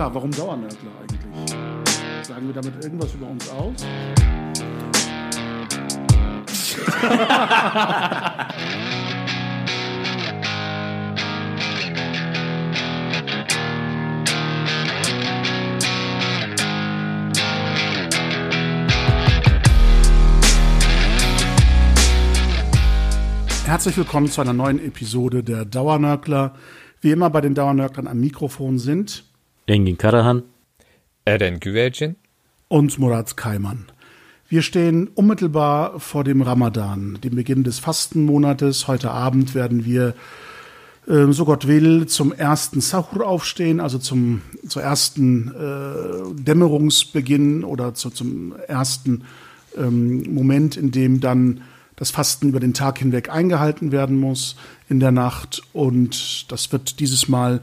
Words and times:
Klar, 0.00 0.14
warum 0.14 0.30
Dauernörgler 0.30 0.92
eigentlich? 0.98 1.50
Sagen 2.22 2.46
wir 2.46 2.54
damit 2.54 2.82
irgendwas 2.82 3.12
über 3.12 3.26
uns 3.26 3.50
aus? 3.50 3.84
Herzlich 23.66 23.98
willkommen 23.98 24.30
zu 24.30 24.40
einer 24.40 24.54
neuen 24.54 24.82
Episode 24.82 25.44
der 25.44 25.66
Dauernörgler. 25.66 26.54
Wie 27.02 27.10
immer 27.10 27.28
bei 27.28 27.42
den 27.42 27.54
Dauernörglern 27.54 28.06
am 28.06 28.18
Mikrofon 28.18 28.78
sind 28.78 29.29
Engin 29.70 29.96
Karahan, 29.96 30.42
Eren 31.24 31.60
Güvercin 31.60 32.16
und 32.66 32.98
Murat 32.98 33.36
Kaiman. 33.36 33.84
Wir 34.48 34.62
stehen 34.62 35.06
unmittelbar 35.14 36.00
vor 36.00 36.24
dem 36.24 36.42
Ramadan, 36.42 37.20
dem 37.22 37.36
Beginn 37.36 37.62
des 37.62 37.78
Fastenmonates. 37.78 38.88
Heute 38.88 39.12
Abend 39.12 39.54
werden 39.54 39.84
wir, 39.84 40.14
äh, 41.06 41.30
so 41.30 41.44
Gott 41.44 41.68
will, 41.68 42.06
zum 42.06 42.32
ersten 42.32 42.80
Sahur 42.80 43.24
aufstehen, 43.24 43.78
also 43.78 43.98
zum, 43.98 44.42
zur 44.66 44.82
ersten 44.82 45.52
äh, 45.54 46.42
Dämmerungsbeginn 46.42 47.62
oder 47.62 47.94
zu, 47.94 48.10
zum 48.10 48.56
ersten 48.66 49.22
ähm, 49.78 50.34
Moment, 50.34 50.76
in 50.76 50.90
dem 50.90 51.20
dann 51.20 51.60
das 51.94 52.10
Fasten 52.10 52.48
über 52.48 52.58
den 52.58 52.74
Tag 52.74 52.98
hinweg 52.98 53.30
eingehalten 53.30 53.92
werden 53.92 54.18
muss 54.18 54.56
in 54.88 54.98
der 54.98 55.12
Nacht. 55.12 55.62
Und 55.72 56.50
das 56.50 56.72
wird 56.72 56.98
dieses 56.98 57.28
Mal 57.28 57.62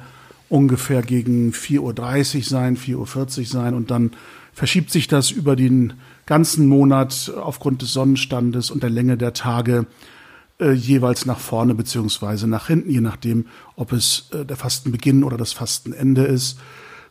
ungefähr 0.50 1.02
gegen 1.02 1.52
4.30 1.52 2.38
Uhr 2.38 2.44
sein, 2.44 2.78
4.40 2.78 3.40
Uhr 3.40 3.46
sein. 3.46 3.74
Und 3.74 3.92
dann 3.92 4.12
verschiebt 4.54 4.92
sich 4.92 5.08
das 5.08 5.32
über 5.32 5.56
den 5.56 5.94
ganzen 6.26 6.68
Monat 6.68 7.32
aufgrund 7.36 7.82
des 7.82 7.94
Sonnenstandes 7.94 8.72
und 8.72 8.84
der 8.84 8.90
Länge 8.90 9.18
der 9.18 9.34
Tage 9.34 9.86
äh, 10.60 10.72
jeweils 10.72 11.26
nach 11.26 11.40
vorne 11.40 11.76
beziehungsweise 11.76 12.48
nach 12.48 12.68
hinten, 12.68 12.90
je 12.90 13.02
nachdem, 13.02 13.46
ob 13.76 13.94
es 13.94 14.30
äh, 14.34 14.46
der 14.46 14.58
Fastenbeginn 14.58 15.24
oder 15.24 15.38
das 15.38 15.54
Fastenende 15.54 16.24
ist, 16.24 16.60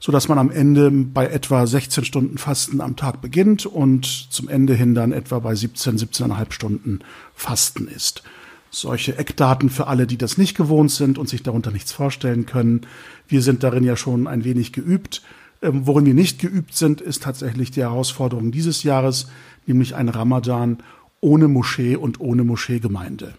so 0.00 0.12
dass 0.12 0.28
man 0.28 0.38
am 0.38 0.50
Ende 0.50 0.90
bei 0.90 1.26
etwa 1.26 1.66
16 1.66 2.04
Stunden 2.04 2.38
Fasten 2.38 2.80
am 2.80 2.96
Tag 2.96 3.20
beginnt 3.20 3.64
und 3.64 4.04
zum 4.04 4.48
Ende 4.48 4.74
hin 4.74 4.94
dann 4.94 5.12
etwa 5.12 5.38
bei 5.38 5.54
17, 5.54 5.96
17,5 5.96 6.52
Stunden 6.52 7.00
Fasten 7.34 7.88
ist. 7.88 8.22
Solche 8.76 9.16
Eckdaten 9.16 9.70
für 9.70 9.86
alle, 9.86 10.06
die 10.06 10.18
das 10.18 10.36
nicht 10.36 10.54
gewohnt 10.54 10.90
sind 10.90 11.16
und 11.16 11.30
sich 11.30 11.42
darunter 11.42 11.70
nichts 11.70 11.92
vorstellen 11.92 12.44
können. 12.44 12.82
Wir 13.26 13.40
sind 13.40 13.62
darin 13.62 13.84
ja 13.84 13.96
schon 13.96 14.26
ein 14.26 14.44
wenig 14.44 14.74
geübt. 14.74 15.22
Ähm, 15.62 15.86
worin 15.86 16.04
wir 16.04 16.12
nicht 16.12 16.38
geübt 16.38 16.74
sind, 16.74 17.00
ist 17.00 17.22
tatsächlich 17.22 17.70
die 17.70 17.80
Herausforderung 17.80 18.52
dieses 18.52 18.82
Jahres, 18.82 19.28
nämlich 19.64 19.94
ein 19.94 20.10
Ramadan 20.10 20.76
ohne 21.22 21.48
Moschee 21.48 21.96
und 21.96 22.20
ohne 22.20 22.44
Moscheegemeinde. 22.44 23.32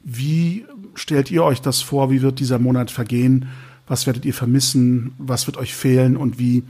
Wie 0.00 0.66
stellt 0.94 1.30
ihr 1.30 1.44
euch 1.44 1.62
das 1.62 1.80
vor? 1.80 2.10
Wie 2.10 2.20
wird 2.20 2.38
dieser 2.38 2.58
Monat 2.58 2.90
vergehen? 2.90 3.48
Was 3.86 4.04
werdet 4.04 4.26
ihr 4.26 4.34
vermissen? 4.34 5.14
Was 5.16 5.46
wird 5.46 5.56
euch 5.56 5.72
fehlen? 5.74 6.14
Und 6.14 6.38
wie 6.38 6.62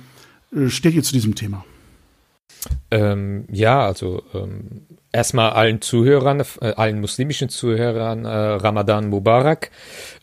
äh, 0.55 0.69
steht 0.69 0.95
ihr 0.95 1.03
zu 1.03 1.15
diesem 1.15 1.35
Thema? 1.35 1.65
Ähm, 2.93 3.47
ja, 3.51 3.85
also 3.85 4.23
ähm, 4.35 4.83
erstmal 5.15 5.51
allen 5.51 5.81
Zuhörern, 5.81 6.41
äh, 6.61 6.73
allen 6.75 7.01
muslimischen 7.01 7.49
Zuhörern 7.49 8.25
äh, 8.25 8.29
Ramadan 8.29 9.09
Mubarak. 9.09 9.71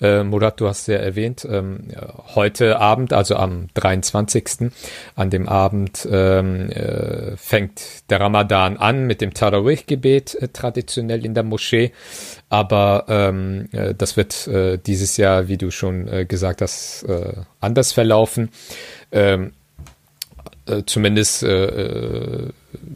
Äh, 0.02 0.24
Murat, 0.24 0.60
du 0.60 0.68
hast 0.68 0.88
ja 0.88 0.98
erwähnt, 0.98 1.48
ähm, 1.50 1.88
heute 2.36 2.80
Abend, 2.80 3.14
also 3.14 3.38
am 3.38 3.70
23. 3.74 4.72
an 5.16 5.30
dem 5.30 5.48
Abend 5.48 6.08
ähm, 6.12 6.70
äh, 6.70 7.38
fängt 7.38 8.10
der 8.10 8.20
Ramadan 8.20 8.78
an 8.78 9.08
mit 9.08 9.22
dem 9.22 9.34
Tarawih-Gebet 9.34 10.36
äh, 10.36 10.48
traditionell 10.50 11.26
in 11.26 11.34
der 11.34 11.44
Moschee. 11.44 11.94
Aber 12.50 13.06
ähm, 13.08 13.70
äh, 13.72 13.96
das 13.96 14.18
wird 14.18 14.46
äh, 14.48 14.78
dieses 14.78 15.16
Jahr, 15.16 15.48
wie 15.48 15.58
du 15.58 15.72
schon 15.72 16.08
äh, 16.10 16.26
gesagt 16.26 16.62
hast, 16.62 17.04
äh, 17.04 17.34
anders 17.62 17.94
verlaufen. 17.94 18.50
Ähm, 19.14 19.54
äh, 20.66 20.84
zumindest 20.86 21.44
äh, 21.44 21.66
äh, 21.66 22.50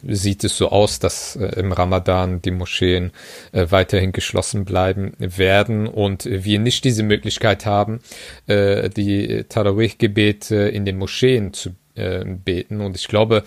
sieht 0.08 0.44
es 0.44 0.58
so 0.58 0.70
aus, 0.70 1.00
dass 1.00 1.36
äh, 1.36 1.60
im 1.60 1.72
Ramadan 1.72 2.42
die 2.42 2.52
Moscheen 2.52 3.12
äh, 3.52 3.68
weiterhin 3.70 4.12
geschlossen 4.12 4.66
bleiben 4.66 5.14
werden 5.18 5.88
und 5.88 6.26
wir 6.26 6.60
nicht 6.60 6.84
diese 6.84 7.04
Möglichkeit 7.04 7.66
haben, 7.66 8.00
äh, 8.48 8.90
die 8.90 9.46
Tarawih-Gebete 9.48 10.56
in 10.56 10.86
den 10.86 10.98
Moscheen 10.98 11.54
zu 11.54 11.72
äh, 11.96 12.24
beten. 12.26 12.82
Und 12.82 12.96
ich 12.96 13.08
glaube, 13.08 13.44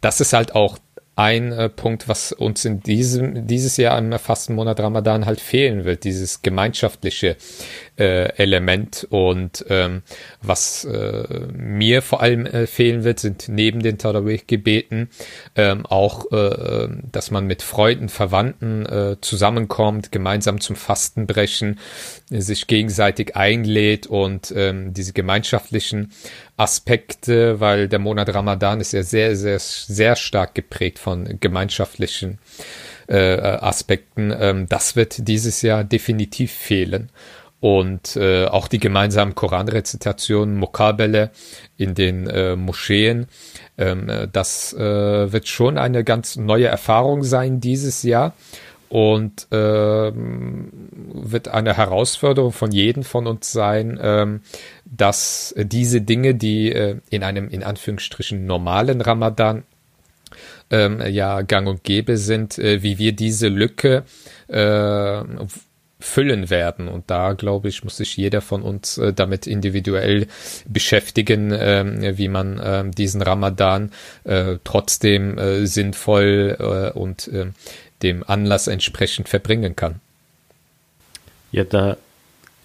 das 0.00 0.20
ist 0.20 0.32
halt 0.32 0.54
auch 0.54 0.78
ein 1.16 1.50
äh, 1.52 1.70
Punkt, 1.70 2.08
was 2.08 2.30
uns 2.32 2.66
in 2.66 2.80
diesem 2.80 3.46
dieses 3.46 3.78
Jahr 3.78 3.98
im 3.98 4.12
Fastenmonat 4.12 4.78
Ramadan 4.80 5.24
halt 5.24 5.40
fehlen 5.40 5.86
wird, 5.86 6.04
dieses 6.04 6.42
gemeinschaftliche 6.42 7.36
äh, 7.98 8.36
Element 8.36 9.06
und 9.10 9.64
ähm, 9.68 10.02
was 10.42 10.84
äh, 10.84 11.46
mir 11.52 12.02
vor 12.02 12.20
allem 12.20 12.46
äh, 12.46 12.66
fehlen 12.66 13.04
wird, 13.04 13.20
sind 13.20 13.48
neben 13.48 13.80
den 13.80 13.98
Tarawih-Gebeten 13.98 15.08
ähm, 15.54 15.86
auch, 15.86 16.30
äh, 16.32 16.88
dass 17.10 17.30
man 17.30 17.46
mit 17.46 17.62
Freunden, 17.62 18.08
Verwandten 18.08 18.86
äh, 18.86 19.16
zusammenkommt, 19.20 20.12
gemeinsam 20.12 20.60
zum 20.60 20.76
Fasten 20.76 21.26
brechen, 21.26 21.78
sich 22.28 22.66
gegenseitig 22.66 23.36
einlädt 23.36 24.06
und 24.06 24.52
ähm, 24.54 24.92
diese 24.92 25.12
gemeinschaftlichen 25.12 26.12
Aspekte, 26.56 27.60
weil 27.60 27.88
der 27.88 27.98
Monat 27.98 28.34
Ramadan 28.34 28.80
ist 28.80 28.92
ja 28.92 29.02
sehr, 29.02 29.36
sehr, 29.36 29.58
sehr 29.58 30.16
stark 30.16 30.54
geprägt 30.54 30.98
von 30.98 31.38
gemeinschaftlichen 31.40 32.38
äh, 33.08 33.38
Aspekten. 33.38 34.34
Ähm, 34.38 34.66
das 34.68 34.96
wird 34.96 35.28
dieses 35.28 35.62
Jahr 35.62 35.84
definitiv 35.84 36.52
fehlen. 36.52 37.10
Und 37.60 38.16
äh, 38.16 38.46
auch 38.46 38.68
die 38.68 38.78
gemeinsamen 38.78 39.34
Koranrezitationen, 39.34 40.56
Mokabele 40.56 41.30
in 41.76 41.94
den 41.94 42.26
äh, 42.26 42.54
Moscheen, 42.54 43.26
ähm, 43.78 44.10
das 44.32 44.72
äh, 44.74 45.32
wird 45.32 45.48
schon 45.48 45.78
eine 45.78 46.04
ganz 46.04 46.36
neue 46.36 46.66
Erfahrung 46.66 47.22
sein 47.22 47.60
dieses 47.60 48.02
Jahr. 48.02 48.34
Und 48.88 49.48
ähm, 49.50 50.68
wird 51.12 51.48
eine 51.48 51.76
Herausforderung 51.76 52.52
von 52.52 52.70
jedem 52.70 53.02
von 53.02 53.26
uns 53.26 53.50
sein, 53.50 53.98
ähm, 54.00 54.42
dass 54.84 55.52
diese 55.58 56.02
Dinge, 56.02 56.36
die 56.36 56.70
äh, 56.70 56.98
in 57.10 57.24
einem 57.24 57.48
in 57.48 57.64
Anführungsstrichen 57.64 58.46
normalen 58.46 59.00
Ramadan 59.00 59.64
ähm, 60.70 61.02
ja 61.08 61.42
gang 61.42 61.66
und 61.66 61.82
gäbe 61.84 62.16
sind, 62.16 62.58
äh, 62.58 62.82
wie 62.82 62.98
wir 62.98 63.12
diese 63.12 63.48
Lücke 63.48 64.04
äh, 64.48 65.22
füllen 65.98 66.50
werden. 66.50 66.88
Und 66.88 67.10
da, 67.10 67.32
glaube 67.32 67.68
ich, 67.68 67.82
muss 67.82 67.96
sich 67.96 68.16
jeder 68.16 68.40
von 68.40 68.62
uns 68.62 68.98
äh, 68.98 69.12
damit 69.12 69.46
individuell 69.46 70.26
beschäftigen, 70.66 71.52
äh, 71.52 72.14
wie 72.16 72.28
man 72.28 72.58
äh, 72.58 72.90
diesen 72.90 73.22
Ramadan 73.22 73.92
äh, 74.24 74.58
trotzdem 74.64 75.38
äh, 75.38 75.66
sinnvoll 75.66 76.56
äh, 76.58 76.98
und 76.98 77.28
äh, 77.28 77.46
dem 78.02 78.24
Anlass 78.26 78.66
entsprechend 78.66 79.28
verbringen 79.28 79.74
kann. 79.74 80.00
Ja, 81.50 81.64
da 81.64 81.96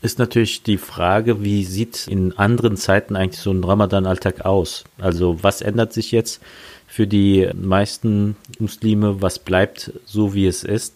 ist 0.02 0.20
natürlich 0.20 0.64
die 0.64 0.78
Frage, 0.78 1.44
wie 1.44 1.64
sieht 1.64 2.08
in 2.08 2.38
anderen 2.38 2.75
Zeiten 2.75 3.16
eigentlich 3.16 3.41
so 3.41 3.52
ein 3.52 3.64
Ramadan-Alltag 3.64 4.46
aus? 4.46 4.84
Also 4.97 5.41
was 5.44 5.62
ändert 5.62 5.94
sich 5.94 6.12
jetzt 6.12 6.41
für 6.88 7.08
die 7.08 7.50
meisten 7.53 8.35
Muslime? 8.59 9.22
Was 9.22 9.40
bleibt 9.40 9.94
so, 10.05 10.34
wie 10.34 10.47
es 10.47 10.64
ist? 10.64 10.96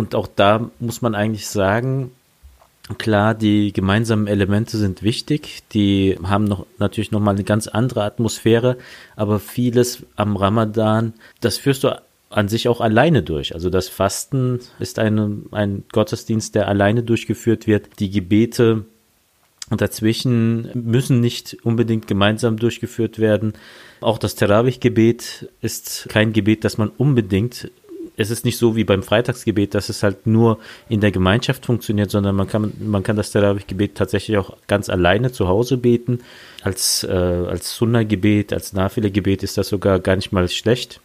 Und 0.00 0.14
auch 0.14 0.26
da 0.34 0.70
muss 0.78 1.02
man 1.02 1.14
eigentlich 1.14 1.46
sagen, 1.46 2.10
Klar, 2.98 3.34
die 3.34 3.72
gemeinsamen 3.72 4.26
Elemente 4.26 4.76
sind 4.76 5.04
wichtig. 5.04 5.62
Die 5.72 6.18
haben 6.24 6.42
noch 6.42 6.66
natürlich 6.78 7.12
noch 7.12 7.20
mal 7.20 7.32
eine 7.36 7.44
ganz 7.44 7.68
andere 7.68 8.02
Atmosphäre. 8.02 8.78
Aber 9.14 9.38
vieles 9.38 10.02
am 10.16 10.36
Ramadan, 10.36 11.12
das 11.40 11.56
führst 11.56 11.84
du 11.84 12.02
an 12.30 12.48
sich 12.48 12.68
auch 12.68 12.80
alleine 12.80 13.22
durch. 13.22 13.54
Also 13.54 13.70
das 13.70 13.88
Fasten 13.88 14.58
ist 14.80 14.98
eine, 14.98 15.42
ein 15.52 15.84
Gottesdienst, 15.92 16.56
der 16.56 16.66
alleine 16.66 17.04
durchgeführt 17.04 17.68
wird. 17.68 18.00
Die 18.00 18.10
Gebete 18.10 18.86
dazwischen 19.70 20.70
müssen 20.74 21.20
nicht 21.20 21.58
unbedingt 21.62 22.08
gemeinsam 22.08 22.56
durchgeführt 22.56 23.20
werden. 23.20 23.52
Auch 24.00 24.18
das 24.18 24.34
Terawih-Gebet 24.34 25.48
ist 25.60 26.06
kein 26.08 26.32
Gebet, 26.32 26.64
das 26.64 26.76
man 26.76 26.88
unbedingt 26.88 27.70
es 28.16 28.30
ist 28.30 28.44
nicht 28.44 28.58
so 28.58 28.76
wie 28.76 28.84
beim 28.84 29.02
Freitagsgebet, 29.02 29.74
dass 29.74 29.88
es 29.88 30.02
halt 30.02 30.26
nur 30.26 30.58
in 30.88 31.00
der 31.00 31.10
Gemeinschaft 31.10 31.66
funktioniert, 31.66 32.10
sondern 32.10 32.36
man 32.36 32.48
kann, 32.48 32.72
man 32.80 33.02
kann 33.02 33.16
das 33.16 33.30
Terawih-Gebet 33.30 33.94
tatsächlich 33.94 34.36
auch 34.38 34.56
ganz 34.66 34.88
alleine 34.88 35.32
zu 35.32 35.48
Hause 35.48 35.76
beten. 35.76 36.20
Als, 36.62 37.04
äh, 37.04 37.12
als 37.12 37.76
Sunna-Gebet, 37.76 38.52
als 38.52 38.72
Nafile-Gebet 38.72 39.42
ist 39.42 39.58
das 39.58 39.68
sogar 39.68 39.98
gar 40.00 40.16
nicht 40.16 40.32
mal 40.32 40.48
schlecht. 40.48 41.00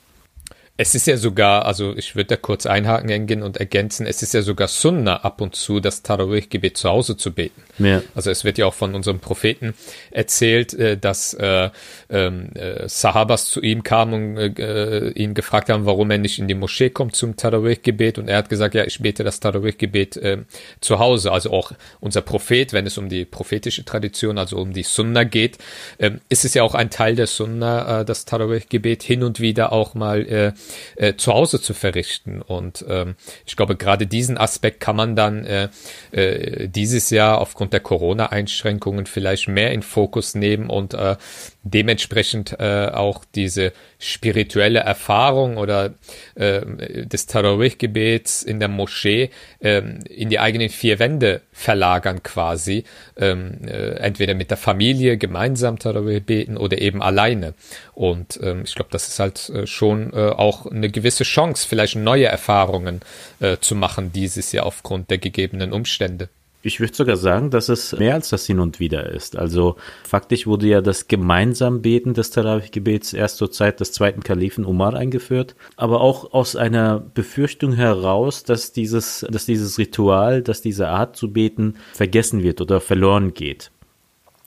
Es 0.78 0.94
ist 0.94 1.08
ja 1.08 1.16
sogar, 1.16 1.66
also 1.66 1.96
ich 1.96 2.18
würde 2.18 2.28
da 2.28 2.36
kurz 2.36 2.66
einhaken 2.66 3.10
Engin, 3.10 3.44
und 3.44 3.56
ergänzen, 3.58 4.06
es 4.06 4.22
ist 4.22 4.34
ja 4.34 4.42
sogar 4.42 4.68
Sunna 4.68 5.18
ab 5.18 5.40
und 5.40 5.56
zu, 5.56 5.80
das 5.80 6.04
Tarawih-Gebet 6.04 6.76
zu 6.76 6.90
Hause 6.90 7.16
zu 7.16 7.32
beten. 7.32 7.64
Ja. 7.78 8.02
Also 8.14 8.30
es 8.30 8.44
wird 8.44 8.58
ja 8.58 8.66
auch 8.66 8.74
von 8.74 8.94
unserem 8.94 9.20
Propheten 9.20 9.74
erzählt, 10.12 10.74
äh, 10.74 10.98
dass 10.98 11.34
äh, 11.34 11.70
ähm, 12.10 12.50
äh, 12.56 12.90
Sahabas 12.90 13.50
zu 13.50 13.62
ihm 13.62 13.84
kamen 13.84 14.38
und 14.38 14.60
äh, 14.60 15.10
ihn 15.12 15.34
gefragt 15.34 15.70
haben, 15.70 15.86
warum 15.86 16.12
er 16.12 16.18
nicht 16.18 16.40
in 16.40 16.50
die 16.50 16.56
Moschee 16.56 16.90
kommt 16.90 17.16
zum 17.16 17.38
Tarawih-Gebet 17.38 18.18
und 18.18 18.28
er 18.28 18.38
hat 18.38 18.50
gesagt, 18.50 18.76
ja, 18.76 18.84
ich 18.84 19.00
bete 19.00 19.24
das 19.24 19.40
Tarawih-Gebet 19.40 20.18
äh, 20.18 20.40
zu 20.82 21.00
Hause. 21.00 21.32
Also 21.32 21.52
auch 21.52 21.72
unser 22.02 22.22
Prophet, 22.22 22.74
wenn 22.74 22.86
es 22.86 22.98
um 22.98 23.08
die 23.08 23.24
prophetische 23.24 23.86
Tradition, 23.86 24.38
also 24.38 24.58
um 24.58 24.74
die 24.74 24.84
Sunna 24.84 25.24
geht, 25.24 25.58
äh, 26.00 26.12
ist 26.28 26.44
es 26.44 26.54
ja 26.54 26.64
auch 26.64 26.76
ein 26.76 26.90
Teil 26.90 27.16
der 27.16 27.28
Sunna, 27.28 28.02
äh, 28.02 28.06
das 28.06 28.26
Tarawih-Gebet 28.26 29.04
hin 29.04 29.24
und 29.24 29.40
wieder 29.40 29.72
auch 29.72 29.94
mal 29.94 30.26
äh, 30.28 30.52
äh, 30.96 31.16
zu 31.16 31.34
Hause 31.34 31.62
zu 31.62 31.74
verrichten. 31.74 32.42
Und 32.42 32.86
ähm, 32.88 33.16
ich 33.46 33.56
glaube, 33.56 33.76
gerade 33.76 34.08
diesen 34.08 34.38
Aspekt 34.38 34.80
kann 34.80 34.96
man 34.96 35.16
dann 35.16 35.46
äh, 35.46 35.70
äh, 36.12 36.68
dieses 36.68 37.10
Jahr 37.10 37.40
aufgrund 37.40 37.74
der 37.74 37.80
Corona-Einschränkungen 37.80 39.06
vielleicht 39.06 39.48
mehr 39.48 39.72
in 39.72 39.82
Fokus 39.82 40.36
nehmen 40.36 40.70
und 40.70 40.94
äh, 40.94 41.16
dementsprechend 41.64 42.60
äh, 42.60 42.90
auch 42.94 43.26
diese 43.34 43.74
spirituelle 44.00 44.80
Erfahrung 44.80 45.58
oder 45.58 45.96
äh, 46.36 46.62
des 47.06 47.26
Tarawih-Gebets 47.26 48.44
in 48.44 48.60
der 48.60 48.70
Moschee 48.70 49.32
äh, 49.60 49.82
in 50.10 50.30
die 50.30 50.40
eigenen 50.40 50.70
vier 50.70 51.00
Wände 51.00 51.42
verlagern 51.56 52.22
quasi, 52.22 52.84
ähm, 53.16 53.60
äh, 53.66 53.96
entweder 53.96 54.34
mit 54.34 54.50
der 54.50 54.58
Familie 54.58 55.18
gemeinsam 55.18 55.80
Tarawih 55.80 56.20
beten 56.20 56.58
oder 56.58 56.82
eben 56.82 57.02
alleine. 57.02 57.54
Und 57.94 58.38
ähm, 58.44 58.64
ich 58.66 58.76
glaube, 58.76 58.90
das 58.92 59.08
ist 59.08 59.20
halt 59.20 59.50
äh, 59.50 59.66
schon 59.66 60.12
äh, 60.12 60.32
auch 60.32 60.66
eine 60.66 60.90
gewisse 60.90 61.24
Chance, 61.24 61.66
vielleicht 61.68 61.96
neue 61.96 62.26
Erfahrungen 62.26 63.00
äh, 63.40 63.56
zu 63.58 63.74
machen 63.74 64.12
dieses 64.12 64.52
Jahr 64.52 64.66
aufgrund 64.66 65.10
der 65.10 65.18
gegebenen 65.18 65.72
Umstände. 65.72 66.28
Ich 66.66 66.80
würde 66.80 66.96
sogar 66.96 67.16
sagen, 67.16 67.52
dass 67.52 67.70
es 67.70 67.96
mehr 67.96 68.16
als 68.16 68.30
das 68.30 68.48
Hin 68.48 68.60
und 68.60 68.80
Wieder 68.80 69.08
ist. 69.12 69.38
Also 69.38 69.76
faktisch 70.04 70.48
wurde 70.48 70.66
ja 70.66 70.82
das 70.82 71.08
gemeinsam 71.08 71.84
Beten 71.84 72.16
des 72.16 72.32
Tarawih-Gebets 72.32 73.14
erst 73.14 73.38
zur 73.38 73.52
Zeit 73.52 73.82
des 73.82 73.92
zweiten 73.92 74.24
Kalifen 74.24 74.66
Umar 74.66 74.96
eingeführt, 74.96 75.56
aber 75.76 76.02
auch 76.02 76.34
aus 76.34 76.56
einer 76.56 77.00
Befürchtung 77.14 77.74
heraus, 77.74 78.46
dass 78.46 78.72
dieses, 78.72 79.24
dass 79.30 79.46
dieses 79.46 79.78
Ritual, 79.78 80.42
dass 80.42 80.64
diese 80.64 80.88
Art 80.88 81.16
zu 81.16 81.32
beten 81.32 81.76
vergessen 81.94 82.42
wird 82.42 82.60
oder 82.62 82.82
verloren 82.82 83.36
geht. 83.36 83.70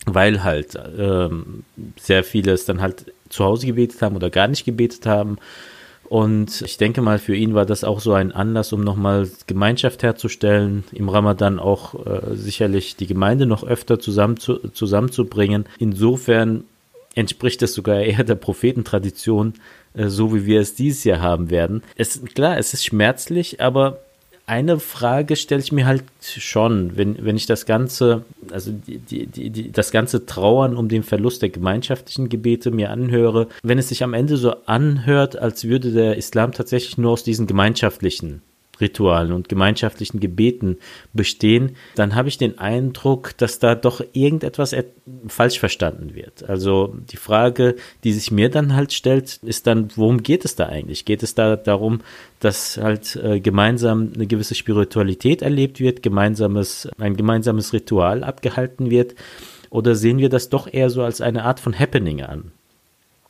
Weil 0.05 0.43
halt 0.43 0.77
ähm, 0.99 1.63
sehr 2.01 2.25
viele 2.25 2.51
es 2.51 2.65
dann 2.65 2.81
halt 2.81 3.13
zu 3.29 3.45
Hause 3.45 3.67
gebetet 3.67 4.03
haben 4.03 4.17
oder 4.17 4.31
gar 4.31 4.49
nicht 4.49 4.65
gebetet 4.65 5.07
haben 5.07 5.39
und 6.09 6.63
ich 6.63 6.79
denke 6.79 7.03
mal, 7.03 7.19
für 7.19 7.37
ihn 7.37 7.55
war 7.55 7.67
das 7.67 7.85
auch 7.85 8.01
so 8.01 8.13
ein 8.15 8.33
Anlass, 8.33 8.73
um 8.73 8.81
nochmal 8.81 9.29
Gemeinschaft 9.47 10.03
herzustellen, 10.03 10.85
im 10.93 11.11
Ramadan 11.11 11.59
auch 11.59 12.07
äh, 12.07 12.35
sicherlich 12.35 12.97
die 12.97 13.07
Gemeinde 13.07 13.45
noch 13.45 13.63
öfter 13.63 14.01
zusammen 14.01 14.39
zu, 14.39 14.57
zusammenzubringen. 14.71 15.67
Insofern 15.79 16.65
entspricht 17.15 17.63
es 17.63 17.75
sogar 17.75 18.01
eher 18.01 18.25
der 18.25 18.37
Prophetentradition, 18.37 19.55
äh, 19.93 20.09
so 20.09 20.35
wie 20.35 20.47
wir 20.47 20.61
es 20.61 20.75
dieses 20.75 21.05
Jahr 21.05 21.21
haben 21.21 21.51
werden. 21.51 21.83
Es, 21.97 22.23
klar, 22.35 22.57
es 22.57 22.73
ist 22.73 22.87
schmerzlich, 22.87 23.61
aber 23.61 24.01
eine 24.49 24.81
Frage 24.81 25.37
stelle 25.37 25.61
ich 25.61 25.73
mir 25.73 25.87
halt 25.87 26.05
schon, 26.23 26.97
wenn, 26.97 27.25
wenn 27.25 27.37
ich 27.37 27.47
das 27.47 27.67
ganze, 27.67 28.25
also 28.51 28.73
die, 28.73 28.99
die, 28.99 29.51
die, 29.51 29.71
das 29.71 29.91
ganze 29.91 30.25
Trauern 30.25 30.75
um 30.75 30.89
den 30.89 31.03
Verlust 31.03 31.43
der 31.43 31.51
gemeinschaftlichen 31.51 32.29
Gebete 32.29 32.71
mir 32.71 32.91
anhöre, 32.91 33.49
wenn 33.63 33.79
es 33.79 33.91
sich 33.91 34.03
am 34.03 34.15
Ende 34.15 34.39
so 34.39 34.55
anhört, 34.65 35.39
als 35.39 35.65
würde 35.65 35.93
der 35.93 36.17
Islam 36.17 36.53
tatsächlich 36.53 36.97
nur 36.97 37.13
aus 37.13 37.25
diesen 37.25 37.47
gemeinschaftlichen 37.47 38.43
Ritualen 38.81 39.33
und 39.33 39.49
gemeinschaftlichen 39.49 40.21
Gebeten 40.21 40.79
bestehen, 41.13 41.77
dann 41.95 42.15
habe 42.15 42.29
ich 42.29 42.39
den 42.39 42.59
Eindruck, 42.59 43.37
dass 43.37 43.59
da 43.59 43.75
doch 43.75 44.03
irgendetwas 44.13 44.75
falsch 45.27 45.59
verstanden 45.59 46.15
wird. 46.15 46.49
Also 46.49 46.95
die 47.11 47.17
Frage, 47.17 47.77
die 48.05 48.13
sich 48.13 48.31
mir 48.31 48.51
dann 48.51 48.75
halt 48.75 48.93
stellt, 48.93 49.41
ist 49.43 49.67
dann, 49.67 49.89
worum 49.97 50.23
geht 50.23 50.45
es 50.45 50.55
da 50.55 50.67
eigentlich? 50.67 51.05
Geht 51.05 51.23
es 51.23 51.35
da 51.35 51.57
darum, 51.57 52.01
dass 52.41 52.77
halt 52.77 53.17
äh, 53.17 53.41
gemeinsam 53.41 54.13
eine 54.15 54.27
gewisse 54.27 54.55
Spiritualität 54.55 55.43
erlebt 55.43 55.81
wird, 55.81 56.03
gemeinsames, 56.03 56.89
ein 56.99 57.17
gemeinsames 57.17 57.73
Ritual 57.73 58.25
abgehalten 58.25 58.91
wird? 58.91 59.15
Oder 59.71 59.95
sehen 59.95 60.19
wir 60.19 60.29
das 60.29 60.49
doch 60.49 60.73
eher 60.73 60.91
so 60.91 61.03
als 61.03 61.21
eine 61.21 61.45
Art 61.45 61.61
von 61.61 61.79
Happening 61.79 62.23
an? 62.23 62.53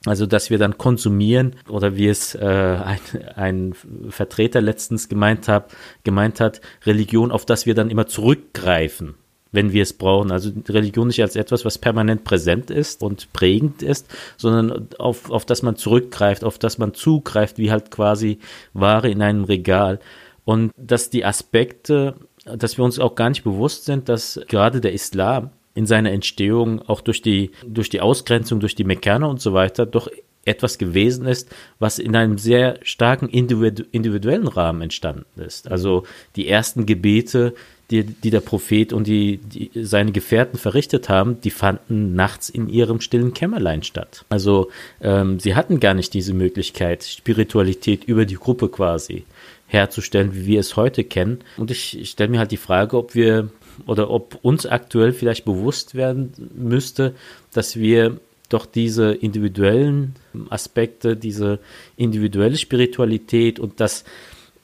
Also, 0.09 0.27
dass 0.27 0.51
wir 0.51 0.59
dann 0.59 0.79
konsumieren 0.79 1.57
oder 1.69 1.97
wie 1.97 2.09
es 2.09 2.35
äh, 2.35 2.45
ein, 2.45 3.01
ein 3.37 3.75
Vertreter 4.09 4.61
letztens 4.61 5.09
gemeint, 5.09 5.49
hab, 5.49 5.73
gemeint 6.05 6.41
hat, 6.41 6.61
Religion, 6.87 7.31
auf 7.31 7.45
das 7.45 7.67
wir 7.67 7.75
dann 7.75 7.91
immer 7.91 8.07
zurückgreifen, 8.07 9.15
wenn 9.53 9.73
wir 9.73 9.83
es 9.83 9.93
brauchen. 9.93 10.31
Also 10.31 10.51
Religion 10.69 11.09
nicht 11.09 11.23
als 11.23 11.37
etwas, 11.37 11.65
was 11.65 11.79
permanent 11.79 12.25
präsent 12.25 12.71
ist 12.71 13.03
und 13.03 13.33
prägend 13.33 13.83
ist, 13.83 14.09
sondern 14.37 14.89
auf, 14.99 15.31
auf 15.31 15.45
das 15.45 15.63
man 15.63 15.77
zurückgreift, 15.77 16.45
auf 16.45 16.59
das 16.59 16.79
man 16.79 16.95
zugreift, 16.95 17.59
wie 17.59 17.71
halt 17.71 17.91
quasi 17.91 18.39
Ware 18.73 19.11
in 19.11 19.23
einem 19.23 19.45
Regal. 19.45 20.01
Und 20.45 20.73
dass 20.79 21.11
die 21.11 21.27
Aspekte, 21.27 22.15
dass 22.45 22.79
wir 22.79 22.85
uns 22.85 22.99
auch 22.99 23.15
gar 23.15 23.29
nicht 23.29 23.45
bewusst 23.45 23.85
sind, 23.85 24.09
dass 24.09 24.41
gerade 24.49 24.81
der 24.81 24.95
Islam 24.95 25.51
in 25.79 25.87
seiner 25.87 26.11
Entstehung 26.11 26.83
auch 26.89 27.01
durch 27.01 27.23
die, 27.23 27.53
durch 27.65 27.89
die 27.89 28.01
Ausgrenzung, 28.01 28.59
durch 28.59 28.75
die 28.75 28.83
Mekkaner 28.83 29.29
und 29.29 29.41
so 29.41 29.55
weiter 29.55 29.87
doch 29.87 30.09
etwas 30.45 30.77
gewesen 30.77 31.25
ist, 31.25 31.55
was 31.79 32.01
in 32.01 32.17
einem 32.17 32.37
sehr 32.37 32.81
starken 32.83 33.29
individuellen 33.29 34.49
Rahmen 34.49 34.83
entstanden 34.83 35.41
ist. 35.41 35.71
Also 35.71 36.03
die 36.35 36.49
ersten 36.49 36.85
Gebete, 36.85 37.55
die, 37.93 38.03
die 38.03 38.31
der 38.31 38.41
Prophet 38.41 38.93
und 38.93 39.07
die, 39.07 39.37
die, 39.37 39.71
seine 39.85 40.11
Gefährten 40.11 40.59
verrichtet 40.59 41.09
haben, 41.09 41.41
die 41.43 41.51
fanden 41.51 42.17
nachts 42.17 42.49
in 42.49 42.69
ihrem 42.69 43.01
stillen 43.01 43.33
Kämmerlein 43.33 43.85
statt. 43.85 44.25
Also 44.31 44.71
ähm, 45.01 45.39
sie 45.39 45.55
hatten 45.55 45.79
gar 45.79 45.95
nicht 45.95 46.13
diese 46.13 46.35
Möglichkeit, 46.35 47.05
Spiritualität 47.05 48.03
über 48.03 48.25
die 48.25 48.35
Gruppe 48.35 48.69
quasi 48.69 49.27
herzustellen, 49.69 50.35
wie 50.35 50.47
wir 50.47 50.61
es 50.61 50.75
heute 50.75 51.05
kennen. 51.05 51.39
Und 51.57 51.71
ich, 51.71 51.97
ich 51.97 52.11
stelle 52.11 52.31
mir 52.31 52.39
halt 52.41 52.51
die 52.51 52.57
Frage, 52.57 52.97
ob 52.97 53.15
wir 53.15 53.51
oder 53.87 54.11
ob 54.11 54.39
uns 54.43 54.67
aktuell 54.67 55.13
vielleicht 55.13 55.45
bewusst 55.45 55.95
werden 55.95 56.33
müsste, 56.55 57.15
dass 57.53 57.77
wir 57.77 58.19
doch 58.49 58.67
diese 58.67 59.13
individuellen 59.13 60.15
Aspekte, 60.49 61.17
diese 61.17 61.59
individuelle 61.97 62.57
Spiritualität 62.57 63.61
und 63.61 63.81
das 63.81 64.05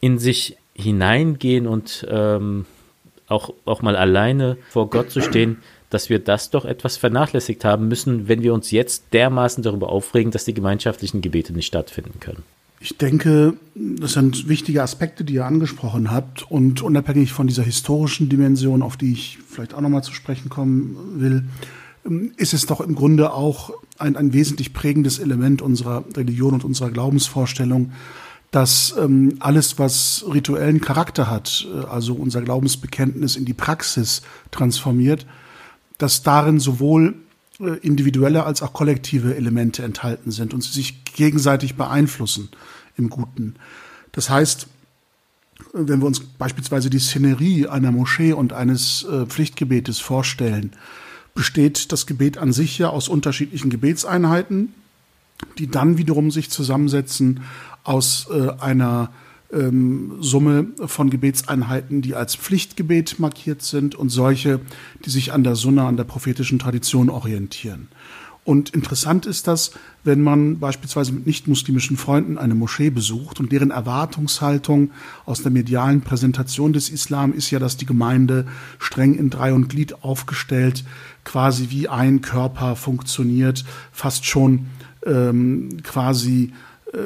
in 0.01 0.19
sich 0.19 0.57
hineingehen 0.75 1.67
und 1.67 2.07
ähm, 2.11 2.67
auch, 3.29 3.53
auch 3.65 3.83
mal 3.83 3.97
alleine 3.97 4.57
vor 4.71 4.91
Gott 4.91 5.11
zu 5.11 5.21
stehen, 5.21 5.59
dass 5.91 6.11
wir 6.11 6.19
das 6.19 6.51
doch 6.51 6.65
etwas 6.65 6.97
vernachlässigt 6.97 7.65
haben 7.65 7.89
müssen, 7.89 8.27
wenn 8.29 8.43
wir 8.43 8.53
uns 8.53 8.71
jetzt 8.71 9.13
dermaßen 9.13 9.63
darüber 9.63 9.91
aufregen, 9.91 10.33
dass 10.33 10.45
die 10.45 10.55
gemeinschaftlichen 10.55 11.21
Gebete 11.21 11.53
nicht 11.53 11.67
stattfinden 11.67 12.19
können. 12.21 12.43
Ich 12.85 12.99
denke, 12.99 13.55
das 13.75 14.13
sind 14.13 14.47
wichtige 14.47 14.83
Aspekte, 14.83 15.25
die 15.25 15.33
ihr 15.33 15.47
angesprochen 15.47 16.11
habt. 16.11 16.43
Und 16.51 16.83
unabhängig 16.83 17.33
von 17.33 17.47
dieser 17.47 17.63
historischen 17.63 18.29
Dimension, 18.29 18.83
auf 18.83 18.99
die 18.99 19.11
ich 19.11 19.39
vielleicht 19.49 19.73
auch 19.73 19.81
nochmal 19.81 20.05
zu 20.05 20.13
sprechen 20.13 20.51
kommen 20.51 20.95
will, 21.19 21.45
ist 22.37 22.53
es 22.53 22.67
doch 22.67 22.83
im 22.83 22.95
Grunde 22.95 23.33
auch 23.33 23.73
ein, 23.97 24.19
ein 24.19 24.35
wesentlich 24.35 24.75
prägendes 24.75 25.19
Element 25.19 25.63
unserer 25.63 26.05
Religion 26.15 26.53
und 26.53 26.63
unserer 26.63 26.91
Glaubensvorstellung, 26.91 27.93
dass 28.51 28.95
ähm, 29.01 29.37
alles, 29.41 29.79
was 29.79 30.23
rituellen 30.31 30.83
Charakter 30.83 31.31
hat, 31.31 31.67
äh, 31.75 31.87
also 31.87 32.13
unser 32.13 32.43
Glaubensbekenntnis 32.43 33.37
in 33.37 33.47
die 33.47 33.55
Praxis 33.55 34.21
transformiert, 34.51 35.25
dass 35.97 36.23
darin 36.23 36.61
sowohl 36.61 37.15
individuelle 37.59 38.45
als 38.45 38.63
auch 38.63 38.73
kollektive 38.73 39.37
Elemente 39.37 39.83
enthalten 39.83 40.31
sind 40.31 40.55
und 40.55 40.63
sie 40.63 40.73
sich 40.73 41.05
gegenseitig 41.05 41.77
beeinflussen 41.77 42.49
im 42.97 43.11
Guten. 43.11 43.55
Das 44.13 44.29
heißt, 44.29 44.67
wenn 45.73 46.01
wir 46.01 46.07
uns 46.07 46.21
beispielsweise 46.21 46.91
die 46.91 46.99
Szenerie 46.99 47.69
einer 47.69 47.93
Moschee 47.93 48.33
und 48.33 48.53
eines 48.53 49.05
äh, 49.05 49.27
Pflichtgebetes 49.27 50.01
vorstellen, 50.01 50.73
besteht 51.35 51.93
das 51.93 52.07
Gebet 52.07 52.39
an 52.39 52.53
sich 52.53 52.79
ja 52.79 52.89
aus 52.89 53.09
unterschiedlichen 53.09 53.71
Gebetseinheiten, 53.71 54.73
die 55.59 55.69
dann 55.69 55.99
wiederum 55.99 56.31
sich 56.31 56.51
zusammensetzen 56.51 57.41
aus 57.83 58.29
äh, 58.31 58.51
einer 58.61 59.11
ähm, 59.53 60.17
Summe 60.21 60.67
von 60.87 61.11
Gebetseinheiten, 61.11 62.03
die 62.03 62.15
als 62.15 62.35
Pflichtgebet 62.35 63.19
markiert 63.19 63.63
sind 63.63 63.95
und 63.95 64.09
solche, 64.09 64.61
die 65.05 65.11
sich 65.11 65.33
an 65.33 65.45
der 65.45 65.57
Sunna, 65.57 65.89
an 65.89 65.97
der 65.97 66.05
prophetischen 66.05 66.59
Tradition 66.59 67.09
orientieren. 67.09 67.89
Und 68.45 68.71
interessant 68.71 69.25
ist 69.25 69.47
das, 69.47 69.73
wenn 70.05 70.21
man 70.21 70.59
beispielsweise 70.59 71.13
mit 71.13 71.27
nicht-muslimischen 71.27 71.97
Freunden 71.97 72.37
eine 72.37 72.55
Moschee 72.55 72.91
besucht 72.91 73.41
und 73.41 73.51
deren 73.51 73.71
Erwartungshaltung 73.71 74.91
aus 75.25 75.43
der 75.43 75.51
medialen 75.51 76.03
Präsentation 76.03 76.75
des 76.75 76.91
Islam 76.91 77.33
ist 77.33 77.51
ja, 77.51 77.59
dass 77.59 77.79
die 77.79 77.87
Gemeinde 77.87 78.47
streng 78.79 79.15
in 79.15 79.31
Drei 79.31 79.55
und 79.55 79.71
Glied 79.71 80.03
aufgestellt, 80.05 80.85
quasi 81.25 81.69
wie 81.71 81.89
ein 81.89 82.21
Körper 82.21 82.77
funktioniert, 82.77 83.65
fast 83.93 84.27
schon 84.27 84.67
ähm, 85.07 85.79
quasi 85.83 86.53
äh, 86.93 86.99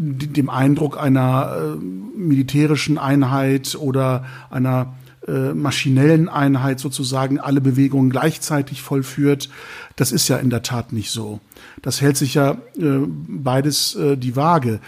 dem 0.00 0.48
Eindruck 0.48 0.96
einer 0.96 1.56
äh, 1.56 1.76
militärischen 2.16 2.98
Einheit 2.98 3.74
oder 3.74 4.24
einer 4.48 4.94
äh, 5.26 5.52
maschinellen 5.52 6.28
Einheit 6.28 6.78
sozusagen 6.78 7.40
alle 7.40 7.60
Bewegungen 7.60 8.08
gleichzeitig 8.08 8.80
vollführt. 8.80 9.50
Das 9.96 10.12
ist 10.12 10.28
ja 10.28 10.36
in 10.36 10.50
der 10.50 10.62
Tat 10.62 10.92
nicht 10.92 11.10
so. 11.10 11.40
Das 11.82 12.00
hält 12.00 12.16
sich 12.16 12.34
ja 12.34 12.52
äh, 12.78 13.00
beides 13.08 13.98
die 13.98 14.36
Waage. 14.36 14.78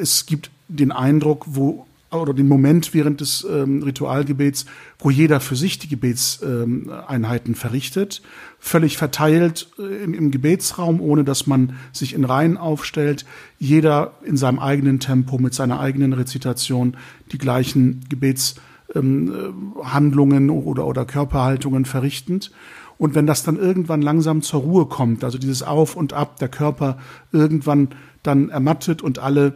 Es 0.00 0.24
gibt 0.24 0.50
den 0.68 0.92
Eindruck, 0.92 1.44
wo 1.46 1.86
oder 2.20 2.34
den 2.34 2.48
Moment 2.48 2.94
während 2.94 3.20
des 3.20 3.46
ähm, 3.48 3.82
Ritualgebets, 3.82 4.66
wo 4.98 5.10
jeder 5.10 5.40
für 5.40 5.56
sich 5.56 5.78
die 5.78 5.88
Gebetseinheiten 5.88 7.54
verrichtet, 7.54 8.22
völlig 8.58 8.96
verteilt 8.96 9.68
äh, 9.78 10.04
im, 10.04 10.14
im, 10.14 10.30
Gebetsraum, 10.30 11.00
ohne 11.00 11.24
dass 11.24 11.46
man 11.46 11.76
sich 11.92 12.14
in 12.14 12.24
Reihen 12.24 12.56
aufstellt, 12.56 13.24
jeder 13.58 14.12
in 14.24 14.36
seinem 14.36 14.58
eigenen 14.58 15.00
Tempo 15.00 15.38
mit 15.38 15.54
seiner 15.54 15.80
eigenen 15.80 16.12
Rezitation 16.12 16.96
die 17.32 17.38
gleichen 17.38 18.04
Gebetshandlungen 18.08 20.48
ähm, 20.48 20.50
oder, 20.50 20.86
oder 20.86 21.04
Körperhaltungen 21.04 21.84
verrichtend. 21.84 22.50
Und 22.96 23.14
wenn 23.14 23.26
das 23.26 23.42
dann 23.42 23.56
irgendwann 23.56 24.02
langsam 24.02 24.42
zur 24.42 24.60
Ruhe 24.60 24.86
kommt, 24.86 25.24
also 25.24 25.38
dieses 25.38 25.62
Auf 25.62 25.96
und 25.96 26.12
Ab, 26.12 26.38
der 26.38 26.48
Körper 26.48 26.98
irgendwann 27.32 27.88
dann 28.22 28.50
ermattet 28.50 29.02
und 29.02 29.18
alle 29.18 29.54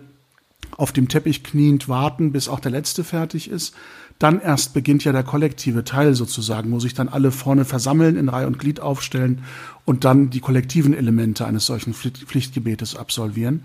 auf 0.78 0.92
dem 0.92 1.08
Teppich 1.08 1.42
kniend 1.42 1.88
warten, 1.88 2.32
bis 2.32 2.48
auch 2.48 2.60
der 2.60 2.70
letzte 2.70 3.04
fertig 3.04 3.50
ist. 3.50 3.74
Dann 4.18 4.40
erst 4.40 4.72
beginnt 4.74 5.04
ja 5.04 5.12
der 5.12 5.24
kollektive 5.24 5.84
Teil 5.84 6.14
sozusagen, 6.14 6.70
wo 6.72 6.80
sich 6.80 6.94
dann 6.94 7.08
alle 7.08 7.30
vorne 7.30 7.64
versammeln, 7.64 8.16
in 8.16 8.28
Reihe 8.28 8.46
und 8.46 8.58
Glied 8.58 8.80
aufstellen 8.80 9.42
und 9.84 10.04
dann 10.04 10.30
die 10.30 10.40
kollektiven 10.40 10.94
Elemente 10.94 11.46
eines 11.46 11.66
solchen 11.66 11.94
Pflichtgebetes 11.94 12.96
absolvieren. 12.96 13.64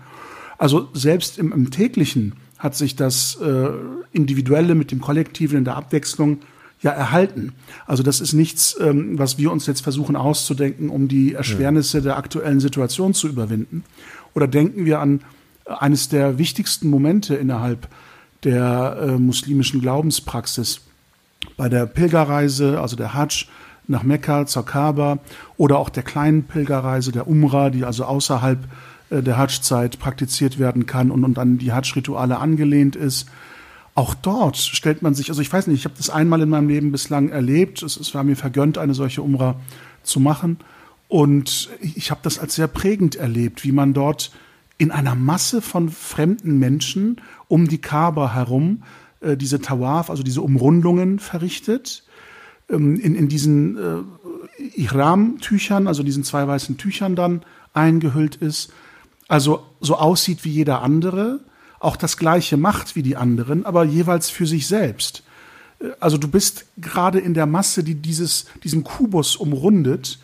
Also 0.58 0.90
selbst 0.92 1.38
im, 1.38 1.52
im 1.52 1.70
täglichen 1.70 2.34
hat 2.58 2.76
sich 2.76 2.96
das 2.96 3.36
äh, 3.36 3.68
Individuelle 4.12 4.74
mit 4.74 4.90
dem 4.90 5.00
Kollektiven 5.00 5.58
in 5.58 5.64
der 5.64 5.76
Abwechslung 5.76 6.38
ja 6.82 6.90
erhalten. 6.90 7.52
Also 7.86 8.02
das 8.02 8.20
ist 8.20 8.32
nichts, 8.32 8.76
ähm, 8.80 9.18
was 9.18 9.38
wir 9.38 9.52
uns 9.52 9.66
jetzt 9.66 9.82
versuchen 9.82 10.16
auszudenken, 10.16 10.88
um 10.88 11.08
die 11.08 11.34
Erschwernisse 11.34 12.02
der 12.02 12.16
aktuellen 12.16 12.60
Situation 12.60 13.14
zu 13.14 13.28
überwinden. 13.28 13.84
Oder 14.34 14.46
denken 14.48 14.84
wir 14.84 15.00
an 15.00 15.20
eines 15.66 16.08
der 16.08 16.38
wichtigsten 16.38 16.88
Momente 16.90 17.34
innerhalb 17.34 17.88
der 18.44 18.98
äh, 19.00 19.18
muslimischen 19.18 19.80
Glaubenspraxis. 19.80 20.80
Bei 21.56 21.68
der 21.68 21.86
Pilgerreise, 21.86 22.80
also 22.80 22.96
der 22.96 23.14
Hajj 23.14 23.46
nach 23.86 24.02
Mekka 24.02 24.46
zur 24.46 24.64
Kaaba 24.64 25.18
oder 25.56 25.78
auch 25.78 25.88
der 25.88 26.02
kleinen 26.02 26.44
Pilgerreise, 26.44 27.12
der 27.12 27.26
Umrah, 27.26 27.70
die 27.70 27.84
also 27.84 28.04
außerhalb 28.04 28.58
äh, 29.10 29.22
der 29.22 29.36
Hajj-Zeit 29.36 29.98
praktiziert 29.98 30.58
werden 30.58 30.86
kann 30.86 31.10
und, 31.10 31.24
und 31.24 31.38
an 31.38 31.58
die 31.58 31.72
Hajj-Rituale 31.72 32.38
angelehnt 32.38 32.96
ist. 32.96 33.28
Auch 33.94 34.14
dort 34.14 34.56
stellt 34.56 35.02
man 35.02 35.14
sich, 35.14 35.28
also 35.28 35.40
ich 35.40 35.52
weiß 35.52 35.68
nicht, 35.68 35.78
ich 35.78 35.84
habe 35.84 35.94
das 35.96 36.10
einmal 36.10 36.42
in 36.42 36.48
meinem 36.48 36.68
Leben 36.68 36.92
bislang 36.92 37.28
erlebt. 37.28 37.82
Es, 37.82 37.96
es 37.96 38.14
war 38.14 38.24
mir 38.24 38.36
vergönnt, 38.36 38.76
eine 38.76 38.94
solche 38.94 39.22
Umrah 39.22 39.56
zu 40.02 40.18
machen. 40.18 40.58
Und 41.08 41.70
ich 41.80 42.10
habe 42.10 42.20
das 42.24 42.38
als 42.38 42.56
sehr 42.56 42.66
prägend 42.66 43.14
erlebt, 43.14 43.62
wie 43.62 43.72
man 43.72 43.94
dort 43.94 44.32
in 44.78 44.90
einer 44.90 45.14
Masse 45.14 45.62
von 45.62 45.88
fremden 45.88 46.58
Menschen 46.58 47.20
um 47.48 47.68
die 47.68 47.80
Kaaba 47.80 48.34
herum 48.34 48.82
äh, 49.20 49.36
diese 49.36 49.60
Tawaf, 49.60 50.10
also 50.10 50.22
diese 50.22 50.42
Umrundungen 50.42 51.18
verrichtet, 51.18 52.04
ähm, 52.68 52.98
in, 52.98 53.14
in 53.14 53.28
diesen 53.28 53.76
äh, 53.76 54.62
Ihram-Tüchern, 54.76 55.88
also 55.88 56.02
diesen 56.02 56.24
zwei 56.24 56.46
weißen 56.46 56.76
Tüchern 56.76 57.16
dann 57.16 57.42
eingehüllt 57.72 58.36
ist, 58.36 58.72
also 59.28 59.64
so 59.80 59.96
aussieht 59.96 60.44
wie 60.44 60.50
jeder 60.50 60.82
andere, 60.82 61.40
auch 61.80 61.96
das 61.96 62.16
Gleiche 62.16 62.56
macht 62.56 62.96
wie 62.96 63.02
die 63.02 63.16
anderen, 63.16 63.66
aber 63.66 63.84
jeweils 63.84 64.30
für 64.30 64.46
sich 64.46 64.66
selbst. 64.66 65.22
Äh, 65.80 65.90
also 66.00 66.18
du 66.18 66.28
bist 66.28 66.66
gerade 66.76 67.18
in 67.18 67.34
der 67.34 67.46
Masse, 67.46 67.84
die 67.84 67.94
dieses, 67.94 68.46
diesen 68.62 68.84
Kubus 68.84 69.36
umrundet, 69.36 70.18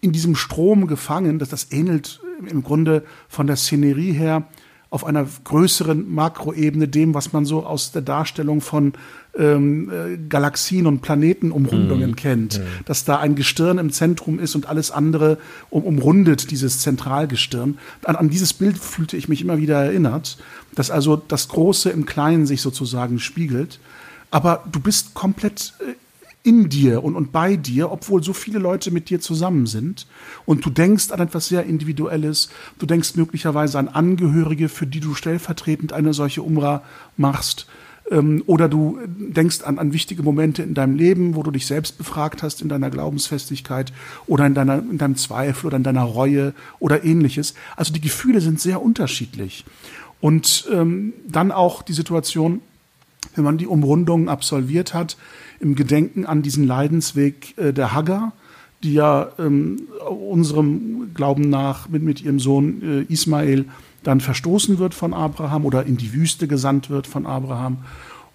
in 0.00 0.12
diesem 0.12 0.36
Strom 0.36 0.86
gefangen, 0.86 1.38
dass 1.38 1.48
das 1.48 1.72
ähnelt 1.72 2.20
im 2.48 2.62
Grunde 2.62 3.04
von 3.28 3.46
der 3.46 3.56
Szenerie 3.56 4.12
her 4.12 4.46
auf 4.88 5.04
einer 5.04 5.26
größeren 5.44 6.08
Makroebene 6.14 6.86
dem, 6.86 7.12
was 7.12 7.32
man 7.32 7.44
so 7.44 7.66
aus 7.66 7.90
der 7.90 8.02
Darstellung 8.02 8.60
von 8.60 8.92
ähm, 9.36 9.90
äh, 9.90 10.16
Galaxien 10.28 10.86
und 10.86 11.02
Planetenumrundungen 11.02 12.12
mm. 12.12 12.16
kennt. 12.16 12.58
Mm. 12.60 12.84
Dass 12.84 13.04
da 13.04 13.18
ein 13.18 13.34
Gestirn 13.34 13.78
im 13.78 13.90
Zentrum 13.90 14.38
ist 14.38 14.54
und 14.54 14.68
alles 14.68 14.92
andere 14.92 15.38
um, 15.70 15.82
umrundet 15.82 16.50
dieses 16.50 16.80
Zentralgestirn. 16.80 17.78
An, 18.04 18.16
an 18.16 18.30
dieses 18.30 18.52
Bild 18.52 18.78
fühlte 18.78 19.16
ich 19.16 19.28
mich 19.28 19.42
immer 19.42 19.58
wieder 19.58 19.84
erinnert, 19.84 20.38
dass 20.76 20.90
also 20.90 21.16
das 21.16 21.48
Große 21.48 21.90
im 21.90 22.06
Kleinen 22.06 22.46
sich 22.46 22.62
sozusagen 22.62 23.18
spiegelt. 23.18 23.80
Aber 24.30 24.64
du 24.70 24.80
bist 24.80 25.14
komplett 25.14 25.74
äh, 25.80 25.94
in 26.46 26.68
dir 26.68 27.02
und, 27.02 27.16
und 27.16 27.32
bei 27.32 27.56
dir, 27.56 27.90
obwohl 27.90 28.22
so 28.22 28.32
viele 28.32 28.60
Leute 28.60 28.92
mit 28.92 29.10
dir 29.10 29.20
zusammen 29.20 29.66
sind. 29.66 30.06
Und 30.44 30.64
du 30.64 30.70
denkst 30.70 31.10
an 31.10 31.18
etwas 31.18 31.48
sehr 31.48 31.64
Individuelles. 31.64 32.50
Du 32.78 32.86
denkst 32.86 33.16
möglicherweise 33.16 33.80
an 33.80 33.88
Angehörige, 33.88 34.68
für 34.68 34.86
die 34.86 35.00
du 35.00 35.14
stellvertretend 35.14 35.92
eine 35.92 36.14
solche 36.14 36.42
Umrah 36.42 36.84
machst. 37.16 37.66
Ähm, 38.12 38.44
oder 38.46 38.68
du 38.68 39.00
denkst 39.06 39.62
an, 39.62 39.80
an 39.80 39.92
wichtige 39.92 40.22
Momente 40.22 40.62
in 40.62 40.74
deinem 40.74 40.94
Leben, 40.94 41.34
wo 41.34 41.42
du 41.42 41.50
dich 41.50 41.66
selbst 41.66 41.98
befragt 41.98 42.44
hast 42.44 42.62
in 42.62 42.68
deiner 42.68 42.90
Glaubensfestigkeit 42.90 43.92
oder 44.28 44.46
in, 44.46 44.54
deiner, 44.54 44.78
in 44.78 44.98
deinem 44.98 45.16
Zweifel 45.16 45.66
oder 45.66 45.76
in 45.76 45.82
deiner 45.82 46.04
Reue 46.04 46.54
oder 46.78 47.02
ähnliches. 47.02 47.54
Also 47.74 47.92
die 47.92 48.00
Gefühle 48.00 48.40
sind 48.40 48.60
sehr 48.60 48.80
unterschiedlich. 48.80 49.64
Und 50.20 50.68
ähm, 50.72 51.12
dann 51.28 51.50
auch 51.50 51.82
die 51.82 51.92
Situation, 51.92 52.60
wenn 53.34 53.44
man 53.44 53.58
die 53.58 53.66
Umrundung 53.66 54.28
absolviert 54.28 54.94
hat, 54.94 55.16
im 55.60 55.74
Gedenken 55.74 56.26
an 56.26 56.42
diesen 56.42 56.66
Leidensweg 56.66 57.56
äh, 57.58 57.72
der 57.72 57.92
Hagar, 57.92 58.32
die 58.82 58.94
ja 58.94 59.28
ähm, 59.38 59.88
unserem 60.08 61.14
Glauben 61.14 61.48
nach 61.48 61.88
mit, 61.88 62.02
mit 62.02 62.22
ihrem 62.22 62.40
Sohn 62.40 62.82
äh, 62.82 63.12
Ismael 63.12 63.66
dann 64.02 64.20
verstoßen 64.20 64.78
wird 64.78 64.94
von 64.94 65.14
Abraham 65.14 65.64
oder 65.64 65.84
in 65.84 65.96
die 65.96 66.12
Wüste 66.12 66.46
gesandt 66.46 66.90
wird 66.90 67.06
von 67.06 67.26
Abraham 67.26 67.78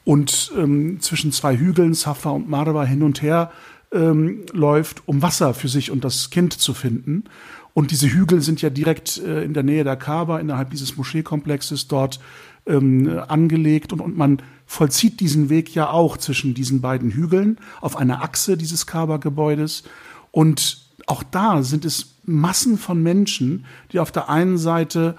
und 0.04 0.52
ähm, 0.58 1.00
zwischen 1.00 1.32
zwei 1.32 1.58
Hügeln, 1.58 1.94
Safa 1.94 2.32
und 2.32 2.50
Marwa, 2.50 2.84
hin 2.84 3.04
und 3.04 3.22
her 3.22 3.52
ähm, 3.92 4.46
läuft, 4.52 5.08
um 5.08 5.22
Wasser 5.22 5.54
für 5.54 5.68
sich 5.68 5.92
und 5.92 6.04
das 6.04 6.30
Kind 6.30 6.54
zu 6.54 6.74
finden. 6.74 7.26
Und 7.74 7.92
diese 7.92 8.12
Hügel 8.12 8.42
sind 8.42 8.62
ja 8.62 8.70
direkt 8.70 9.20
äh, 9.20 9.44
in 9.44 9.54
der 9.54 9.64
Nähe 9.64 9.84
der 9.84 9.96
Kaaba, 9.96 10.40
innerhalb 10.40 10.72
dieses 10.72 10.98
Moscheekomplexes 10.98 11.88
dort 11.88 12.20
ähm, 12.66 13.20
angelegt 13.28 13.94
und, 13.94 14.00
und 14.00 14.18
man 14.18 14.42
vollzieht 14.66 15.20
diesen 15.20 15.50
Weg 15.50 15.74
ja 15.76 15.90
auch 15.90 16.18
zwischen 16.18 16.54
diesen 16.54 16.82
beiden 16.82 17.12
Hügeln 17.12 17.58
auf 17.82 17.98
einer 17.98 18.24
Achse 18.24 18.58
dieses 18.58 18.86
Kaaba-Gebäudes. 18.86 19.84
Und 20.32 20.86
auch 21.08 21.24
da 21.24 21.64
sind 21.64 21.84
es 21.84 22.16
Massen 22.24 22.78
von 22.78 23.02
Menschen, 23.02 23.66
die 23.92 24.00
auf 24.00 24.12
der 24.12 24.30
einen 24.30 24.58
Seite 24.58 25.16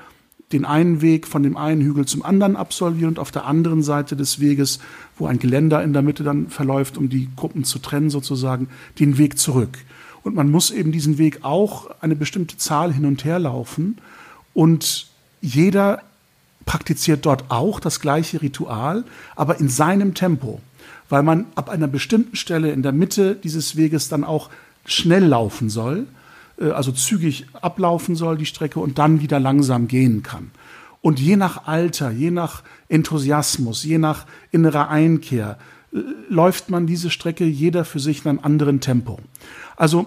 den 0.52 0.64
einen 0.64 1.00
Weg 1.00 1.26
von 1.26 1.42
dem 1.42 1.56
einen 1.56 1.82
Hügel 1.82 2.06
zum 2.06 2.22
anderen 2.22 2.56
absolvieren 2.56 3.10
und 3.10 3.18
auf 3.18 3.30
der 3.30 3.46
anderen 3.46 3.82
Seite 3.82 4.16
des 4.16 4.40
Weges, 4.40 4.80
wo 5.18 5.26
ein 5.26 5.38
Geländer 5.38 5.82
in 5.82 5.92
der 5.92 6.02
Mitte 6.02 6.24
dann 6.24 6.48
verläuft, 6.48 6.98
um 6.98 7.08
die 7.08 7.28
Gruppen 7.36 7.64
zu 7.64 7.78
trennen 7.78 8.10
sozusagen, 8.10 8.68
den 8.98 9.18
Weg 9.18 9.38
zurück. 9.38 9.78
Und 10.22 10.34
man 10.34 10.50
muss 10.50 10.70
eben 10.70 10.92
diesen 10.92 11.18
Weg 11.18 11.40
auch 11.42 11.90
eine 12.00 12.16
bestimmte 12.16 12.56
Zahl 12.56 12.92
hin 12.92 13.06
und 13.06 13.24
her 13.24 13.38
laufen 13.38 13.98
und 14.54 15.08
jeder 15.40 16.02
praktiziert 16.64 17.26
dort 17.26 17.44
auch 17.50 17.80
das 17.80 18.00
gleiche 18.00 18.42
Ritual, 18.42 19.04
aber 19.36 19.60
in 19.60 19.68
seinem 19.68 20.14
Tempo, 20.14 20.60
weil 21.08 21.22
man 21.22 21.46
ab 21.54 21.68
einer 21.68 21.88
bestimmten 21.88 22.36
Stelle 22.36 22.70
in 22.72 22.82
der 22.82 22.92
Mitte 22.92 23.36
dieses 23.36 23.76
Weges 23.76 24.08
dann 24.08 24.24
auch 24.24 24.50
schnell 24.84 25.24
laufen 25.24 25.70
soll, 25.70 26.06
äh, 26.58 26.70
also 26.70 26.92
zügig 26.92 27.46
ablaufen 27.52 28.16
soll 28.16 28.36
die 28.36 28.46
Strecke 28.46 28.80
und 28.80 28.98
dann 28.98 29.20
wieder 29.20 29.40
langsam 29.40 29.88
gehen 29.88 30.22
kann. 30.22 30.50
Und 31.00 31.18
je 31.18 31.36
nach 31.36 31.66
Alter, 31.66 32.10
je 32.10 32.30
nach 32.30 32.62
Enthusiasmus, 32.88 33.82
je 33.82 33.98
nach 33.98 34.26
innerer 34.52 34.88
Einkehr 34.88 35.58
äh, 35.92 35.98
läuft 36.28 36.70
man 36.70 36.86
diese 36.86 37.10
Strecke 37.10 37.44
jeder 37.44 37.84
für 37.84 38.00
sich 38.00 38.24
in 38.24 38.30
einem 38.30 38.40
anderen 38.42 38.80
Tempo. 38.80 39.18
Also 39.76 40.06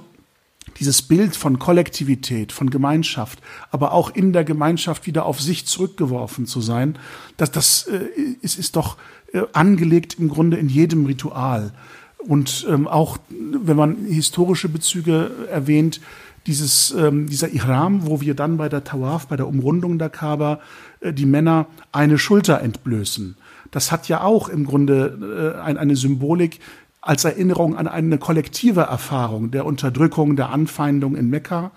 dieses 0.79 1.01
Bild 1.01 1.35
von 1.35 1.59
Kollektivität, 1.59 2.51
von 2.51 2.69
Gemeinschaft, 2.69 3.41
aber 3.71 3.93
auch 3.93 4.09
in 4.09 4.33
der 4.33 4.43
Gemeinschaft 4.43 5.07
wieder 5.07 5.25
auf 5.25 5.41
sich 5.41 5.65
zurückgeworfen 5.65 6.45
zu 6.45 6.61
sein, 6.61 6.97
das, 7.37 7.51
das 7.51 7.87
äh, 7.87 8.05
ist, 8.41 8.59
ist 8.59 8.75
doch 8.75 8.97
äh, 9.33 9.41
angelegt 9.53 10.17
im 10.19 10.29
Grunde 10.29 10.57
in 10.57 10.69
jedem 10.69 11.05
Ritual. 11.05 11.71
Und 12.19 12.65
ähm, 12.69 12.87
auch 12.87 13.17
wenn 13.29 13.77
man 13.77 14.05
historische 14.05 14.67
Bezüge 14.67 15.31
erwähnt, 15.49 16.01
dieses, 16.47 16.91
ähm, 16.91 17.27
dieser 17.27 17.49
Ihram, 17.49 18.05
wo 18.07 18.21
wir 18.21 18.35
dann 18.35 18.57
bei 18.57 18.69
der 18.69 18.83
Tawaf, 18.83 19.27
bei 19.27 19.35
der 19.35 19.47
Umrundung 19.47 19.97
der 19.97 20.09
Kaaba, 20.09 20.59
äh, 20.99 21.13
die 21.13 21.25
Männer 21.25 21.67
eine 21.91 22.17
Schulter 22.17 22.61
entblößen. 22.61 23.35
Das 23.71 23.91
hat 23.91 24.07
ja 24.07 24.21
auch 24.21 24.47
im 24.49 24.65
Grunde 24.65 25.55
äh, 25.57 25.61
ein, 25.61 25.77
eine 25.77 25.95
Symbolik, 25.95 26.59
als 27.05 27.23
Erinnerung 27.23 27.77
an 27.77 27.87
eine 27.87 28.17
kollektive 28.17 28.81
Erfahrung 28.81 29.51
der 29.51 29.65
Unterdrückung, 29.65 30.35
der 30.35 30.49
Anfeindung 30.49 31.15
in 31.15 31.29
Mekka 31.29 31.71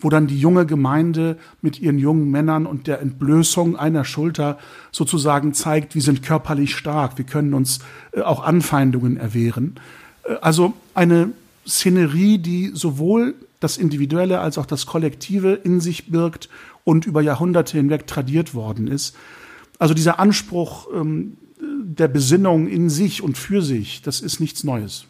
wo 0.00 0.10
dann 0.10 0.26
die 0.26 0.38
junge 0.38 0.66
Gemeinde 0.66 1.38
mit 1.60 1.80
ihren 1.80 1.98
jungen 1.98 2.30
Männern 2.30 2.66
und 2.66 2.86
der 2.86 3.00
Entblößung 3.00 3.76
einer 3.76 4.04
Schulter 4.04 4.58
sozusagen 4.92 5.54
zeigt, 5.54 5.94
wir 5.94 6.02
sind 6.02 6.22
körperlich 6.22 6.76
stark, 6.76 7.18
wir 7.18 7.24
können 7.24 7.54
uns 7.54 7.80
äh, 8.12 8.20
auch 8.20 8.44
Anfeindungen 8.44 9.16
erwehren. 9.16 9.74
Äh, 10.24 10.34
also 10.40 10.72
eine 10.94 11.30
Szenerie, 11.66 12.38
die 12.38 12.70
sowohl 12.74 13.34
das 13.60 13.76
Individuelle 13.76 14.40
als 14.40 14.56
auch 14.56 14.66
das 14.66 14.86
Kollektive 14.86 15.54
in 15.54 15.80
sich 15.80 16.10
birgt 16.10 16.48
und 16.84 17.04
über 17.06 17.20
Jahrhunderte 17.20 17.76
hinweg 17.76 18.06
tradiert 18.06 18.54
worden 18.54 18.86
ist. 18.86 19.16
Also 19.80 19.94
dieser 19.94 20.20
Anspruch 20.20 20.86
ähm, 20.94 21.36
der 21.84 22.08
Besinnung 22.08 22.68
in 22.68 22.90
sich 22.90 23.22
und 23.22 23.38
für 23.38 23.62
sich, 23.62 24.02
das 24.02 24.20
ist 24.20 24.40
nichts 24.40 24.64
Neues. 24.64 25.06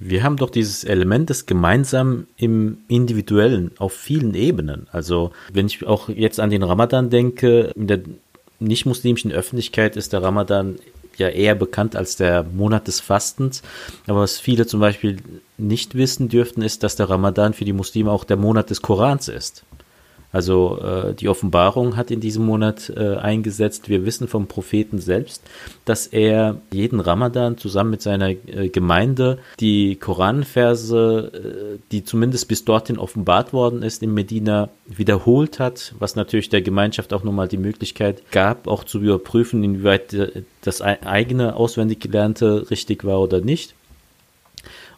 Wir 0.00 0.22
haben 0.22 0.36
doch 0.36 0.50
dieses 0.50 0.84
Element 0.84 1.28
des 1.28 1.46
Gemeinsamen 1.46 2.28
im 2.36 2.78
Individuellen 2.86 3.72
auf 3.78 3.92
vielen 3.92 4.34
Ebenen. 4.34 4.86
Also 4.92 5.32
wenn 5.52 5.66
ich 5.66 5.84
auch 5.86 6.08
jetzt 6.08 6.38
an 6.38 6.50
den 6.50 6.62
Ramadan 6.62 7.10
denke, 7.10 7.72
in 7.74 7.88
der 7.88 8.00
nicht-muslimischen 8.60 9.32
Öffentlichkeit 9.32 9.96
ist 9.96 10.12
der 10.12 10.22
Ramadan 10.22 10.76
ja 11.16 11.28
eher 11.28 11.56
bekannt 11.56 11.96
als 11.96 12.16
der 12.16 12.44
Monat 12.44 12.86
des 12.86 13.00
Fastens. 13.00 13.62
Aber 14.06 14.20
was 14.20 14.38
viele 14.38 14.66
zum 14.66 14.78
Beispiel 14.78 15.18
nicht 15.56 15.96
wissen 15.96 16.28
dürften, 16.28 16.62
ist, 16.62 16.84
dass 16.84 16.94
der 16.94 17.10
Ramadan 17.10 17.54
für 17.54 17.64
die 17.64 17.72
Muslime 17.72 18.12
auch 18.12 18.22
der 18.22 18.36
Monat 18.36 18.70
des 18.70 18.82
Korans 18.82 19.26
ist. 19.26 19.64
Also 20.30 20.78
äh, 20.80 21.14
die 21.14 21.28
Offenbarung 21.28 21.96
hat 21.96 22.10
in 22.10 22.20
diesem 22.20 22.44
Monat 22.44 22.92
äh, 22.94 23.16
eingesetzt. 23.16 23.88
Wir 23.88 24.04
wissen 24.04 24.28
vom 24.28 24.46
Propheten 24.46 24.98
selbst, 24.98 25.42
dass 25.86 26.06
er 26.06 26.60
jeden 26.70 27.00
Ramadan 27.00 27.56
zusammen 27.56 27.90
mit 27.90 28.02
seiner 28.02 28.28
äh, 28.28 28.68
Gemeinde 28.68 29.38
die 29.58 29.96
Koranverse, 29.96 31.32
äh, 31.32 31.78
die 31.92 32.04
zumindest 32.04 32.46
bis 32.48 32.64
dorthin 32.66 32.98
offenbart 32.98 33.54
worden 33.54 33.82
ist, 33.82 34.02
in 34.02 34.12
Medina 34.12 34.68
wiederholt 34.86 35.58
hat, 35.58 35.94
was 35.98 36.14
natürlich 36.14 36.50
der 36.50 36.60
Gemeinschaft 36.62 37.14
auch 37.14 37.24
nochmal 37.24 37.48
die 37.48 37.56
Möglichkeit 37.56 38.22
gab, 38.30 38.68
auch 38.68 38.84
zu 38.84 39.00
überprüfen, 39.00 39.64
inwieweit 39.64 40.12
äh, 40.12 40.42
das 40.60 40.82
eigene 40.82 41.56
auswendig 41.56 42.00
gelernte 42.00 42.70
richtig 42.70 43.04
war 43.04 43.20
oder 43.20 43.40
nicht. 43.40 43.74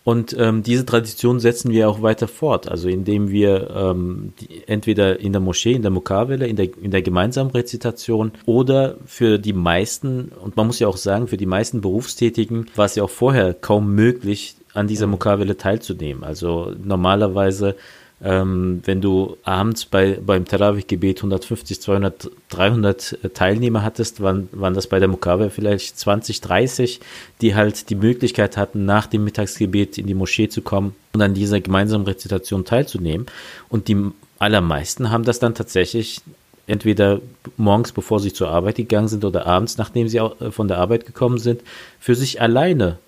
Und 0.03 0.35
ähm, 0.39 0.63
diese 0.63 0.87
Tradition 0.87 1.41
setzen 1.41 1.71
wir 1.73 1.89
auch 1.89 2.01
weiter 2.01 2.27
fort, 2.27 2.71
also 2.71 2.89
indem 2.89 3.31
wir 3.31 3.71
ähm, 3.71 4.33
die, 4.41 4.67
entweder 4.67 5.21
in 5.21 5.33
der 5.33 5.43
Moschee, 5.43 5.75
in 5.75 5.83
der 5.83 5.91
Mukawele, 5.91 6.47
in 6.47 6.57
der, 6.57 6.69
in 6.81 6.91
der 6.91 7.03
gemeinsamen 7.03 7.51
Rezitation 7.51 8.33
oder 8.47 8.97
für 9.05 9.39
die 9.39 9.53
meisten, 9.53 10.33
und 10.43 10.57
man 10.57 10.67
muss 10.67 10.79
ja 10.79 10.89
auch 10.89 10.97
sagen, 10.97 11.29
für 11.29 11.37
die 11.37 11.47
meisten 11.47 11.83
Berufstätigen 11.83 12.67
war 12.77 12.87
es 12.87 12.95
ja 12.95 13.03
auch 13.03 13.11
vorher 13.11 13.53
kaum 13.53 13.95
möglich, 13.95 14.57
an 14.73 14.87
dieser 14.87 15.07
Mukawele 15.07 15.57
teilzunehmen. 15.57 16.25
Also 16.25 16.73
normalerweise 16.83 17.77
ähm, 18.23 18.83
wenn 18.85 19.01
du 19.01 19.37
abends 19.45 19.87
bei, 19.87 20.19
beim 20.25 20.45
Tarawih-Gebet 20.45 21.19
150, 21.19 21.81
200, 21.81 22.31
300 22.51 23.19
Teilnehmer 23.33 23.83
hattest, 23.83 24.21
waren, 24.21 24.49
waren 24.53 24.75
das 24.75 24.89
bei 24.89 24.99
der 24.99 25.09
Mukabe 25.09 25.49
vielleicht 25.51 25.99
20, 25.99 26.41
30, 26.41 27.01
die 27.41 27.55
halt 27.55 27.89
die 27.89 27.95
Möglichkeit 27.95 28.57
hatten, 28.57 28.85
nach 28.85 29.07
dem 29.07 29.25
Mittagsgebet 29.25 29.97
in 29.97 30.07
die 30.07 30.15
Moschee 30.15 30.49
zu 30.49 30.61
kommen 30.61 30.95
und 31.15 31.23
an 31.23 31.35
dieser 31.35 31.61
gemeinsamen 31.61 32.07
Rezitation 32.07 32.65
teilzunehmen. 32.67 33.27
Und 33.71 33.89
die 33.89 33.97
allermeisten 34.39 35.11
haben 35.11 35.25
das 35.25 35.39
dann 35.39 35.55
tatsächlich 35.55 36.21
entweder 36.67 37.21
morgens, 37.57 37.93
bevor 37.93 38.21
sie 38.21 38.33
zur 38.33 38.49
Arbeit 38.49 38.77
gegangen 38.77 39.09
sind, 39.09 39.25
oder 39.25 39.47
abends, 39.47 39.79
nachdem 39.79 40.09
sie 40.09 40.21
von 40.51 40.69
der 40.69 40.79
Arbeit 40.79 41.07
gekommen 41.07 41.39
sind, 41.39 41.63
für 41.99 42.15
sich 42.15 42.41
alleine 42.41 42.99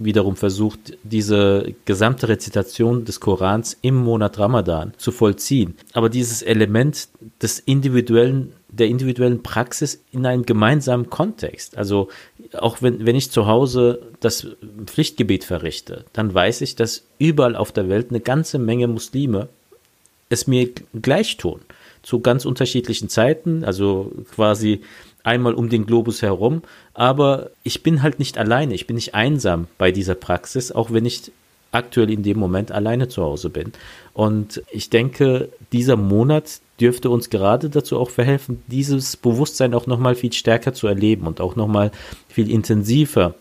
wiederum 0.00 0.34
versucht, 0.34 0.96
diese 1.04 1.74
gesamte 1.84 2.28
Rezitation 2.28 3.04
des 3.04 3.20
Korans 3.20 3.76
im 3.82 3.94
Monat 3.94 4.38
Ramadan 4.38 4.92
zu 4.96 5.12
vollziehen. 5.12 5.76
Aber 5.92 6.08
dieses 6.08 6.42
Element 6.42 7.08
des 7.40 7.60
individuellen, 7.60 8.52
der 8.68 8.88
individuellen 8.88 9.42
Praxis 9.42 10.02
in 10.10 10.26
einem 10.26 10.46
gemeinsamen 10.46 11.10
Kontext. 11.10 11.76
Also 11.76 12.08
auch 12.58 12.80
wenn, 12.80 13.04
wenn 13.06 13.14
ich 13.14 13.30
zu 13.30 13.46
Hause 13.46 14.00
das 14.20 14.48
Pflichtgebet 14.86 15.44
verrichte, 15.44 16.04
dann 16.14 16.32
weiß 16.32 16.62
ich, 16.62 16.74
dass 16.76 17.04
überall 17.18 17.54
auf 17.54 17.70
der 17.70 17.88
Welt 17.88 18.06
eine 18.10 18.20
ganze 18.20 18.58
Menge 18.58 18.88
Muslime 18.88 19.48
es 20.30 20.46
mir 20.46 20.70
gleich 21.00 21.36
tun. 21.36 21.60
Zu 22.02 22.20
ganz 22.20 22.46
unterschiedlichen 22.46 23.10
Zeiten, 23.10 23.64
also 23.64 24.10
quasi 24.34 24.80
einmal 25.24 25.54
um 25.54 25.68
den 25.68 25.86
Globus 25.86 26.22
herum, 26.22 26.62
aber 26.94 27.50
ich 27.62 27.82
bin 27.82 28.02
halt 28.02 28.18
nicht 28.18 28.38
alleine, 28.38 28.74
ich 28.74 28.86
bin 28.86 28.96
nicht 28.96 29.14
einsam 29.14 29.66
bei 29.78 29.92
dieser 29.92 30.14
Praxis, 30.14 30.72
auch 30.72 30.92
wenn 30.92 31.06
ich 31.06 31.32
aktuell 31.72 32.10
in 32.10 32.22
dem 32.22 32.38
Moment 32.38 32.72
alleine 32.72 33.08
zu 33.08 33.22
Hause 33.22 33.48
bin. 33.48 33.72
Und 34.12 34.62
ich 34.72 34.90
denke, 34.90 35.50
dieser 35.72 35.96
Monat 35.96 36.60
dürfte 36.80 37.10
uns 37.10 37.30
gerade 37.30 37.70
dazu 37.70 37.98
auch 37.98 38.10
verhelfen, 38.10 38.62
dieses 38.66 39.16
Bewusstsein 39.16 39.74
auch 39.74 39.86
nochmal 39.86 40.14
viel 40.14 40.32
stärker 40.32 40.72
zu 40.72 40.86
erleben 40.88 41.26
und 41.26 41.40
auch 41.40 41.56
nochmal 41.56 41.92
viel 42.28 42.50
intensiver 42.50 43.34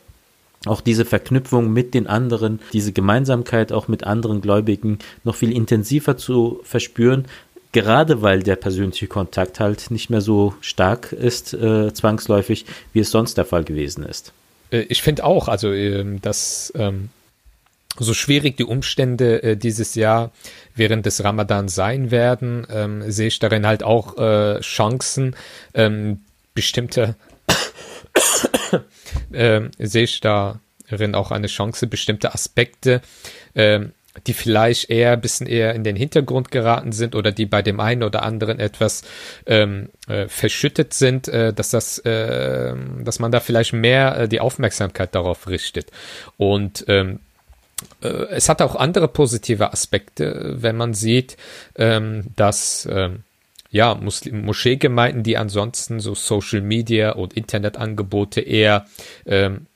auch 0.65 0.81
diese 0.81 1.05
Verknüpfung 1.05 1.71
mit 1.71 1.93
den 1.93 2.07
anderen, 2.07 2.59
diese 2.73 2.91
Gemeinsamkeit 2.91 3.71
auch 3.71 3.87
mit 3.87 4.03
anderen 4.03 4.41
Gläubigen 4.41 4.99
noch 5.23 5.35
viel 5.35 5.53
intensiver 5.53 6.17
zu 6.17 6.59
verspüren, 6.63 7.25
gerade 7.71 8.21
weil 8.21 8.41
der 8.43 8.55
persönliche 8.55 9.07
Kontakt 9.07 9.59
halt 9.59 9.91
nicht 9.91 10.09
mehr 10.09 10.21
so 10.21 10.55
stark 10.61 11.11
ist, 11.11 11.53
äh, 11.53 11.93
zwangsläufig, 11.93 12.65
wie 12.93 12.99
es 12.99 13.11
sonst 13.11 13.37
der 13.37 13.45
Fall 13.45 13.63
gewesen 13.63 14.03
ist. 14.03 14.33
Äh, 14.71 14.81
ich 14.81 15.01
finde 15.01 15.23
auch, 15.23 15.47
also 15.47 15.71
ähm, 15.71 16.21
dass 16.21 16.71
ähm, 16.75 17.09
so 17.97 18.13
schwierig 18.13 18.57
die 18.57 18.63
Umstände 18.63 19.43
äh, 19.43 19.57
dieses 19.57 19.95
Jahr 19.95 20.31
während 20.75 21.05
des 21.05 21.23
Ramadan 21.23 21.67
sein 21.67 22.11
werden, 22.11 22.65
ähm, 22.69 23.11
sehe 23.11 23.27
ich 23.27 23.39
darin 23.39 23.65
halt 23.67 23.83
auch 23.83 24.17
äh, 24.17 24.59
Chancen, 24.61 25.35
ähm, 25.73 26.21
bestimmte 26.53 27.15
äh, 29.31 29.61
sehe 29.79 30.03
ich 30.03 30.21
darin 30.21 31.15
auch 31.15 31.31
eine 31.31 31.47
Chance, 31.47 31.87
bestimmte 31.87 32.33
Aspekte 32.33 33.01
ähm, 33.55 33.91
die 34.27 34.33
vielleicht 34.33 34.89
eher 34.89 35.13
ein 35.13 35.21
bisschen 35.21 35.47
eher 35.47 35.73
in 35.75 35.83
den 35.83 35.95
Hintergrund 35.95 36.51
geraten 36.51 36.91
sind 36.91 37.15
oder 37.15 37.31
die 37.31 37.45
bei 37.45 37.61
dem 37.61 37.79
einen 37.79 38.03
oder 38.03 38.23
anderen 38.23 38.59
etwas 38.59 39.03
ähm, 39.45 39.89
äh, 40.07 40.27
verschüttet 40.27 40.93
sind, 40.93 41.27
äh, 41.27 41.53
dass 41.53 41.69
das, 41.69 41.99
äh, 41.99 42.73
dass 43.03 43.19
man 43.19 43.31
da 43.31 43.39
vielleicht 43.39 43.73
mehr 43.73 44.17
äh, 44.17 44.27
die 44.27 44.39
Aufmerksamkeit 44.39 45.13
darauf 45.13 45.47
richtet. 45.47 45.91
Und 46.37 46.85
ähm, 46.87 47.19
äh, 48.01 48.07
es 48.07 48.49
hat 48.49 48.61
auch 48.61 48.75
andere 48.75 49.07
positive 49.07 49.71
Aspekte, 49.71 50.55
wenn 50.57 50.75
man 50.75 50.93
sieht, 50.93 51.37
ähm, 51.75 52.25
dass 52.35 52.87
ähm, 52.91 53.23
ja, 53.71 53.93
Muslim 53.93 54.45
Moscheegemeinden, 54.45 55.23
die 55.23 55.37
ansonsten 55.37 55.99
so 55.99 56.15
Social 56.15 56.61
Media 56.61 57.11
und 57.11 57.33
Internetangebote 57.33 58.41
eher 58.41 58.87
ähm, 59.27 59.67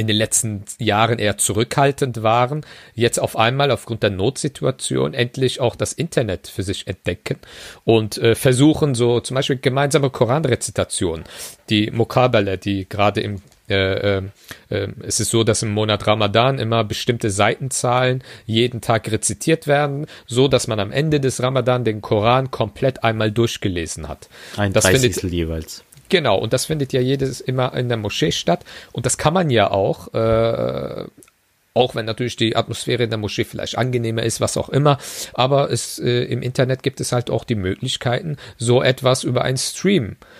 in 0.00 0.06
den 0.06 0.16
letzten 0.16 0.64
Jahren 0.78 1.18
eher 1.18 1.36
zurückhaltend 1.36 2.22
waren, 2.22 2.64
jetzt 2.94 3.20
auf 3.20 3.36
einmal 3.36 3.70
aufgrund 3.70 4.02
der 4.02 4.10
Notsituation 4.10 5.14
endlich 5.14 5.60
auch 5.60 5.76
das 5.76 5.92
Internet 5.92 6.48
für 6.48 6.62
sich 6.62 6.86
entdecken 6.86 7.38
und 7.84 8.18
äh, 8.18 8.34
versuchen 8.34 8.94
so 8.94 9.20
zum 9.20 9.34
Beispiel 9.34 9.58
gemeinsame 9.58 10.10
Koranrezitation, 10.10 11.24
die 11.68 11.90
Mokabele, 11.90 12.58
die 12.58 12.88
gerade 12.88 13.20
im 13.20 13.42
äh, 13.68 14.18
äh, 14.18 14.22
äh, 14.68 14.88
es 15.02 15.20
ist 15.20 15.30
so, 15.30 15.44
dass 15.44 15.62
im 15.62 15.70
Monat 15.70 16.04
Ramadan 16.06 16.58
immer 16.58 16.82
bestimmte 16.82 17.30
Seitenzahlen 17.30 18.24
jeden 18.44 18.80
Tag 18.80 19.10
rezitiert 19.12 19.68
werden, 19.68 20.06
so 20.26 20.48
dass 20.48 20.66
man 20.66 20.80
am 20.80 20.90
Ende 20.90 21.20
des 21.20 21.40
Ramadan 21.40 21.84
den 21.84 22.02
Koran 22.02 22.50
komplett 22.50 23.04
einmal 23.04 23.30
durchgelesen 23.30 24.08
hat. 24.08 24.28
Ein 24.56 24.72
das 24.72 24.88
findet, 24.88 25.22
jeweils. 25.22 25.84
Genau, 26.10 26.36
und 26.36 26.52
das 26.52 26.66
findet 26.66 26.92
ja 26.92 27.00
jedes 27.00 27.40
immer 27.40 27.72
in 27.74 27.88
der 27.88 27.96
Moschee 27.96 28.32
statt. 28.32 28.64
Und 28.92 29.06
das 29.06 29.16
kann 29.16 29.32
man 29.32 29.48
ja 29.48 29.70
auch, 29.70 30.12
äh, 30.12 31.04
auch 31.72 31.94
wenn 31.94 32.04
natürlich 32.04 32.36
die 32.36 32.56
Atmosphäre 32.56 33.04
in 33.04 33.10
der 33.10 33.18
Moschee 33.18 33.44
vielleicht 33.44 33.78
angenehmer 33.78 34.24
ist, 34.24 34.40
was 34.40 34.56
auch 34.56 34.68
immer. 34.68 34.98
Aber 35.32 35.70
es, 35.70 35.98
äh, 36.00 36.24
im 36.24 36.42
Internet 36.42 36.82
gibt 36.82 37.00
es 37.00 37.12
halt 37.12 37.30
auch 37.30 37.44
die 37.44 37.54
Möglichkeiten, 37.54 38.36
so 38.58 38.82
etwas 38.82 39.24
über 39.24 39.42
einen 39.42 39.56
Stream 39.56 40.12
äh, 40.12 40.39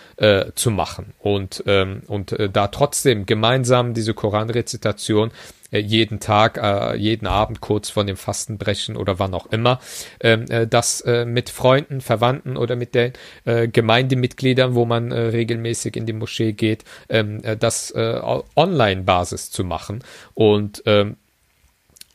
zu 0.55 0.71
machen 0.71 1.15
und, 1.19 1.65
ähm, 1.67 2.03
und 2.07 2.33
äh, 2.33 2.51
da 2.51 2.69
trotzdem 2.69 3.27
gemeinsam 3.27 3.95
diese 3.95 4.15
Koranrezitation 4.15 5.31
äh, 5.71 5.79
jeden 5.79 6.21
Tag, 6.21 6.59
äh, 6.59 6.97
jeden 6.97 7.27
Abend 7.27 7.61
kurz 7.61 7.91
vor 7.91 8.05
dem 8.05 8.17
Fastenbrechen 8.17 8.97
oder 8.97 9.19
wann 9.19 9.35
auch 9.35 9.47
immer, 9.47 9.81
ähm, 10.21 10.45
äh, 10.51 10.67
das 10.67 11.01
äh, 11.03 11.25
mit 11.25 11.51
Freunden, 11.51 12.01
Verwandten 12.01 12.57
oder 12.57 12.77
mit 12.77 12.95
den 12.95 13.13
äh, 13.45 13.69
Gemeindemitgliedern, 13.69 14.75
wo 14.75 14.85
man 14.85 15.13
äh, 15.13 15.21
regelmäßig 15.21 15.97
in 15.97 16.07
die 16.07 16.13
Moschee 16.13 16.53
geht, 16.53 16.85
ähm, 17.09 17.43
äh, 17.43 17.57
das 17.57 17.91
äh, 17.93 18.21
Online-Basis 18.57 19.51
zu 19.51 19.65
machen. 19.65 20.03
Und 20.35 20.83
ähm, 20.87 21.17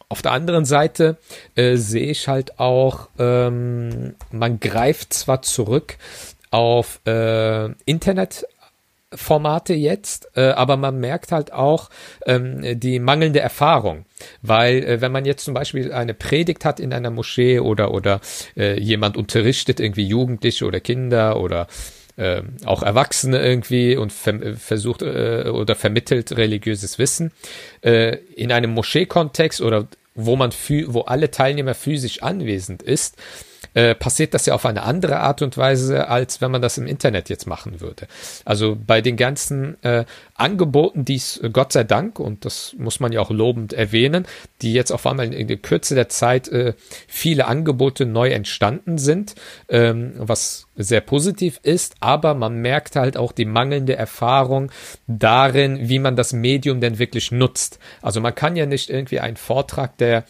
auf 0.07 0.21
der 0.21 0.33
anderen 0.33 0.65
Seite 0.65 1.17
äh, 1.55 1.77
sehe 1.77 2.11
ich 2.11 2.27
halt 2.27 2.59
auch, 2.59 3.09
ähm, 3.17 4.15
man 4.31 4.59
greift 4.59 5.13
zwar 5.13 5.41
zurück 5.41 5.97
auf 6.55 7.01
äh, 7.05 7.69
Internet 7.85 8.45
Online-Formate 9.15 9.73
jetzt, 9.73 10.29
äh, 10.35 10.49
aber 10.49 10.77
man 10.77 10.99
merkt 10.99 11.31
halt 11.31 11.53
auch 11.53 11.89
ähm, 12.25 12.79
die 12.79 12.99
mangelnde 12.99 13.39
Erfahrung. 13.39 14.05
Weil 14.41 14.83
äh, 14.83 15.01
wenn 15.01 15.11
man 15.11 15.25
jetzt 15.25 15.45
zum 15.45 15.53
Beispiel 15.53 15.91
eine 15.91 16.13
Predigt 16.13 16.65
hat 16.65 16.79
in 16.79 16.93
einer 16.93 17.09
Moschee 17.11 17.59
oder, 17.59 17.93
oder 17.93 18.21
äh, 18.57 18.79
jemand 18.79 19.17
unterrichtet 19.17 19.79
irgendwie 19.79 20.07
Jugendliche 20.07 20.65
oder 20.65 20.79
Kinder 20.79 21.39
oder 21.39 21.67
äh, 22.17 22.41
auch 22.65 22.83
Erwachsene 22.83 23.39
irgendwie 23.39 23.97
und 23.97 24.13
ver 24.13 24.55
versucht 24.55 25.01
äh, 25.01 25.49
oder 25.49 25.75
vermittelt 25.75 26.37
religiöses 26.37 26.97
Wissen 26.97 27.31
äh, 27.81 28.17
in 28.35 28.51
einem 28.51 28.71
Moscheekontext 28.71 29.61
oder 29.61 29.87
wo 30.17 30.37
man 30.37 30.51
wo 30.87 31.01
alle 31.01 31.29
Teilnehmer 31.29 31.73
physisch 31.73 32.23
anwesend 32.23 32.81
ist, 32.81 33.17
äh, 33.75 33.93
passiert 33.93 34.33
das 34.33 34.45
ja 34.45 34.55
auf 34.55 34.65
eine 34.65 34.83
andere 34.83 35.19
Art 35.19 35.41
und 35.41 35.57
Weise, 35.57 36.07
als 36.07 36.41
wenn 36.41 36.49
man 36.49 36.61
das 36.61 36.77
im 36.77 36.87
Internet 36.87 37.29
jetzt 37.29 37.45
machen 37.45 37.81
würde. 37.81 38.07
Also 38.45 38.75
bei 38.75 39.01
den 39.01 39.17
ganzen 39.17 39.81
äh, 39.83 40.05
Angeboten, 40.33 41.05
die 41.05 41.15
es 41.15 41.37
äh, 41.37 41.49
Gott 41.49 41.73
sei 41.73 41.83
Dank, 41.83 42.19
und 42.19 42.45
das 42.45 42.73
muss 42.77 42.99
man 42.99 43.11
ja 43.11 43.19
auch 43.19 43.31
lobend 43.31 43.73
erwähnen, 43.73 44.25
die 44.61 44.73
jetzt 44.73 44.91
auf 44.91 45.05
einmal 45.05 45.33
in 45.33 45.47
der 45.47 45.57
Kürze 45.57 45.93
der 45.93 46.09
Zeit 46.09 46.47
äh, 46.47 46.73
viele 47.07 47.47
Angebote 47.47 48.05
neu 48.05 48.29
entstanden 48.29 48.97
sind, 48.97 49.35
ähm, 49.69 50.13
was 50.17 50.67
sehr 50.77 51.01
positiv 51.01 51.59
ist, 51.63 51.95
aber 51.99 52.33
man 52.33 52.61
merkt 52.61 52.95
halt 52.95 53.17
auch 53.17 53.31
die 53.31 53.45
mangelnde 53.45 53.95
Erfahrung 53.95 54.71
darin, 55.07 55.89
wie 55.89 55.99
man 55.99 56.15
das 56.15 56.33
Medium 56.33 56.81
denn 56.81 56.99
wirklich 56.99 57.31
nutzt. 57.31 57.79
Also 58.01 58.21
man 58.21 58.35
kann 58.35 58.55
ja 58.55 58.65
nicht 58.65 58.89
irgendwie 58.89 59.19
einen 59.19 59.37
Vortrag, 59.37 59.97
der 59.97 60.25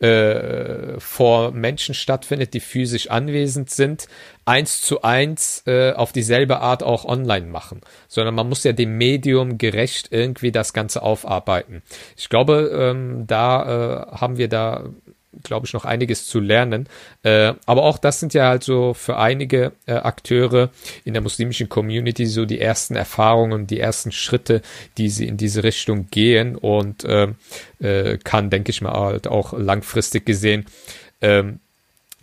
äh, 0.00 0.98
vor 0.98 1.52
Menschen 1.52 1.94
stattfindet, 1.94 2.54
die 2.54 2.60
physisch 2.60 3.10
anwesend 3.10 3.70
sind, 3.70 4.08
eins 4.44 4.80
zu 4.80 5.02
eins 5.02 5.62
äh, 5.66 5.92
auf 5.92 6.12
dieselbe 6.12 6.60
Art 6.60 6.82
auch 6.82 7.04
online 7.04 7.46
machen, 7.46 7.82
sondern 8.08 8.34
man 8.34 8.48
muss 8.48 8.64
ja 8.64 8.72
dem 8.72 8.96
Medium 8.96 9.58
gerecht 9.58 10.08
irgendwie 10.10 10.52
das 10.52 10.72
Ganze 10.72 11.02
aufarbeiten. 11.02 11.82
Ich 12.16 12.28
glaube, 12.28 12.70
ähm, 12.74 13.26
da 13.26 14.12
äh, 14.12 14.16
haben 14.16 14.38
wir 14.38 14.48
da 14.48 14.84
glaube 15.42 15.66
ich, 15.66 15.72
noch 15.72 15.84
einiges 15.84 16.26
zu 16.26 16.40
lernen. 16.40 16.88
Äh, 17.22 17.54
aber 17.66 17.84
auch 17.84 17.98
das 17.98 18.20
sind 18.20 18.34
ja 18.34 18.48
halt 18.48 18.64
so 18.64 18.94
für 18.94 19.16
einige 19.16 19.72
äh, 19.86 19.92
Akteure 19.92 20.70
in 21.04 21.14
der 21.14 21.22
muslimischen 21.22 21.68
Community 21.68 22.26
so 22.26 22.46
die 22.46 22.60
ersten 22.60 22.96
Erfahrungen, 22.96 23.66
die 23.66 23.80
ersten 23.80 24.12
Schritte, 24.12 24.62
die 24.98 25.08
sie 25.08 25.26
in 25.26 25.36
diese 25.36 25.62
Richtung 25.62 26.08
gehen 26.10 26.56
und 26.56 27.04
äh, 27.04 27.28
äh 27.80 28.18
kann, 28.18 28.50
denke 28.50 28.70
ich 28.70 28.80
mal, 28.80 28.92
halt 28.92 29.28
auch 29.28 29.52
langfristig 29.52 30.26
gesehen 30.26 30.66
ähm, 31.20 31.60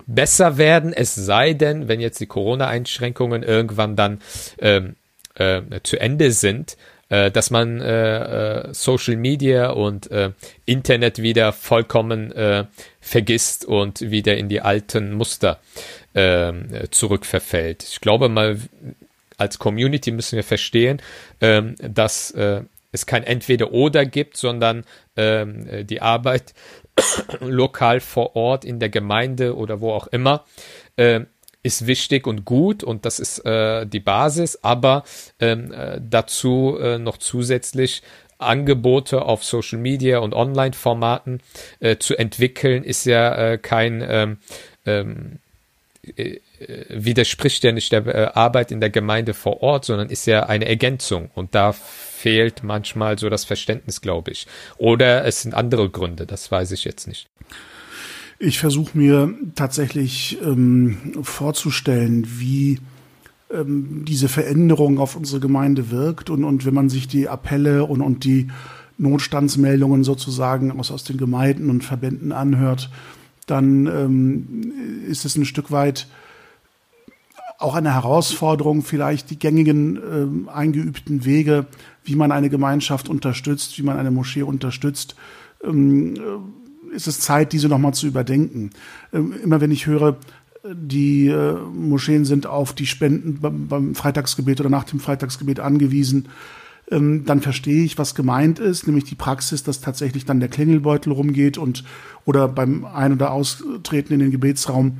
besser 0.05 0.57
werden, 0.57 0.93
es 0.93 1.15
sei 1.15 1.53
denn, 1.53 1.87
wenn 1.87 1.99
jetzt 1.99 2.19
die 2.19 2.27
Corona-Einschränkungen 2.27 3.43
irgendwann 3.43 3.95
dann 3.95 4.21
ähm, 4.59 4.95
äh, 5.35 5.61
zu 5.83 5.99
Ende 5.99 6.31
sind, 6.31 6.77
äh, 7.09 7.31
dass 7.31 7.49
man 7.49 7.81
äh, 7.81 8.67
äh, 8.69 8.73
Social 8.73 9.15
Media 9.15 9.69
und 9.69 10.11
äh, 10.11 10.31
Internet 10.65 11.21
wieder 11.21 11.53
vollkommen 11.53 12.31
äh, 12.31 12.65
vergisst 12.99 13.65
und 13.65 14.01
wieder 14.01 14.37
in 14.37 14.49
die 14.49 14.61
alten 14.61 15.13
Muster 15.13 15.59
äh, 16.13 16.53
zurückverfällt. 16.91 17.83
Ich 17.83 18.01
glaube 18.01 18.29
mal, 18.29 18.59
als 19.37 19.59
Community 19.59 20.11
müssen 20.11 20.35
wir 20.35 20.43
verstehen, 20.43 21.01
äh, 21.39 21.61
dass 21.79 22.31
äh, 22.31 22.61
es 22.91 23.05
kein 23.05 23.23
Entweder-Oder 23.23 24.05
gibt, 24.05 24.37
sondern 24.37 24.83
äh, 25.15 25.45
die 25.83 26.01
Arbeit 26.01 26.53
lokal 27.39 27.99
vor 27.99 28.35
Ort 28.35 28.65
in 28.65 28.79
der 28.79 28.89
Gemeinde 28.89 29.55
oder 29.55 29.81
wo 29.81 29.91
auch 29.91 30.07
immer 30.07 30.45
ist 31.63 31.87
wichtig 31.87 32.27
und 32.27 32.45
gut 32.45 32.83
und 32.83 33.05
das 33.05 33.19
ist 33.19 33.45
äh, 33.45 33.85
die 33.85 33.99
Basis, 33.99 34.59
aber 34.61 35.03
ähm, 35.39 35.71
äh, 35.71 35.99
dazu 36.01 36.77
äh, 36.79 36.97
noch 36.97 37.17
zusätzlich 37.17 38.03
Angebote 38.39 39.23
auf 39.23 39.43
Social 39.43 39.79
Media 39.79 40.19
und 40.19 40.33
Online-Formaten 40.33 41.41
äh, 41.79 41.97
zu 41.97 42.15
entwickeln, 42.15 42.83
ist 42.83 43.05
ja 43.05 43.35
äh, 43.35 43.57
kein 43.57 44.05
ähm, 44.07 44.37
ähm, 44.85 45.39
äh, 46.15 46.39
widerspricht 46.89 47.63
ja 47.63 47.71
nicht 47.71 47.91
der 47.91 48.05
äh, 48.07 48.31
Arbeit 48.33 48.71
in 48.71 48.79
der 48.79 48.89
Gemeinde 48.89 49.33
vor 49.33 49.61
Ort, 49.61 49.85
sondern 49.85 50.09
ist 50.09 50.25
ja 50.25 50.45
eine 50.45 50.65
Ergänzung 50.65 51.29
und 51.35 51.53
da 51.53 51.73
fehlt 51.73 52.63
manchmal 52.63 53.19
so 53.19 53.29
das 53.29 53.45
Verständnis, 53.45 54.01
glaube 54.01 54.31
ich. 54.31 54.47
Oder 54.77 55.25
es 55.25 55.41
sind 55.41 55.53
andere 55.53 55.89
Gründe, 55.89 56.25
das 56.25 56.51
weiß 56.51 56.71
ich 56.71 56.83
jetzt 56.83 57.07
nicht. 57.07 57.27
Ich 58.39 58.59
versuche 58.59 58.95
mir 58.97 59.33
tatsächlich 59.55 60.37
ähm, 60.43 60.97
vorzustellen, 61.23 62.27
wie 62.39 62.79
ähm, 63.51 64.05
diese 64.05 64.29
Veränderung 64.29 64.99
auf 64.99 65.15
unsere 65.15 65.39
Gemeinde 65.39 65.89
wirkt. 65.89 66.29
Und, 66.29 66.43
und 66.43 66.65
wenn 66.65 66.73
man 66.73 66.89
sich 66.89 67.07
die 67.07 67.27
Appelle 67.27 67.85
und, 67.85 68.01
und 68.01 68.25
die 68.25 68.47
Notstandsmeldungen 68.99 70.03
sozusagen 70.03 70.77
aus, 70.79 70.91
aus 70.91 71.03
den 71.03 71.17
Gemeinden 71.17 71.69
und 71.69 71.83
Verbänden 71.83 72.31
anhört, 72.31 72.91
dann 73.47 73.87
ähm, 73.87 74.73
ist 75.07 75.25
es 75.25 75.35
ein 75.35 75.45
Stück 75.45 75.71
weit 75.71 76.07
auch 77.59 77.73
eine 77.73 77.93
Herausforderung, 77.93 78.83
vielleicht 78.83 79.31
die 79.31 79.39
gängigen 79.39 79.97
ähm, 79.97 80.49
eingeübten 80.49 81.25
Wege, 81.25 81.65
wie 82.03 82.15
man 82.15 82.31
eine 82.31 82.51
Gemeinschaft 82.51 83.09
unterstützt, 83.09 83.79
wie 83.79 83.83
man 83.83 83.97
eine 83.97 84.11
Moschee 84.11 84.43
unterstützt, 84.43 85.15
ähm, 85.63 86.13
ist 86.93 87.07
es 87.07 87.19
Zeit, 87.19 87.53
diese 87.53 87.67
nochmal 87.67 87.93
zu 87.93 88.07
überdenken. 88.07 88.71
Ähm, 89.13 89.33
immer 89.43 89.61
wenn 89.61 89.71
ich 89.71 89.87
höre, 89.87 90.17
die 90.73 91.27
äh, 91.27 91.53
Moscheen 91.53 92.25
sind 92.25 92.47
auf 92.47 92.73
die 92.73 92.87
Spenden 92.87 93.39
beim, 93.41 93.95
Freitagsgebet 93.95 94.59
oder 94.59 94.69
nach 94.69 94.83
dem 94.83 94.99
Freitagsgebet 94.99 95.59
angewiesen, 95.59 96.27
ähm, 96.89 97.25
dann 97.25 97.41
verstehe 97.41 97.83
ich, 97.83 97.97
was 97.97 98.15
gemeint 98.15 98.59
ist, 98.59 98.87
nämlich 98.87 99.05
die 99.05 99.15
Praxis, 99.15 99.63
dass 99.63 99.81
tatsächlich 99.81 100.25
dann 100.25 100.39
der 100.39 100.49
Klingelbeutel 100.49 101.11
rumgeht 101.11 101.57
und 101.57 101.83
oder 102.25 102.47
beim 102.47 102.85
Ein- 102.85 103.13
oder 103.13 103.31
Austreten 103.31 104.13
in 104.13 104.19
den 104.19 104.31
Gebetsraum 104.31 104.99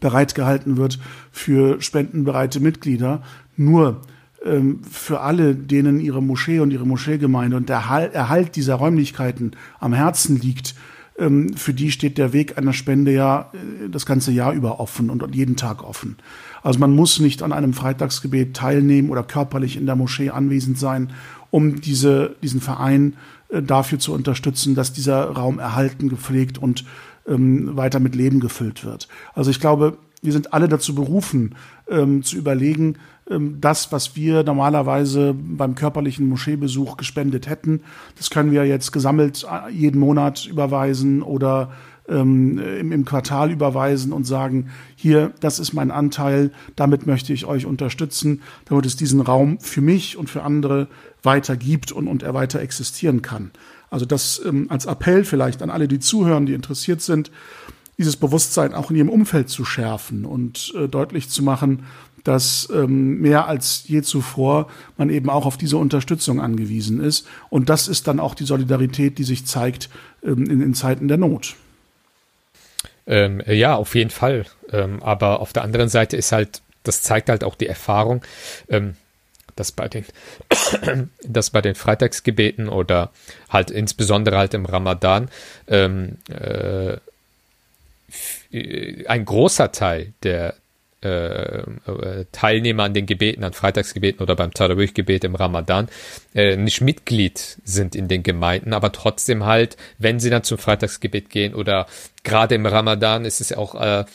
bereitgehalten 0.00 0.76
wird 0.76 0.98
für 1.30 1.80
spendenbereite 1.80 2.60
Mitglieder. 2.60 3.22
Nur 3.56 4.00
ähm, 4.44 4.80
für 4.84 5.20
alle, 5.20 5.54
denen 5.54 6.00
ihre 6.00 6.22
Moschee 6.22 6.60
und 6.60 6.72
ihre 6.72 6.86
Moscheegemeinde 6.86 7.56
und 7.56 7.68
der 7.68 8.10
Erhalt 8.12 8.56
dieser 8.56 8.74
Räumlichkeiten 8.74 9.52
am 9.80 9.92
Herzen 9.92 10.40
liegt, 10.40 10.74
für 11.54 11.74
die 11.74 11.90
steht 11.90 12.18
der 12.18 12.32
Weg 12.32 12.58
einer 12.58 12.72
Spende 12.72 13.12
ja 13.12 13.52
äh, 13.52 13.88
das 13.88 14.06
ganze 14.06 14.32
Jahr 14.32 14.52
über 14.52 14.80
offen 14.80 15.10
und 15.10 15.34
jeden 15.34 15.56
Tag 15.56 15.84
offen. 15.84 16.16
Also 16.62 16.78
man 16.78 16.94
muss 16.94 17.20
nicht 17.20 17.42
an 17.42 17.52
einem 17.52 17.72
Freitagsgebet 17.72 18.54
teilnehmen 18.54 19.10
oder 19.10 19.22
körperlich 19.22 19.76
in 19.76 19.86
der 19.86 19.96
Moschee 19.96 20.30
anwesend 20.30 20.78
sein, 20.78 21.12
um 21.50 21.80
diese, 21.80 22.34
diesen 22.42 22.60
Verein 22.60 23.14
äh, 23.48 23.62
dafür 23.62 23.98
zu 23.98 24.12
unterstützen, 24.12 24.74
dass 24.74 24.92
dieser 24.92 25.26
Raum 25.30 25.58
erhalten, 25.58 26.08
gepflegt 26.08 26.58
und 26.58 26.84
ähm, 27.28 27.76
weiter 27.76 28.00
mit 28.00 28.14
Leben 28.14 28.40
gefüllt 28.40 28.84
wird. 28.84 29.08
Also 29.34 29.50
ich 29.50 29.60
glaube, 29.60 29.98
wir 30.22 30.32
sind 30.32 30.52
alle 30.52 30.68
dazu 30.68 30.94
berufen, 30.94 31.54
ähm, 31.88 32.22
zu 32.22 32.36
überlegen, 32.36 32.94
ähm, 32.94 33.00
das, 33.26 33.90
was 33.90 34.16
wir 34.16 34.42
normalerweise 34.42 35.34
beim 35.34 35.74
körperlichen 35.74 36.28
Moscheebesuch 36.28 36.96
gespendet 36.96 37.48
hätten, 37.48 37.82
das 38.16 38.30
können 38.30 38.50
wir 38.50 38.66
jetzt 38.66 38.92
gesammelt 38.92 39.46
äh, 39.50 39.70
jeden 39.70 39.98
Monat 39.98 40.46
überweisen 40.46 41.22
oder 41.22 41.72
ähm, 42.06 42.58
im, 42.58 42.92
im 42.92 43.04
Quartal 43.04 43.50
überweisen 43.50 44.12
und 44.12 44.24
sagen, 44.24 44.70
hier, 44.94 45.32
das 45.40 45.58
ist 45.58 45.72
mein 45.72 45.90
Anteil, 45.90 46.52
damit 46.76 47.06
möchte 47.06 47.32
ich 47.32 47.46
euch 47.46 47.64
unterstützen, 47.64 48.42
damit 48.66 48.84
es 48.84 48.96
diesen 48.96 49.22
Raum 49.22 49.58
für 49.58 49.80
mich 49.80 50.18
und 50.18 50.28
für 50.28 50.42
andere 50.42 50.88
weiter 51.22 51.56
gibt 51.56 51.92
und, 51.92 52.08
und 52.08 52.22
er 52.22 52.34
weiter 52.34 52.60
existieren 52.60 53.22
kann. 53.22 53.52
Also 53.90 54.04
das 54.04 54.42
ähm, 54.44 54.66
als 54.68 54.84
Appell 54.84 55.24
vielleicht 55.24 55.62
an 55.62 55.70
alle, 55.70 55.88
die 55.88 55.98
zuhören, 55.98 56.44
die 56.44 56.52
interessiert 56.52 57.00
sind, 57.00 57.30
dieses 57.96 58.16
Bewusstsein 58.16 58.74
auch 58.74 58.90
in 58.90 58.96
ihrem 58.96 59.08
Umfeld 59.08 59.48
zu 59.48 59.64
schärfen 59.64 60.24
und 60.24 60.74
äh, 60.76 60.88
deutlich 60.88 61.30
zu 61.30 61.42
machen, 61.42 61.84
dass 62.24 62.68
ähm, 62.72 63.20
mehr 63.20 63.46
als 63.46 63.84
je 63.86 64.02
zuvor 64.02 64.68
man 64.96 65.10
eben 65.10 65.30
auch 65.30 65.46
auf 65.46 65.58
diese 65.58 65.76
Unterstützung 65.76 66.40
angewiesen 66.40 67.00
ist. 67.00 67.26
Und 67.50 67.68
das 67.68 67.86
ist 67.86 68.08
dann 68.08 68.18
auch 68.18 68.34
die 68.34 68.44
Solidarität, 68.44 69.18
die 69.18 69.24
sich 69.24 69.46
zeigt 69.46 69.90
ähm, 70.24 70.46
in, 70.46 70.60
in 70.60 70.74
Zeiten 70.74 71.06
der 71.06 71.18
Not. 71.18 71.54
Ähm, 73.06 73.42
ja, 73.46 73.76
auf 73.76 73.94
jeden 73.94 74.10
Fall. 74.10 74.46
Ähm, 74.72 75.02
aber 75.02 75.40
auf 75.40 75.52
der 75.52 75.62
anderen 75.62 75.90
Seite 75.90 76.16
ist 76.16 76.32
halt, 76.32 76.62
das 76.82 77.02
zeigt 77.02 77.28
halt 77.28 77.44
auch 77.44 77.54
die 77.54 77.66
Erfahrung, 77.66 78.24
ähm, 78.68 78.96
dass 79.56 79.72
bei 79.72 79.88
den, 79.88 80.06
dass 81.22 81.50
bei 81.50 81.60
den 81.60 81.74
Freitagsgebeten 81.74 82.68
oder 82.68 83.10
halt 83.50 83.70
insbesondere 83.70 84.38
halt 84.38 84.54
im 84.54 84.64
Ramadan 84.64 85.28
ähm, 85.68 86.16
äh, 86.28 86.96
ein 89.06 89.24
großer 89.24 89.72
Teil 89.72 90.12
der 90.22 90.54
äh, 91.04 91.58
äh, 91.58 92.24
Teilnehmer 92.32 92.84
an 92.84 92.94
den 92.94 93.06
Gebeten, 93.06 93.44
an 93.44 93.52
Freitagsgebeten 93.52 94.22
oder 94.22 94.34
beim 94.36 94.52
Tarawih-Gebet 94.52 95.24
im 95.24 95.34
Ramadan 95.34 95.88
äh, 96.34 96.56
nicht 96.56 96.80
Mitglied 96.80 97.58
sind 97.64 97.94
in 97.94 98.08
den 98.08 98.22
Gemeinden, 98.22 98.72
aber 98.72 98.90
trotzdem 98.90 99.44
halt, 99.44 99.76
wenn 99.98 100.18
sie 100.18 100.30
dann 100.30 100.44
zum 100.44 100.58
Freitagsgebet 100.58 101.28
gehen 101.28 101.54
oder 101.54 101.86
gerade 102.22 102.54
im 102.54 102.64
Ramadan 102.64 103.26
ist 103.26 103.42
es 103.42 103.52
auch 103.52 104.06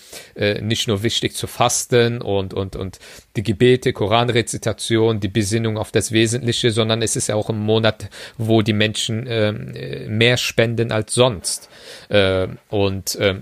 nicht 0.61 0.87
nur 0.87 1.03
wichtig 1.03 1.35
zu 1.35 1.45
fasten 1.45 2.23
und, 2.23 2.55
und, 2.55 2.75
und 2.75 2.97
die 3.35 3.43
Gebete, 3.43 3.93
Koranrezitation, 3.93 5.19
die 5.19 5.27
Besinnung 5.27 5.77
auf 5.77 5.91
das 5.91 6.11
Wesentliche, 6.11 6.71
sondern 6.71 7.03
es 7.03 7.15
ist 7.15 7.27
ja 7.27 7.35
auch 7.35 7.51
ein 7.51 7.59
Monat, 7.59 8.09
wo 8.39 8.63
die 8.63 8.73
Menschen 8.73 9.27
ähm, 9.29 9.75
äh, 9.75 10.07
mehr 10.07 10.37
spenden 10.37 10.91
als 10.91 11.13
sonst. 11.13 11.69
Und 12.69 13.15
äh, 13.15 13.35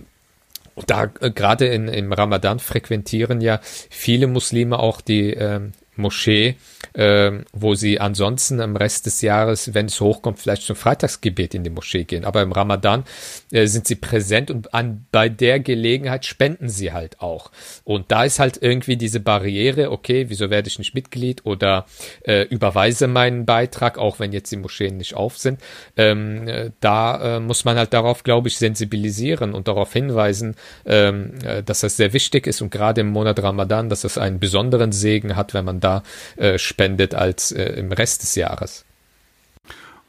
da 0.86 1.12
äh, 1.20 1.32
gerade 1.32 1.68
im 1.68 2.14
Ramadan 2.14 2.60
frequentieren 2.60 3.42
ja 3.42 3.60
viele 3.64 4.28
Muslime 4.28 4.80
auch 4.80 5.02
die 5.02 5.34
äh, 5.34 5.62
Moschee 5.98 6.56
äh, 6.94 7.32
wo 7.54 7.76
sie 7.76 8.00
ansonsten 8.00 8.60
im 8.60 8.76
Rest 8.76 9.06
des 9.06 9.22
Jahres, 9.22 9.74
wenn 9.74 9.86
es 9.86 10.02
hochkommt, 10.02 10.40
vielleicht 10.40 10.64
zum 10.64 10.76
Freitagsgebet 10.76 11.54
in 11.54 11.64
die 11.64 11.70
Moschee 11.70 12.04
gehen. 12.04 12.26
Aber 12.26 12.42
im 12.42 12.52
Ramadan 12.52 13.04
äh, 13.52 13.68
sind 13.68 13.88
sie 13.88 13.96
präsent 13.96 14.52
und 14.52 14.74
an, 14.74 15.06
bei 15.12 15.30
der 15.30 15.60
Gelegenheit 15.60 16.26
spenden 16.26 16.70
sie 16.70 16.92
halt 16.92 17.22
auch. 17.22 17.52
Und 17.84 18.12
da 18.12 18.24
ist 18.24 18.40
halt 18.40 18.60
irgendwie 18.62 18.98
diese 18.98 19.20
Barriere, 19.20 19.92
okay, 19.92 20.26
wieso 20.30 20.50
werde 20.50 20.68
ich 20.68 20.80
nicht 20.80 20.96
Mitglied 20.96 21.46
oder 21.46 21.86
äh, 22.24 22.44
überweise 22.44 23.08
meinen 23.08 23.46
Beitrag, 23.46 23.98
auch 23.98 24.20
wenn 24.20 24.32
jetzt 24.32 24.52
die 24.52 24.58
Moscheen 24.58 24.98
nicht 24.98 25.16
auf 25.16 25.38
sind. 25.38 25.60
Ähm, 25.96 26.48
äh, 26.48 26.72
da 26.80 27.38
äh, 27.38 27.40
muss 27.40 27.66
man 27.66 27.78
halt 27.78 27.94
darauf, 27.94 28.24
glaube 28.24 28.48
ich, 28.48 28.58
sensibilisieren 28.58 29.54
und 29.54 29.68
darauf 29.68 29.94
hinweisen, 29.94 30.56
ähm, 30.86 31.34
äh, 31.44 31.64
dass 31.64 31.82
das 31.82 31.98
sehr 31.98 32.14
wichtig 32.14 32.48
ist 32.48 32.62
und 32.62 32.72
gerade 32.72 33.02
im 33.02 33.10
Monat 33.10 33.42
Ramadan, 33.42 33.90
dass 33.90 34.02
das 34.02 34.18
einen 34.18 34.40
besonderen 34.40 34.92
Segen 34.92 35.36
hat, 35.36 35.54
wenn 35.54 35.66
man 35.66 35.80
da 35.80 35.87
äh, 36.36 36.58
spendet 36.58 37.16
als 37.16 37.52
äh, 37.52 37.64
im 37.80 37.92
Rest 37.92 38.24
des 38.24 38.36
Jahres. 38.36 38.86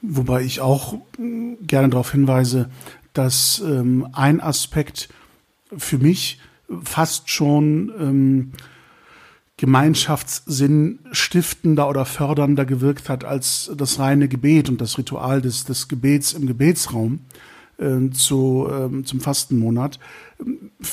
Wobei 0.01 0.43
ich 0.43 0.61
auch 0.61 0.95
gerne 1.19 1.89
darauf 1.89 2.13
hinweise, 2.13 2.71
dass 3.15 3.61
ähm, 3.65 4.09
ein 4.13 4.41
Aspekt 4.41 5.09
für 5.77 5.99
mich 5.99 6.39
fast 6.85 7.31
schon 7.31 7.93
ähm, 7.99 8.53
Gemeinschaftssinn 9.57 11.01
stiftender 11.11 11.89
oder 11.89 12.05
fördernder 12.05 12.65
gewirkt 12.65 13.09
hat 13.09 13.25
als 13.25 13.73
das 13.77 13.99
reine 13.99 14.29
Gebet 14.29 14.69
und 14.69 14.81
das 14.81 14.99
Ritual 14.99 15.43
des, 15.43 15.65
des 15.65 15.89
Gebets 15.89 16.33
im 16.33 16.47
Gebetsraum 16.47 17.21
äh, 17.79 18.11
zu, 18.11 18.69
äh, 18.69 19.03
zum 19.05 19.21
Fastenmonat. 19.21 19.99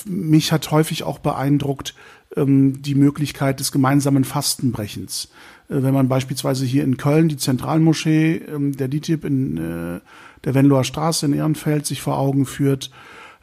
Mich 0.06 0.52
hat 0.52 0.72
häufig 0.72 1.04
auch 1.04 1.20
beeindruckt 1.20 1.96
ähm, 2.36 2.82
die 2.82 2.96
Möglichkeit 2.96 3.60
des 3.60 3.72
gemeinsamen 3.72 4.24
Fastenbrechens. 4.24 5.30
Äh, 5.70 5.84
wenn 5.84 5.94
man 5.94 6.08
beispielsweise 6.08 6.66
hier 6.66 6.84
in 6.84 6.98
Köln 6.98 7.30
die 7.30 7.38
Zentralmoschee 7.38 8.36
ähm, 8.36 8.76
der 8.76 8.88
DITIB 8.88 9.26
in 9.26 9.58
äh, 9.58 10.00
der 10.44 10.54
Venloer 10.54 10.84
Straße 10.84 11.26
in 11.26 11.34
Ehrenfeld 11.34 11.86
sich 11.86 12.02
vor 12.02 12.18
Augen 12.18 12.46
führt, 12.46 12.92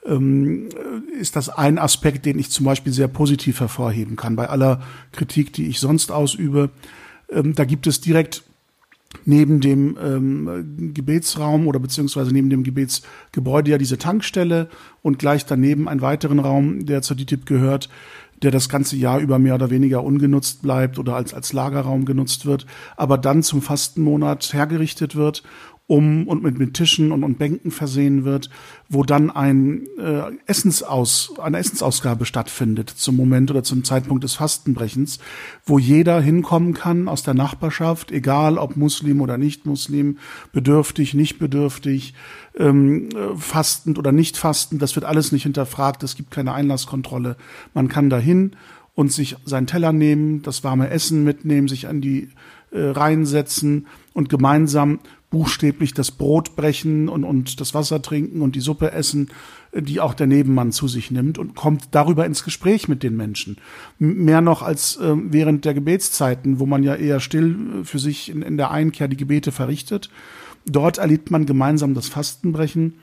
ähm, 0.05 0.69
ist 1.19 1.37
das 1.37 1.49
ein 1.49 1.79
Aspekt, 1.79 2.27
den 2.27 2.39
ich 2.39 2.51
zum 2.51 2.67
Beispiel 2.67 2.93
sehr 2.93 3.09
positiv 3.09 3.61
hervorheben 3.61 4.17
kann. 4.17 4.37
Bei 4.37 4.49
aller 4.49 4.83
Kritik, 5.13 5.53
die 5.53 5.69
ich 5.69 5.81
sonst 5.81 6.11
ausübe, 6.11 6.71
ähm, 7.31 7.55
da 7.55 7.65
gibt 7.65 7.87
es 7.87 8.01
direkt 8.01 8.45
neben 9.25 9.61
dem 9.61 9.97
ähm, 10.03 10.93
Gebetsraum 10.95 11.67
oder 11.67 11.79
beziehungsweise 11.79 12.33
neben 12.33 12.51
dem 12.51 12.65
Gebetsgebäude 12.65 13.71
ja 13.71 13.79
diese 13.79 13.99
Tankstelle 13.99 14.69
und 15.03 15.19
gleich 15.19 15.47
daneben 15.47 15.89
einen 15.89 16.01
weiteren 16.01 16.39
Raum, 16.39 16.87
der 16.87 17.03
zur 17.03 17.17
DITIB 17.17 17.47
gehört, 17.47 17.89
der 18.43 18.51
das 18.51 18.69
ganze 18.69 18.97
Jahr 18.97 19.21
über 19.21 19.39
mehr 19.39 19.55
oder 19.55 19.71
weniger 19.71 20.03
ungenutzt 20.03 20.63
bleibt 20.63 20.99
oder 20.99 21.15
als, 21.15 21.33
als 21.33 21.53
Lagerraum 21.53 22.05
genutzt 22.05 22.45
wird, 22.45 22.67
aber 22.97 23.17
dann 23.19 23.43
zum 23.43 23.63
Fastenmonat 23.63 24.53
hergerichtet 24.53 25.15
wird 25.15 25.43
um 25.87 26.27
und 26.29 26.43
mit, 26.43 26.59
mit 26.59 26.75
Tischen 26.75 27.13
und, 27.13 27.25
und 27.25 27.39
Bänken 27.39 27.71
versehen 27.71 28.25
wird, 28.25 28.49
wo 28.89 29.03
dann 29.03 29.31
ein 29.31 29.87
äh, 29.99 30.31
Essensaus, 30.47 31.35
eine 31.39 31.59
Essensausgabe 31.59 32.25
stattfindet 32.25 32.89
zum 32.89 33.17
Moment 33.17 33.51
oder 33.51 33.63
zum 33.63 33.85
Zeitpunkt 33.85 34.25
des 34.25 34.35
Fastenbrechens, 34.35 35.19
wo 35.65 35.79
jeder 35.79 36.21
hinkommen 36.21 36.73
kann 36.73 37.09
aus 37.09 37.23
der 37.25 37.35
Nachbarschaft, 37.35 38.11
egal 38.13 38.59
ob 38.59 38.77
Muslim 38.77 39.21
oder 39.21 39.39
nicht 39.39 39.67
Muslim, 39.67 40.19
bedürftig, 40.53 41.15
nicht 41.15 41.39
bedürftig, 41.39 42.15
ähm, 42.57 43.09
fastend 43.37 43.99
oder 43.99 44.13
nicht 44.13 44.37
fastend, 44.37 44.83
das 44.83 44.95
wird 44.95 45.05
alles 45.05 45.33
nicht 45.33 45.43
hinterfragt, 45.43 46.03
es 46.03 46.17
gibt 46.17 46.31
keine 46.31 46.53
Einlasskontrolle. 46.53 47.37
Man 47.75 47.89
kann 47.89 48.09
dahin 48.09 48.57
und 48.95 49.11
sich 49.13 49.37
seinen 49.45 49.67
Teller 49.67 49.93
nehmen, 49.93 50.43
das 50.43 50.65
warme 50.65 50.91
Essen 50.91 51.25
mitnehmen, 51.25 51.69
sich 51.69 51.89
an 51.89 52.01
die 52.01 52.29
äh, 52.71 52.81
Reihen 52.81 53.27
setzen 53.27 53.87
und 54.13 54.29
gemeinsam 54.29 55.01
buchstäblich 55.33 55.95
das 55.95 56.13
Brot 56.13 56.55
brechen 56.55 57.09
und, 57.09 57.25
und 57.25 57.61
das 57.61 57.75
Wasser 57.75 58.01
trinken 58.01 58.43
und 58.43 58.55
die 58.55 58.61
Suppe 58.61 58.93
essen, 58.93 59.31
die 59.75 59.99
auch 59.99 60.15
der 60.15 60.29
Nebenmann 60.29 60.71
zu 60.71 60.87
sich 60.87 61.11
nimmt 61.11 61.39
und 61.39 61.57
kommt 61.57 61.89
darüber 61.91 62.27
ins 62.27 62.45
Gespräch 62.45 62.87
mit 62.87 63.03
den 63.03 63.17
Menschen. 63.17 63.57
Mehr 63.99 64.43
noch 64.43 64.63
als 64.63 64.97
äh, 64.99 65.15
während 65.17 65.65
der 65.65 65.75
Gebetszeiten, 65.75 66.61
wo 66.61 66.67
man 66.67 66.83
ja 66.85 66.95
eher 66.95 67.19
still 67.19 67.81
äh, 67.81 67.85
für 67.85 67.99
sich 67.99 68.29
in, 68.29 68.43
in 68.43 68.59
der 68.59 68.71
Einkehr 68.71 69.09
die 69.09 69.17
Gebete 69.17 69.51
verrichtet. 69.51 70.11
Dort 70.67 70.99
erlebt 70.99 71.31
man 71.31 71.47
gemeinsam 71.47 71.95
das 71.95 72.09
Fastenbrechen 72.09 72.95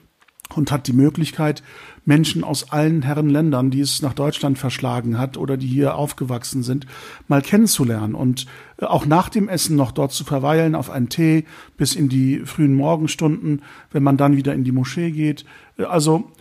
und 0.55 0.71
hat 0.71 0.87
die 0.87 0.93
Möglichkeit, 0.93 1.63
Menschen 2.05 2.43
aus 2.43 2.71
allen 2.71 3.03
Herren 3.03 3.29
Ländern, 3.29 3.69
die 3.69 3.81
es 3.81 4.01
nach 4.01 4.13
Deutschland 4.13 4.57
verschlagen 4.57 5.19
hat 5.19 5.37
oder 5.37 5.57
die 5.57 5.67
hier 5.67 5.95
aufgewachsen 5.95 6.63
sind, 6.63 6.87
mal 7.27 7.41
kennenzulernen 7.41 8.15
und 8.15 8.47
äh, 8.77 8.85
auch 8.85 9.05
nach 9.05 9.29
dem 9.29 9.47
Essen 9.47 9.75
noch 9.75 9.91
dort 9.91 10.11
zu 10.11 10.23
verweilen 10.23 10.75
auf 10.75 10.89
einen 10.89 11.09
Tee 11.09 11.45
bis 11.77 11.95
in 11.95 12.09
die 12.09 12.39
frühen 12.39 12.73
Morgenstunden, 12.73 13.61
wenn 13.91 14.03
man 14.03 14.17
dann 14.17 14.37
wieder 14.37 14.53
in 14.53 14.63
die 14.63 14.71
Moschee 14.71 15.11
geht. 15.11 15.45
Äh, 15.77 15.83
also 15.83 16.31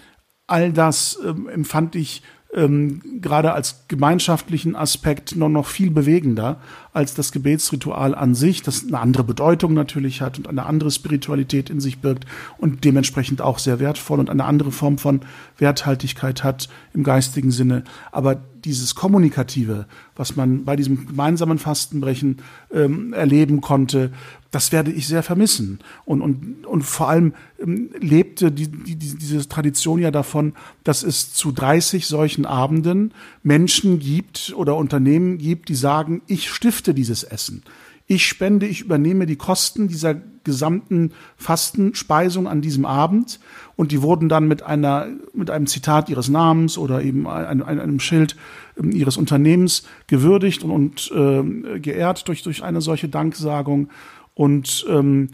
all 0.47 0.73
das 0.73 1.17
äh, 1.23 1.53
empfand 1.53 1.95
ich 1.95 2.23
ähm, 2.55 3.03
gerade 3.21 3.53
als 3.53 3.85
gemeinschaftlichen 3.89 4.75
Aspekt 4.75 5.37
noch, 5.37 5.51
noch 5.51 5.67
viel 5.67 5.91
bewegender 5.91 6.59
als 6.95 7.15
das 7.15 7.31
Gebetsritual 7.31 8.15
an 8.15 8.35
sich, 8.35 8.63
das 8.63 8.87
eine 8.87 8.99
andere 8.99 9.23
Bedeutung 9.23 9.75
natürlich 9.75 10.23
hat 10.23 10.39
und 10.39 10.49
eine 10.49 10.65
andere 10.65 10.91
Spiritualität 10.91 11.69
in 11.69 11.81
sich 11.81 11.99
birgt 11.99 12.25
und 12.57 12.85
dementsprechend 12.85 13.43
auch 13.43 13.59
sehr 13.59 13.81
wertvoll 13.81 14.19
und 14.19 14.31
eine 14.31 14.45
andere 14.45 14.73
Form 14.73 14.97
von 14.97 15.21
Werthaltigkeit 15.59 16.43
hat 16.43 16.69
im 16.95 17.05
geistigen 17.05 17.51
Sinne. 17.51 17.85
Aber 18.13 18.41
dieses 18.69 18.95
Kommunikative, 18.95 19.87
was 20.15 20.37
man 20.37 20.65
bei 20.65 20.77
diesem 20.77 21.07
gemeinsamen 21.07 21.59
Fastenbrechen 21.59 22.43
ähm, 22.71 23.15
erleben 23.15 23.61
konnte, 23.61 24.13
das 24.51 24.73
werde 24.73 24.93
ich 24.93 25.07
sehr 25.09 25.23
vermissen. 25.23 25.81
Und, 26.05 26.21
und, 26.21 26.67
und 26.67 26.83
vor 26.83 27.09
allem 27.09 27.33
ähm, 27.59 27.91
lebte 27.99 28.53
die, 28.53 28.69
die, 28.69 28.97
diese 28.97 29.49
Tradition 29.49 29.99
ja 29.99 30.11
davon, 30.11 30.53
dass 30.85 31.03
es 31.03 31.33
zu 31.33 31.51
30 31.51 32.07
solchen 32.07 32.45
Abenden 32.45 33.13
Menschen 33.43 33.99
gibt 33.99 34.53
oder 34.55 34.77
Unternehmen 34.77 35.39
gibt, 35.39 35.71
die 35.71 35.75
sagen, 35.75 36.23
ich 36.27 36.51
stifte 36.51 36.93
dieses 36.93 37.25
Essen. 37.25 37.63
Ich 38.11 38.27
spende, 38.27 38.67
ich 38.67 38.81
übernehme 38.81 39.27
die 39.27 39.37
Kosten 39.37 39.87
dieser 39.87 40.15
gesamten 40.43 41.13
Fastenspeisung 41.37 42.49
an 42.49 42.63
diesem 42.63 42.87
Abend 42.87 43.39
und 43.77 43.93
die 43.93 44.01
wurden 44.01 44.31
dann 44.31 44.49
mit 44.49 44.63
einer 44.63 45.09
mit 45.35 45.51
einem 45.51 45.67
Zitat 45.67 46.09
ihres 46.09 46.31
Namens 46.31 46.79
oder 46.79 47.03
eben 47.03 47.29
einem, 47.29 47.63
einem 47.63 48.01
Schild 48.01 48.35
ähm, 48.79 48.93
ihres 48.93 49.19
Unternehmens 49.19 49.83
gewürdigt 50.07 50.65
und, 50.65 50.71
und 50.71 51.13
äh, 51.15 51.81
geehrt 51.81 52.27
durch 52.29 52.43
durch 52.43 52.63
eine 52.63 52.81
solche 52.81 53.11
Danksagung 53.11 53.91
und 54.33 54.87
ähm, 54.89 55.29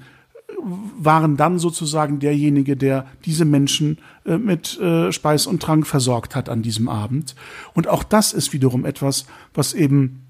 waren 0.99 1.37
dann 1.37 1.61
sozusagen 1.61 2.19
derjenige, 2.19 2.77
der 2.77 3.07
diese 3.25 3.45
Menschen 3.45 3.99
äh, 4.25 4.37
mit 4.37 4.81
äh, 4.81 5.13
Speis 5.13 5.47
und 5.47 5.63
Trank 5.63 5.87
versorgt 5.87 6.35
hat 6.35 6.49
an 6.49 6.63
diesem 6.63 6.89
Abend. 6.89 7.37
Und 7.73 7.87
auch 7.87 8.03
das 8.03 8.33
ist 8.33 8.53
wiederum 8.53 8.85
etwas, 8.85 9.27
was 9.53 9.75
eben 9.75 10.24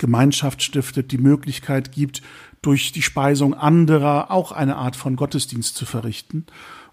Gemeinschaft 0.00 0.62
stiftet, 0.62 1.12
die 1.12 1.18
Möglichkeit 1.18 1.92
gibt, 1.92 2.22
durch 2.62 2.90
die 2.90 3.02
Speisung 3.02 3.54
anderer 3.54 4.32
auch 4.32 4.50
eine 4.50 4.76
Art 4.76 4.96
von 4.96 5.14
Gottesdienst 5.14 5.76
zu 5.76 5.86
verrichten. 5.86 6.46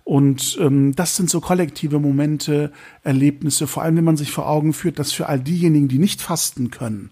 Und 0.04 0.58
ähm, 0.62 0.96
das 0.96 1.16
sind 1.16 1.30
so 1.30 1.42
kollektive 1.42 2.00
Momente, 2.00 2.72
Erlebnisse, 3.04 3.68
vor 3.68 3.84
allem 3.84 3.98
wenn 3.98 4.04
man 4.04 4.16
sich 4.16 4.32
vor 4.32 4.48
Augen 4.48 4.72
führt, 4.72 5.00
dass 5.00 5.12
für 5.12 5.28
all 5.28 5.40
diejenigen, 5.40 5.88
die 5.88 6.00
nicht 6.00 6.22
fasten 6.22 6.70
können, 6.70 7.10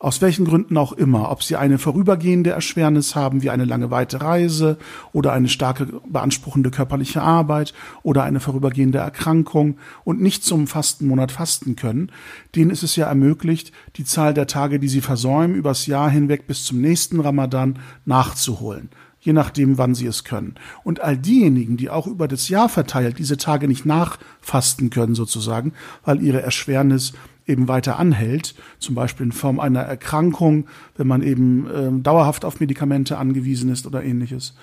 aus 0.00 0.20
welchen 0.22 0.44
Gründen 0.44 0.76
auch 0.76 0.92
immer, 0.92 1.30
ob 1.30 1.42
sie 1.42 1.56
eine 1.56 1.78
vorübergehende 1.78 2.50
Erschwernis 2.50 3.16
haben, 3.16 3.42
wie 3.42 3.50
eine 3.50 3.64
lange 3.64 3.90
weite 3.90 4.20
Reise 4.20 4.78
oder 5.12 5.32
eine 5.32 5.48
starke 5.48 5.86
beanspruchende 6.08 6.70
körperliche 6.70 7.20
Arbeit 7.20 7.74
oder 8.02 8.22
eine 8.22 8.40
vorübergehende 8.40 8.98
Erkrankung 8.98 9.76
und 10.04 10.20
nicht 10.20 10.44
zum 10.44 10.66
Fastenmonat 10.66 11.32
fasten 11.32 11.74
können, 11.74 12.12
denen 12.54 12.70
ist 12.70 12.84
es 12.84 12.94
ja 12.96 13.06
ermöglicht, 13.06 13.72
die 13.96 14.04
Zahl 14.04 14.34
der 14.34 14.46
Tage, 14.46 14.78
die 14.78 14.88
sie 14.88 15.00
versäumen, 15.00 15.56
übers 15.56 15.86
Jahr 15.86 16.10
hinweg 16.10 16.46
bis 16.46 16.64
zum 16.64 16.80
nächsten 16.80 17.20
Ramadan 17.20 17.78
nachzuholen 18.04 18.90
je 19.20 19.32
nachdem, 19.32 19.78
wann 19.78 19.94
sie 19.94 20.06
es 20.06 20.22
können. 20.24 20.54
Und 20.84 21.00
all 21.00 21.18
diejenigen, 21.18 21.76
die 21.76 21.90
auch 21.90 22.06
über 22.06 22.28
das 22.28 22.48
Jahr 22.48 22.68
verteilt 22.68 23.18
diese 23.18 23.36
Tage 23.36 23.66
nicht 23.68 23.84
nachfasten 23.84 24.90
können, 24.90 25.14
sozusagen, 25.14 25.72
weil 26.04 26.22
ihre 26.22 26.40
Erschwernis 26.40 27.12
eben 27.48 27.68
weiter 27.68 27.98
anhält, 27.98 28.54
zum 28.78 28.94
Beispiel 28.94 29.26
in 29.26 29.32
Form 29.32 29.60
einer 29.60 29.80
Erkrankung, 29.80 30.66
wenn 30.96 31.06
man 31.06 31.22
eben 31.22 31.66
äh, 31.70 32.02
dauerhaft 32.02 32.44
auf 32.44 32.60
Medikamente 32.60 33.18
angewiesen 33.18 33.70
ist 33.70 33.86
oder 33.86 34.02
ähnliches. 34.02 34.54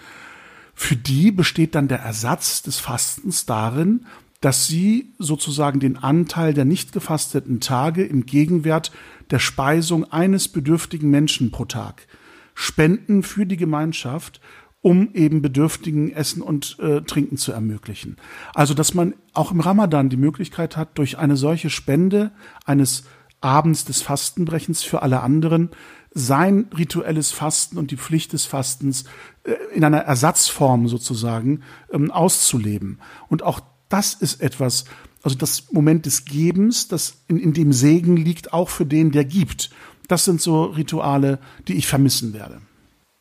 Für 0.74 0.96
die 0.96 1.32
besteht 1.32 1.76
dann 1.76 1.88
der 1.88 2.00
Ersatz 2.00 2.62
des 2.62 2.80
Fastens 2.80 3.46
darin, 3.46 4.06
dass 4.42 4.68
sie 4.68 5.14
sozusagen 5.18 5.80
den 5.80 5.98
Anteil 5.98 6.54
der 6.54 6.66
nicht 6.66 6.92
gefasteten 6.92 7.62
Tage 7.62 8.04
im 8.04 8.26
Gegenwert 8.26 8.92
der 9.32 9.40
Speisung 9.40 10.12
eines 10.12 10.48
bedürftigen 10.48 11.10
Menschen 11.10 11.52
pro 11.52 11.66
Tag 11.66 12.08
spenden 12.56 13.22
für 13.22 13.46
die 13.46 13.58
Gemeinschaft, 13.58 14.40
um 14.86 15.16
eben 15.16 15.42
Bedürftigen 15.42 16.12
Essen 16.12 16.44
und 16.44 16.78
äh, 16.78 17.02
Trinken 17.02 17.38
zu 17.38 17.52
ermöglichen. 17.52 18.18
Also, 18.54 18.76
dass 18.76 18.94
man 18.94 19.16
auch 19.34 19.52
im 19.52 19.60
Ramadan 19.60 20.10
die 20.10 20.16
Möglichkeit 20.16 20.78
hat, 20.78 21.00
durch 21.00 21.18
eine 21.18 21.38
solche 21.38 21.72
Spende 21.72 22.30
eines 22.66 23.06
Abends 23.42 23.86
des 23.86 24.04
Fastenbrechens 24.04 24.84
für 24.84 25.02
alle 25.02 25.22
anderen 25.22 25.72
sein 26.14 26.68
rituelles 26.78 27.32
Fasten 27.32 27.80
und 27.80 27.90
die 27.90 27.98
Pflicht 27.98 28.34
des 28.34 28.46
Fastens 28.46 29.06
äh, 29.44 29.54
in 29.74 29.84
einer 29.84 30.02
Ersatzform 30.02 30.88
sozusagen 30.88 31.62
ähm, 31.92 32.12
auszuleben. 32.12 33.00
Und 33.28 33.42
auch 33.42 33.62
das 33.90 34.14
ist 34.14 34.40
etwas, 34.40 34.86
also 35.24 35.36
das 35.36 35.72
Moment 35.72 36.06
des 36.06 36.26
Gebens, 36.26 36.90
das 36.90 37.24
in, 37.28 37.38
in 37.38 37.54
dem 37.54 37.74
Segen 37.74 38.18
liegt, 38.18 38.54
auch 38.54 38.70
für 38.70 38.86
den, 38.86 39.12
der 39.12 39.26
gibt. 39.26 39.72
Das 40.08 40.26
sind 40.26 40.42
so 40.42 40.66
Rituale, 40.66 41.40
die 41.68 41.74
ich 41.74 41.88
vermissen 41.88 42.34
werde. 42.34 42.62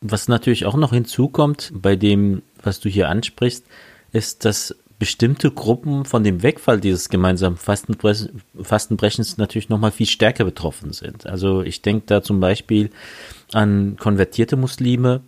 Was 0.07 0.27
natürlich 0.27 0.65
auch 0.65 0.75
noch 0.75 0.93
hinzukommt 0.93 1.71
bei 1.73 1.95
dem, 1.95 2.43
was 2.61 2.79
du 2.79 2.89
hier 2.89 3.09
ansprichst, 3.09 3.65
ist, 4.11 4.45
dass 4.45 4.75
bestimmte 4.99 5.49
Gruppen 5.49 6.05
von 6.05 6.23
dem 6.23 6.43
Wegfall 6.43 6.79
dieses 6.79 7.09
gemeinsamen 7.09 7.57
Fastenbrechens 7.57 9.37
natürlich 9.37 9.69
nochmal 9.69 9.91
viel 9.91 10.05
stärker 10.05 10.45
betroffen 10.45 10.93
sind. 10.93 11.25
Also 11.25 11.63
ich 11.63 11.81
denke 11.81 12.03
da 12.05 12.21
zum 12.21 12.39
Beispiel 12.39 12.91
an 13.51 13.97
konvertierte 13.99 14.57
Muslime, 14.57 15.21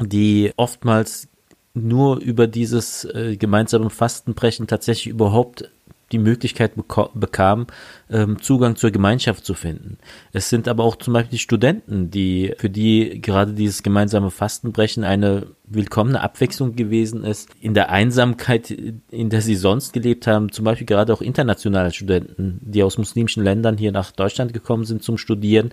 die 0.00 0.52
oftmals 0.56 1.28
nur 1.74 2.20
über 2.20 2.46
dieses 2.46 3.04
äh, 3.04 3.36
gemeinsame 3.36 3.90
Fastenbrechen 3.90 4.66
tatsächlich 4.66 5.08
überhaupt 5.08 5.70
die 6.12 6.18
Möglichkeit 6.18 6.72
bekam, 7.14 7.66
ähm, 8.10 8.42
Zugang 8.42 8.76
zur 8.76 8.90
Gemeinschaft 8.90 9.44
zu 9.44 9.54
finden. 9.54 9.98
Es 10.32 10.48
sind 10.50 10.66
aber 10.66 10.84
auch 10.84 10.96
zum 10.96 11.14
Beispiel 11.14 11.32
die 11.32 11.38
Studenten, 11.38 12.10
die 12.10 12.52
für 12.58 12.70
die 12.70 13.20
gerade 13.20 13.52
dieses 13.52 13.82
gemeinsame 13.82 14.30
Fastenbrechen 14.30 15.04
eine 15.04 15.46
willkommene 15.64 16.20
Abwechslung 16.20 16.74
gewesen 16.74 17.24
ist. 17.24 17.48
In 17.60 17.74
der 17.74 17.90
Einsamkeit, 17.90 18.70
in 18.70 19.30
der 19.30 19.40
sie 19.40 19.54
sonst 19.54 19.92
gelebt 19.92 20.26
haben, 20.26 20.50
zum 20.50 20.64
Beispiel 20.64 20.86
gerade 20.86 21.12
auch 21.12 21.22
internationale 21.22 21.92
Studenten, 21.92 22.60
die 22.62 22.82
aus 22.82 22.98
muslimischen 22.98 23.44
Ländern 23.44 23.78
hier 23.78 23.92
nach 23.92 24.10
Deutschland 24.10 24.52
gekommen 24.52 24.84
sind 24.84 25.04
zum 25.04 25.16
Studieren 25.16 25.70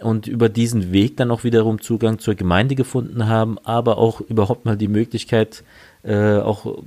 und 0.00 0.26
über 0.26 0.48
diesen 0.48 0.92
Weg 0.92 1.16
dann 1.16 1.30
auch 1.30 1.44
wiederum 1.44 1.80
Zugang 1.80 2.18
zur 2.18 2.34
Gemeinde 2.34 2.74
gefunden 2.74 3.26
haben, 3.26 3.58
aber 3.64 3.98
auch 3.98 4.20
überhaupt 4.20 4.64
mal 4.64 4.76
die 4.76 4.88
Möglichkeit, 4.88 5.64
äh, 6.02 6.36
auch 6.38 6.82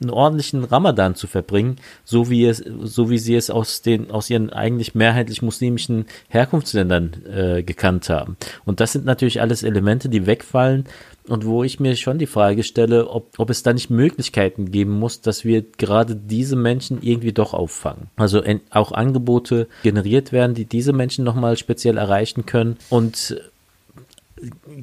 einen 0.00 0.10
ordentlichen 0.10 0.64
Ramadan 0.64 1.14
zu 1.14 1.26
verbringen, 1.26 1.76
so 2.04 2.30
wie 2.30 2.46
es, 2.46 2.58
so 2.58 3.10
wie 3.10 3.18
sie 3.18 3.34
es 3.34 3.50
aus 3.50 3.82
den, 3.82 4.10
aus 4.10 4.30
ihren 4.30 4.50
eigentlich 4.50 4.94
mehrheitlich 4.94 5.42
muslimischen 5.42 6.06
Herkunftsländern 6.28 7.12
äh, 7.26 7.62
gekannt 7.62 8.08
haben. 8.08 8.36
Und 8.64 8.80
das 8.80 8.92
sind 8.92 9.04
natürlich 9.04 9.40
alles 9.40 9.62
Elemente, 9.62 10.08
die 10.08 10.26
wegfallen 10.26 10.84
und 11.28 11.46
wo 11.46 11.62
ich 11.62 11.80
mir 11.80 11.96
schon 11.96 12.18
die 12.18 12.26
Frage 12.26 12.62
stelle, 12.62 13.08
ob, 13.08 13.38
ob 13.38 13.50
es 13.50 13.62
da 13.62 13.72
nicht 13.72 13.90
Möglichkeiten 13.90 14.70
geben 14.70 14.98
muss, 14.98 15.20
dass 15.20 15.44
wir 15.44 15.62
gerade 15.62 16.16
diese 16.16 16.56
Menschen 16.56 17.02
irgendwie 17.02 17.32
doch 17.32 17.54
auffangen. 17.54 18.08
Also 18.16 18.42
auch 18.70 18.92
Angebote 18.92 19.68
generiert 19.82 20.32
werden, 20.32 20.54
die 20.54 20.64
diese 20.64 20.92
Menschen 20.92 21.24
nochmal 21.24 21.56
speziell 21.56 21.98
erreichen 21.98 22.46
können 22.46 22.78
und 22.88 23.40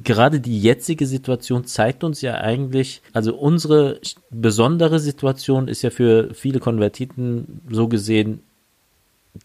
gerade 0.04 0.40
die 0.40 0.60
jetzige 0.60 1.06
Situation 1.06 1.64
zeigt 1.64 2.04
uns 2.04 2.20
ja 2.20 2.34
eigentlich, 2.34 3.02
also 3.12 3.36
unsere 3.36 4.00
besondere 4.30 5.00
Situation 5.00 5.68
ist 5.68 5.82
ja 5.82 5.90
für 5.90 6.34
viele 6.34 6.60
Konvertiten 6.60 7.60
so 7.70 7.88
gesehen 7.88 8.40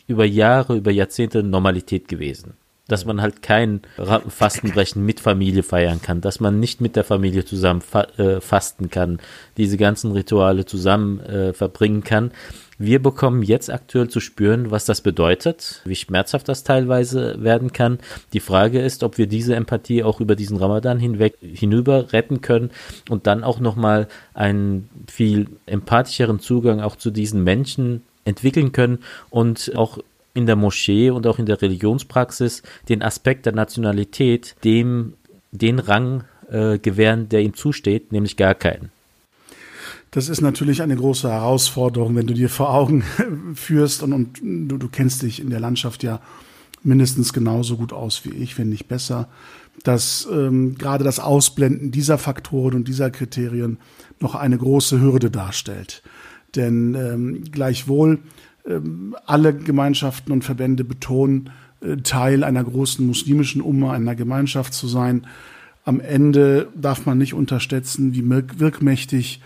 über 0.07 0.25
Jahre, 0.25 0.75
über 0.75 0.91
Jahrzehnte 0.91 1.43
Normalität 1.43 2.07
gewesen. 2.07 2.53
Dass 2.87 3.05
man 3.05 3.21
halt 3.21 3.41
kein 3.41 3.81
Fastenbrechen 4.27 5.05
mit 5.05 5.21
Familie 5.21 5.63
feiern 5.63 6.01
kann, 6.01 6.19
dass 6.19 6.41
man 6.41 6.59
nicht 6.59 6.81
mit 6.81 6.97
der 6.97 7.05
Familie 7.05 7.45
zusammen 7.45 7.81
fa 7.81 8.01
äh, 8.17 8.41
fasten 8.41 8.89
kann, 8.89 9.19
diese 9.55 9.77
ganzen 9.77 10.11
Rituale 10.11 10.65
zusammen 10.65 11.21
äh, 11.21 11.53
verbringen 11.53 12.03
kann. 12.03 12.31
Wir 12.85 13.01
bekommen 13.01 13.43
jetzt 13.43 13.71
aktuell 13.71 14.09
zu 14.09 14.19
spüren, 14.19 14.69
was 14.69 14.83
das 14.83 14.99
bedeutet, 14.99 15.81
wie 15.85 15.95
schmerzhaft 15.95 16.49
das 16.49 16.65
teilweise 16.65 17.41
werden 17.41 17.71
kann. 17.71 17.97
Die 18.33 18.41
Frage 18.41 18.81
ist, 18.81 19.03
ob 19.03 19.17
wir 19.17 19.25
diese 19.25 19.55
Empathie 19.55 20.03
auch 20.03 20.19
über 20.19 20.35
diesen 20.35 20.57
Ramadan 20.57 20.99
hinweg 20.99 21.37
hinüber 21.39 22.11
retten 22.11 22.41
können 22.41 22.71
und 23.09 23.25
dann 23.25 23.45
auch 23.45 23.61
nochmal 23.61 24.09
einen 24.33 24.89
viel 25.09 25.47
empathischeren 25.65 26.41
Zugang 26.41 26.81
auch 26.81 26.97
zu 26.97 27.09
diesen 27.09 27.41
Menschen 27.45 28.01
entwickeln 28.25 28.73
können 28.73 28.99
und 29.29 29.71
auch 29.77 29.99
in 30.33 30.45
der 30.45 30.57
Moschee 30.57 31.09
und 31.09 31.25
auch 31.25 31.39
in 31.39 31.45
der 31.45 31.61
Religionspraxis 31.61 32.63
den 32.89 33.01
Aspekt 33.01 33.45
der 33.45 33.53
Nationalität 33.53 34.57
dem 34.65 35.13
den 35.53 35.79
Rang 35.79 36.25
äh, 36.49 36.79
gewähren, 36.79 37.29
der 37.29 37.43
ihm 37.43 37.53
zusteht, 37.53 38.11
nämlich 38.11 38.35
gar 38.35 38.55
keinen. 38.55 38.91
Das 40.13 40.29
ist 40.29 40.41
natürlich 40.41 40.83
eine 40.83 40.95
große 40.95 41.27
Herausforderung, 41.27 42.15
wenn 42.15 42.27
du 42.27 42.35
dir 42.35 42.47
vor 42.47 42.71
Augen 42.71 43.03
führst 43.55 44.03
und, 44.03 44.13
und 44.13 44.39
du, 44.43 44.77
du 44.77 44.87
kennst 44.87 45.23
dich 45.23 45.41
in 45.41 45.49
der 45.49 45.59
Landschaft 45.59 46.03
ja 46.03 46.19
mindestens 46.83 47.33
genauso 47.33 47.77
gut 47.77 47.93
aus 47.93 48.23
wie 48.23 48.29
ich, 48.29 48.59
wenn 48.59 48.69
nicht 48.69 48.87
besser, 48.87 49.27
dass 49.83 50.27
ähm, 50.31 50.75
gerade 50.77 51.03
das 51.03 51.19
Ausblenden 51.19 51.89
dieser 51.89 52.19
Faktoren 52.19 52.75
und 52.75 52.87
dieser 52.87 53.09
Kriterien 53.09 53.79
noch 54.19 54.35
eine 54.35 54.55
große 54.55 55.01
Hürde 55.01 55.31
darstellt. 55.31 56.03
Denn 56.55 56.93
ähm, 56.93 57.43
gleichwohl 57.51 58.19
ähm, 58.67 59.15
alle 59.25 59.55
Gemeinschaften 59.55 60.31
und 60.31 60.43
Verbände 60.43 60.83
betonen, 60.83 61.49
äh, 61.81 61.97
Teil 61.97 62.43
einer 62.43 62.63
großen 62.63 63.03
muslimischen 63.03 63.63
Umma, 63.63 63.93
einer 63.93 64.13
Gemeinschaft 64.13 64.75
zu 64.75 64.87
sein. 64.87 65.25
Am 65.85 65.99
Ende 65.99 66.67
darf 66.75 67.07
man 67.07 67.17
nicht 67.17 67.33
unterschätzen, 67.33 68.13
wie 68.13 68.29
wirkmächtig 68.29 69.41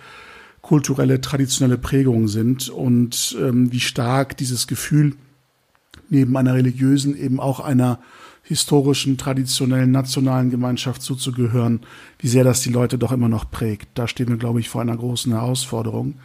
kulturelle, 0.67 1.21
traditionelle 1.21 1.77
Prägungen 1.77 2.27
sind 2.27 2.67
und 2.67 3.37
ähm, 3.39 3.71
wie 3.71 3.79
stark 3.79 4.35
dieses 4.35 4.67
Gefühl 4.67 5.15
neben 6.09 6.35
einer 6.35 6.55
religiösen 6.55 7.17
eben 7.17 7.39
auch 7.39 7.61
einer 7.61 7.99
historischen, 8.43 9.17
traditionellen, 9.17 9.91
nationalen 9.91 10.49
Gemeinschaft 10.49 11.01
zuzugehören, 11.01 11.81
wie 12.19 12.27
sehr 12.27 12.43
das 12.43 12.61
die 12.61 12.69
Leute 12.69 12.97
doch 12.97 13.13
immer 13.13 13.29
noch 13.29 13.49
prägt. 13.49 13.87
Da 13.93 14.09
stehen 14.09 14.27
wir, 14.27 14.35
glaube 14.35 14.59
ich, 14.59 14.67
vor 14.67 14.81
einer 14.81 14.95
großen 14.97 15.31
Herausforderung. 15.31 16.15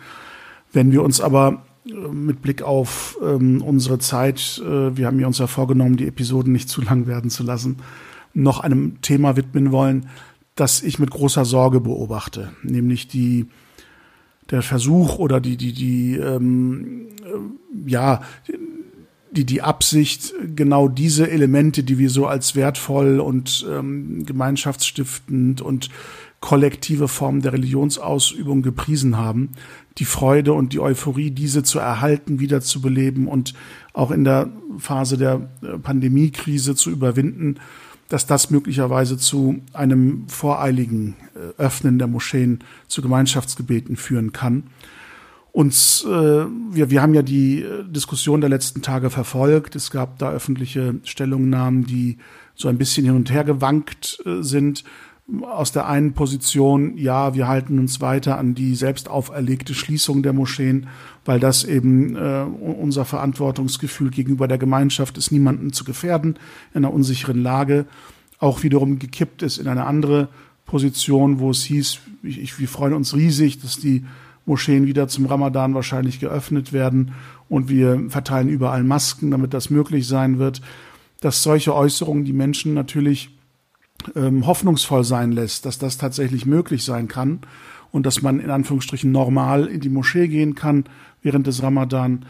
Wenn 0.73 0.91
wir 0.91 1.05
uns 1.05 1.21
aber 1.21 1.63
äh, 1.87 1.93
mit 1.93 2.43
Blick 2.43 2.63
auf 2.63 3.17
ähm, 3.23 3.63
unsere 3.63 4.01
Zeit, 4.01 4.61
äh, 4.65 4.97
wir 4.97 5.07
haben 5.07 5.21
ja 5.21 5.29
uns 5.29 5.39
ja 5.39 5.47
vorgenommen, 5.47 5.97
die 5.97 6.09
Episoden 6.09 6.53
nicht 6.53 6.69
zu 6.69 6.83
lang 6.83 7.07
werden 7.07 7.31
zu 7.31 7.45
lassen, 7.45 7.77
noch 8.35 8.59
einem 8.59 9.01
Thema 9.03 9.37
widmen 9.37 9.71
wollen, 9.71 10.09
das 10.57 10.83
ich 10.83 10.99
mit 10.99 11.11
großer 11.11 11.45
Sorge 11.45 11.81
beobachte, 11.81 12.51
nämlich 12.65 13.07
die 13.07 13.47
der 14.51 14.63
Versuch 14.63 15.19
oder 15.19 15.41
die, 15.41 15.57
die, 15.57 15.73
die, 15.73 16.17
ähm, 16.17 17.09
äh, 17.25 17.91
ja, 17.91 18.23
die, 19.33 19.45
die 19.45 19.63
Absicht, 19.63 20.35
genau 20.55 20.89
diese 20.89 21.31
Elemente, 21.31 21.83
die 21.83 21.99
wir 21.99 22.11
so 22.11 22.27
als 22.27 22.55
wertvoll 22.55 23.19
und 23.21 23.67
ähm, 23.71 24.25
gemeinschaftsstiftend 24.27 25.63
und 25.63 25.89
kollektive 26.41 27.09
Formen 27.09 27.41
der 27.41 27.55
Religionsausübung 27.55 28.63
gepriesen 28.63 29.17
haben, 29.17 29.51
die 29.99 30.05
Freude 30.05 30.53
und 30.53 30.73
die 30.73 30.81
Euphorie, 30.81 31.31
diese 31.31 31.63
zu 31.63 31.79
erhalten, 31.79 32.41
wiederzubeleben 32.41 33.27
und 33.27 33.55
auch 33.95 34.11
in 34.11 34.25
der 34.25 34.51
Phase 34.79 35.17
der 35.17 35.49
äh, 35.63 35.79
Pandemiekrise 35.79 36.75
zu 36.75 36.91
überwinden, 36.91 37.57
dass 38.13 38.27
das 38.27 38.51
möglicherweise 38.51 39.17
zu 39.17 39.63
einem 39.73 40.29
voreiligen 40.29 41.17
äh, 41.35 41.59
Öffnen 41.59 41.99
der 41.99 42.09
Moscheen 42.09 42.59
zu 42.87 43.01
Gemeinschaftsgebeten 43.01 43.97
führen 43.97 44.33
kann. 44.33 44.65
Uns, 45.51 46.05
äh, 46.05 46.09
wir, 46.71 46.91
wir 46.91 47.01
haben 47.01 47.15
ja 47.15 47.23
die 47.23 47.63
äh, 47.63 47.85
Diskussion 47.85 48.43
der 48.43 48.51
letzten 48.51 48.83
Tage 48.83 49.09
verfolgt. 49.09 49.77
Es 49.77 49.91
gab 49.91 50.19
da 50.19 50.31
öffentliche 50.31 50.97
Stellungnahmen, 51.05 51.87
die 51.87 52.19
so 52.55 52.69
ein 52.69 52.77
bisschen 52.77 53.07
hin 53.07 53.17
und 53.17 53.33
her 53.33 53.45
gewankt 53.45 54.23
äh, 54.27 54.43
sind 54.43 54.85
aus 55.43 55.73
der 55.73 55.87
einen 55.87 56.13
Position, 56.13 56.99
ja, 56.99 57.35
wir 57.35 57.47
halten 57.47 57.79
uns 57.79 58.01
weiter 58.01 58.39
an 58.39 58.55
die 58.55 58.75
selbst 58.75 59.09
auferlegte 59.09 59.73
Schließung 59.73 60.23
der 60.23 60.33
Moscheen, 60.33 60.89
weil 61.25 61.41
das 61.41 61.65
eben 61.65 62.17
äh, 62.17 62.43
unser 62.43 63.05
Verantwortungsgefühl 63.05 64.11
gegenüber 64.11 64.49
der 64.49 64.59
Gemeinschaft 64.59 65.17
ist, 65.17 65.31
niemanden 65.31 65.73
zu 65.73 65.85
gefährden 65.85 66.39
in 66.75 66.85
einer 66.85 66.93
unsicheren 66.93 67.41
Lage, 67.41 67.87
auch 68.39 68.63
wiederum 68.63 68.99
gekippt 68.99 69.43
ist 69.43 69.59
in 69.59 69.69
eine 69.69 69.87
andere 69.87 70.29
Position, 70.67 71.39
wo 71.39 71.51
es 71.51 71.63
hieß, 71.65 71.99
ich, 72.25 72.41
ich, 72.41 72.59
wir 72.59 72.69
freuen 72.69 72.95
uns 72.95 73.15
riesig, 73.15 73.61
dass 73.61 73.77
die 73.77 74.05
Moscheen 74.45 74.87
wieder 74.87 75.07
zum 75.07 75.27
Ramadan 75.27 75.75
wahrscheinlich 75.75 76.19
geöffnet 76.19 76.73
werden 76.73 77.13
und 77.49 77.69
wir 77.69 78.07
verteilen 78.09 78.49
überall 78.49 78.83
Masken, 78.83 79.31
damit 79.31 79.55
das 79.55 79.71
möglich 79.71 80.09
sein 80.09 80.39
wird, 80.39 80.61
dass 81.21 81.45
solche 81.45 81.75
Äußerungen 81.75 82.25
die 82.25 82.33
Menschen 82.33 82.75
natürlich 82.75 83.31
ähm, 84.17 84.47
hoffnungsvoll 84.47 85.05
sein 85.05 85.33
lässt, 85.33 85.67
dass 85.67 85.79
das 85.79 85.99
tatsächlich 85.99 86.47
möglich 86.47 86.85
sein 86.85 87.09
kann 87.09 87.41
und 87.91 88.07
dass 88.07 88.23
man 88.23 88.41
in 88.41 88.51
Anführungsstrichen 88.51 89.13
normal 89.13 89.67
in 89.67 89.81
die 89.81 89.89
Moschee 89.89 90.29
gehen 90.29 90.55
kann 90.55 90.85
während 91.23 91.47
des 91.47 91.63
Ramadan, 91.63 92.27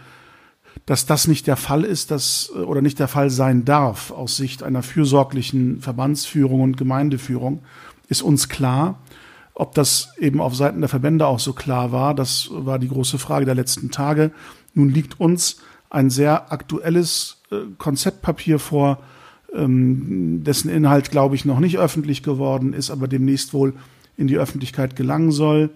dass 0.86 1.06
das 1.06 1.28
nicht 1.28 1.46
der 1.46 1.56
Fall 1.56 1.84
ist, 1.84 2.10
dass 2.10 2.50
oder 2.50 2.82
nicht 2.82 2.98
der 2.98 3.08
Fall 3.08 3.30
sein 3.30 3.64
darf 3.64 4.10
aus 4.10 4.36
Sicht 4.36 4.62
einer 4.62 4.82
fürsorglichen 4.82 5.80
Verbandsführung 5.80 6.60
und 6.60 6.76
Gemeindeführung, 6.76 7.62
ist 8.08 8.22
uns 8.22 8.48
klar. 8.48 8.98
Ob 9.54 9.74
das 9.74 10.14
eben 10.18 10.40
auf 10.40 10.56
Seiten 10.56 10.80
der 10.80 10.88
Verbände 10.88 11.26
auch 11.26 11.38
so 11.38 11.52
klar 11.52 11.92
war, 11.92 12.14
das 12.14 12.48
war 12.50 12.78
die 12.78 12.88
große 12.88 13.18
Frage 13.18 13.44
der 13.44 13.54
letzten 13.54 13.90
Tage. 13.90 14.32
Nun 14.74 14.88
liegt 14.88 15.20
uns 15.20 15.58
ein 15.90 16.08
sehr 16.08 16.50
aktuelles 16.52 17.42
äh, 17.50 17.56
Konzeptpapier 17.76 18.58
vor, 18.58 18.98
ähm, 19.54 20.42
dessen 20.44 20.70
Inhalt, 20.70 21.10
glaube 21.10 21.34
ich, 21.34 21.44
noch 21.44 21.60
nicht 21.60 21.78
öffentlich 21.78 22.22
geworden 22.22 22.72
ist, 22.72 22.90
aber 22.90 23.08
demnächst 23.08 23.52
wohl 23.54 23.74
in 24.16 24.26
die 24.26 24.38
Öffentlichkeit 24.38 24.96
gelangen 24.96 25.32
soll, 25.32 25.70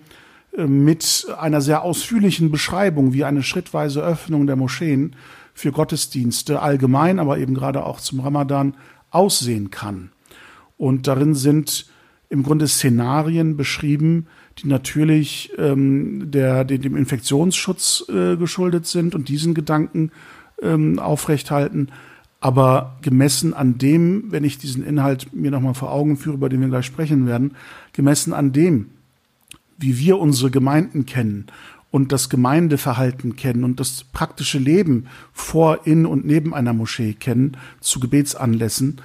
äh, 0.57 0.67
mit 0.67 1.27
einer 1.39 1.61
sehr 1.61 1.83
ausführlichen 1.83 2.51
Beschreibung, 2.51 3.13
wie 3.13 3.25
eine 3.25 3.43
schrittweise 3.43 4.03
Öffnung 4.03 4.47
der 4.47 4.57
Moscheen 4.57 5.17
für 5.55 5.73
Gottesdienste 5.73 6.61
allgemein, 6.61 7.19
aber 7.19 7.39
eben 7.39 7.55
gerade 7.55 7.85
auch 7.85 8.01
zum 8.01 8.21
Ramadan 8.21 8.75
aussehen 9.11 9.71
kann. 9.71 10.11
Und 10.77 11.07
darin 11.07 11.35
sind 11.35 11.87
im 12.29 12.43
Grunde 12.43 12.69
Szenarien 12.69 13.57
beschrieben, 13.57 14.27
die 14.59 14.69
natürlich 14.69 15.53
ähm, 15.59 16.31
der, 16.31 16.65
dem, 16.65 16.97
Infektionsschutz 16.97 18.05
äh, 18.09 18.37
geschuldet 18.37 18.87
sind 18.87 19.15
und 19.15 19.29
diesen 19.29 19.55
Gedanken 19.55 20.11
ähm, 20.63 20.99
aufrechthalten. 20.99 21.91
Aber 22.47 22.97
gemessen 23.03 23.55
an 23.55 23.77
dem, 23.77 24.31
wenn 24.31 24.45
ich 24.45 24.57
diesen 24.57 24.87
Inhalt 24.87 25.33
mir 25.33 25.51
nochmal 25.51 25.75
vor 25.75 25.91
Augen 25.91 26.17
führe, 26.17 26.37
über 26.37 26.49
den 26.49 26.61
wir 26.61 26.69
gleich 26.69 26.87
sprechen 26.87 27.27
werden, 27.27 27.57
gemessen 27.93 28.33
an 28.33 28.53
dem, 28.53 28.91
wie 29.79 29.99
wir 29.99 30.19
unsere 30.19 30.53
Gemeinden 30.53 31.07
kennen 31.07 31.47
und 31.91 32.13
das 32.13 32.29
Gemeindeverhalten 32.29 33.35
kennen 33.35 33.65
und 33.65 33.81
das 33.81 34.05
praktische 34.05 34.61
Leben 34.61 35.09
vor, 35.33 35.89
in 35.89 36.07
und 36.07 36.25
neben 36.25 36.55
einer 36.55 36.73
Moschee 36.73 37.15
kennen, 37.15 37.57
zu 37.81 37.99
Gebetsanlässen, 37.99 39.01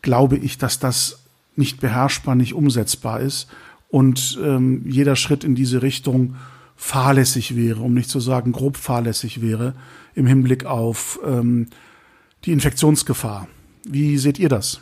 glaube 0.00 0.36
ich, 0.36 0.56
dass 0.56 0.78
das 0.78 1.24
nicht 1.56 1.80
beherrschbar, 1.80 2.36
nicht 2.36 2.54
umsetzbar 2.54 3.18
ist 3.18 3.48
und 3.88 4.38
ähm, 4.40 4.82
jeder 4.86 5.16
Schritt 5.16 5.42
in 5.42 5.56
diese 5.56 5.82
Richtung 5.82 6.36
fahrlässig 6.76 7.56
wäre, 7.56 7.80
um 7.80 7.94
nicht 7.94 8.10
zu 8.10 8.20
sagen 8.20 8.52
grob 8.52 8.76
fahrlässig 8.76 9.42
wäre, 9.42 9.74
im 10.14 10.28
Hinblick 10.28 10.66
auf 10.66 11.18
ähm, 11.26 11.66
die 12.46 12.52
Infektionsgefahr. 12.52 13.48
Wie 13.84 14.16
seht 14.18 14.38
ihr 14.38 14.48
das? 14.48 14.80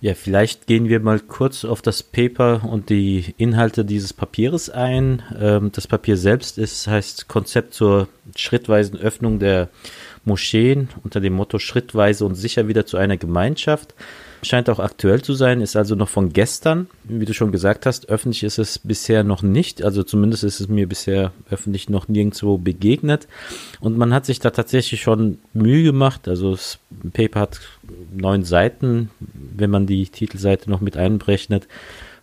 Ja, 0.00 0.14
vielleicht 0.14 0.66
gehen 0.66 0.90
wir 0.90 1.00
mal 1.00 1.18
kurz 1.18 1.64
auf 1.64 1.80
das 1.80 2.02
Paper 2.02 2.62
und 2.64 2.90
die 2.90 3.34
Inhalte 3.38 3.86
dieses 3.86 4.12
Papieres 4.12 4.68
ein. 4.68 5.22
Ähm, 5.40 5.72
das 5.72 5.86
Papier 5.86 6.18
selbst 6.18 6.58
ist, 6.58 6.86
heißt 6.86 7.26
Konzept 7.28 7.72
zur 7.72 8.08
schrittweisen 8.36 8.98
Öffnung 8.98 9.38
der 9.38 9.70
Moscheen 10.26 10.90
unter 11.02 11.20
dem 11.20 11.32
Motto 11.32 11.58
schrittweise 11.58 12.26
und 12.26 12.34
sicher 12.34 12.68
wieder 12.68 12.84
zu 12.84 12.98
einer 12.98 13.16
Gemeinschaft 13.16 13.94
scheint 14.44 14.70
auch 14.70 14.78
aktuell 14.78 15.22
zu 15.22 15.34
sein, 15.34 15.60
ist 15.60 15.76
also 15.76 15.94
noch 15.94 16.08
von 16.08 16.32
gestern. 16.32 16.88
Wie 17.04 17.24
du 17.24 17.34
schon 17.34 17.52
gesagt 17.52 17.86
hast, 17.86 18.08
öffentlich 18.08 18.44
ist 18.44 18.58
es 18.58 18.78
bisher 18.78 19.24
noch 19.24 19.42
nicht. 19.42 19.82
Also 19.82 20.02
zumindest 20.02 20.44
ist 20.44 20.60
es 20.60 20.68
mir 20.68 20.88
bisher 20.88 21.32
öffentlich 21.50 21.88
noch 21.88 22.08
nirgendwo 22.08 22.58
begegnet. 22.58 23.28
Und 23.80 23.96
man 23.96 24.12
hat 24.14 24.26
sich 24.26 24.38
da 24.38 24.50
tatsächlich 24.50 25.02
schon 25.02 25.38
Mühe 25.52 25.82
gemacht. 25.82 26.28
Also 26.28 26.52
das 26.52 26.78
Paper 27.12 27.40
hat 27.40 27.60
neun 28.12 28.44
Seiten, 28.44 29.10
wenn 29.56 29.70
man 29.70 29.86
die 29.86 30.06
Titelseite 30.06 30.70
noch 30.70 30.80
mit 30.80 30.96
einberechnet 30.96 31.66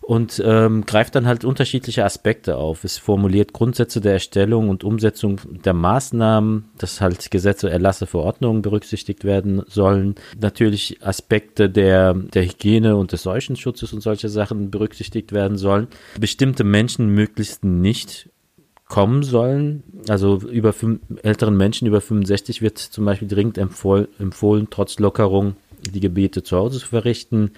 und 0.02 0.42
ähm, 0.44 0.84
greift 0.84 1.14
dann 1.14 1.26
halt 1.26 1.44
unterschiedliche 1.44 2.04
Aspekte 2.04 2.56
auf. 2.56 2.84
Es 2.84 2.98
formuliert 2.98 3.52
Grundsätze 3.52 4.00
der 4.00 4.14
Erstellung 4.14 4.68
und 4.68 4.84
Umsetzung 4.84 5.40
der 5.64 5.74
Maßnahmen, 5.74 6.70
dass 6.76 7.00
halt 7.00 7.30
Gesetze, 7.30 7.70
Erlasse, 7.70 8.06
Verordnungen 8.06 8.62
berücksichtigt 8.62 9.24
werden 9.24 9.62
sollen. 9.68 10.16
Natürlich 10.38 10.98
Aspekte 11.02 11.70
der, 11.70 12.14
der 12.14 12.44
Hygiene 12.44 12.96
und 12.96 13.12
des 13.12 13.22
Seuchenschutzes 13.22 13.92
und 13.92 14.00
solche 14.00 14.28
Sachen 14.28 14.70
berücksichtigt 14.70 15.32
werden 15.32 15.56
sollen. 15.56 15.86
Bestimmte 16.18 16.64
Menschen 16.64 17.08
möglichst 17.08 17.64
nicht 17.64 18.28
kommen 18.88 19.22
sollen. 19.22 19.84
Also 20.08 20.40
über 20.40 20.74
älteren 21.22 21.56
Menschen 21.56 21.86
über 21.86 22.00
65 22.00 22.60
wird 22.60 22.78
zum 22.78 23.04
Beispiel 23.04 23.28
dringend 23.28 23.56
empfohlen, 23.56 24.08
empfohlen 24.18 24.66
trotz 24.68 24.98
Lockerung 24.98 25.54
die 25.90 26.00
Gebete 26.00 26.42
zu 26.42 26.56
Hause 26.56 26.78
zu 26.78 26.88
verrichten. 26.88 27.52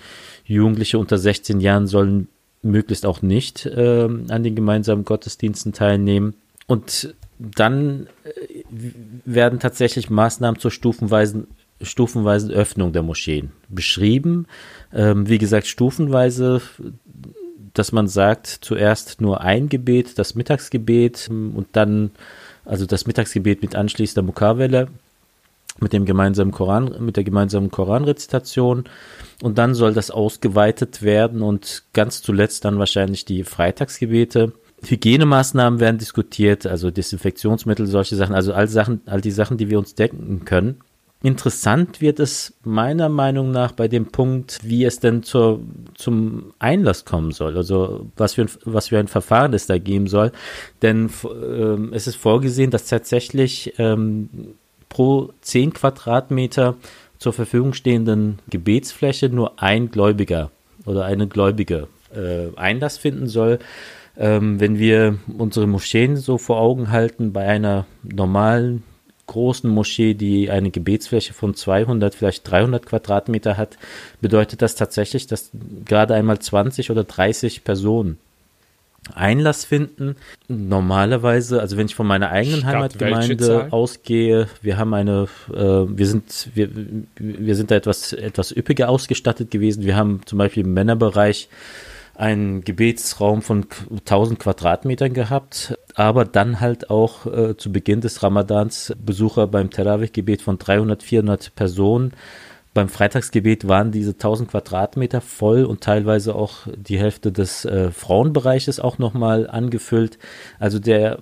Jugendliche 0.45 0.99
unter 0.99 1.19
16 1.19 1.61
Jahren 1.61 1.87
sollen 1.87 2.29
möglichst 2.65 3.07
auch 3.07 3.23
nicht 3.23 3.67
äh, 3.67 4.05
an 4.05 4.43
den 4.43 4.55
gemeinsamen 4.55 5.05
Gottesdiensten 5.05 5.73
teilnehmen. 5.73 6.35
Und 6.67 7.15
dann 7.39 8.07
äh, 8.25 8.63
werden 9.25 9.59
tatsächlich 9.59 10.11
Maßnahmen 10.11 10.61
zur 10.61 10.71
stufenweisen, 10.71 11.47
stufenweisen 11.81 12.51
Öffnung 12.51 12.93
der 12.93 13.03
Moscheen 13.03 13.53
beschrieben. 13.69 14.47
Ähm, 14.93 15.29
wie 15.29 15.39
gesagt, 15.39 15.67
stufenweise, 15.67 16.63
dass 17.75 17.93
man 17.93 18.09
sagt, 18.09 18.47
zuerst 18.47 19.21
nur 19.21 19.41
ein 19.41 19.69
Gebet, 19.69 20.19
das 20.19 20.35
Mittagsgebet 20.35 21.29
und 21.29 21.67
dann 21.73 22.13
also 22.65 22.87
das 22.87 23.07
Mittagsgebet 23.07 23.63
mit 23.63 23.77
anschließender 23.77 24.23
Mukawelle 24.23 24.89
mit 25.81 25.93
dem 25.93 26.05
gemeinsamen 26.05 26.53
Koran, 26.53 26.97
mit 27.01 27.17
der 27.17 27.25
gemeinsamen 27.25 27.71
Koranrezitation. 27.71 28.85
Und 29.43 29.59
dann 29.59 29.75
soll 29.75 29.93
das 29.93 30.11
ausgeweitet 30.11 31.03
werden 31.03 31.43
und 31.43 31.85
ganz 31.93 32.23
zuletzt 32.23 32.65
dann 32.65 32.79
wahrscheinlich 32.79 33.25
die 33.25 33.45
Freitagsgebete. 33.45 34.53
Hygienemaßnahmen 34.83 35.81
werden 35.81 35.99
diskutiert, 35.99 36.67
also 36.67 36.91
Desinfektionsmittel, 36.91 37.87
solche 37.87 38.17
Sachen, 38.17 38.35
also 38.35 38.53
all 38.53 38.69
Sachen, 38.69 39.01
all 39.07 39.21
die 39.21 39.31
Sachen, 39.31 39.57
die 39.57 39.71
wir 39.71 39.79
uns 39.79 39.95
denken 39.95 40.45
können. 40.45 40.81
Interessant 41.23 42.03
wird 42.03 42.21
es 42.21 42.53
meiner 42.65 43.09
Meinung 43.09 43.51
nach 43.51 43.73
bei 43.73 43.89
dem 43.89 44.09
Punkt, 44.09 44.59
wie 44.63 44.85
es 44.85 45.01
denn 45.01 45.23
zur, 45.23 45.61
zum 45.95 46.53
Einlass 46.59 47.07
kommen 47.07 47.31
soll, 47.31 47.57
also 47.57 48.11
was 48.15 48.35
für, 48.35 48.43
ein, 48.43 48.51
was 48.67 48.89
für 48.89 48.99
ein 48.99 49.09
Verfahren 49.09 49.55
es 49.55 49.67
da 49.67 49.79
geben 49.79 50.07
soll. 50.07 50.33
Denn 50.83 51.09
äh, 51.25 51.95
es 51.95 52.07
ist 52.07 52.17
vorgesehen, 52.17 52.71
dass 52.71 52.89
tatsächlich 52.89 53.73
ähm, 53.79 54.29
pro 54.95 55.31
10 55.43 55.75
Quadratmeter 55.75 56.77
zur 57.19 57.33
Verfügung 57.33 57.75
stehenden 57.75 58.39
Gebetsfläche 58.49 59.29
nur 59.29 59.61
ein 59.63 59.91
Gläubiger 59.91 60.51
oder 60.87 61.05
eine 61.05 61.27
Gläubige 61.27 61.89
äh, 62.15 62.57
Einlass 62.57 62.97
finden 62.97 63.27
soll. 63.27 63.59
Ähm, 64.17 64.61
wenn 64.61 64.79
wir 64.79 65.19
unsere 65.37 65.67
Moscheen 65.67 66.17
so 66.17 66.39
vor 66.39 66.61
Augen 66.61 66.93
halten, 66.93 67.33
bei 67.33 67.45
einer 67.45 67.87
normalen 68.05 68.85
großen 69.27 69.69
Moschee, 69.69 70.15
die 70.15 70.49
eine 70.51 70.71
Gebetsfläche 70.71 71.33
von 71.33 71.55
200, 71.55 72.15
vielleicht 72.15 72.49
300 72.49 72.87
Quadratmeter 72.87 73.57
hat, 73.57 73.77
bedeutet 74.21 74.63
das 74.63 74.77
tatsächlich, 74.77 75.27
dass 75.27 75.51
gerade 75.85 76.15
einmal 76.15 76.39
20 76.39 76.91
oder 76.93 77.03
30 77.03 77.65
Personen 77.65 78.19
Einlass 79.13 79.65
finden. 79.65 80.17
Normalerweise, 80.49 81.61
also 81.61 81.77
wenn 81.77 81.87
ich 81.87 81.95
von 81.95 82.07
meiner 82.07 82.31
eigenen 82.31 82.61
Stadt 82.61 82.75
Heimatgemeinde 82.75 83.69
ausgehe, 83.71 84.49
wir 84.63 84.79
haben 84.79 84.95
eine, 84.95 85.29
äh, 85.53 85.57
wir 85.57 86.07
sind, 86.07 86.49
wir, 86.55 86.71
wir 87.17 87.55
sind 87.57 87.71
da 87.71 87.75
etwas, 87.75 88.13
etwas 88.13 88.57
üppiger 88.57 88.89
ausgestattet 88.89 89.51
gewesen. 89.51 89.85
Wir 89.85 89.97
haben 89.97 90.21
zum 90.25 90.39
Beispiel 90.39 90.65
im 90.65 90.73
Männerbereich 90.73 91.49
einen 92.17 92.63
Gebetsraum 92.63 93.43
von 93.43 93.67
1000 93.91 94.39
Quadratmetern 94.39 95.15
gehabt, 95.15 95.77
aber 95.95 96.25
dann 96.25 96.61
halt 96.61 96.89
auch 96.89 97.27
äh, 97.27 97.57
zu 97.57 97.73
Beginn 97.73 98.01
des 98.01 98.23
Ramadans 98.23 98.95
Besucher 99.05 99.47
beim 99.49 99.71
Terawih-Gebet 99.71 100.41
von 100.41 100.59
300, 100.59 101.03
400 101.03 101.55
Personen 101.55 102.13
beim 102.75 102.89
Freitagsgebet 102.89 103.69
waren 103.69 103.93
diese 103.93 104.11
1000 104.11 104.51
Quadratmeter 104.51 105.21
voll 105.21 105.65
und 105.65 105.81
teilweise 105.81 106.35
auch 106.35 106.67
die 106.77 106.99
Hälfte 106.99 107.31
des 107.31 107.65
äh, 107.65 107.93
Frauenbereiches 107.93 108.81
auch 108.81 108.99
nochmal 108.99 109.49
angefüllt. 109.49 110.19
Also 110.59 110.81
der 110.81 111.21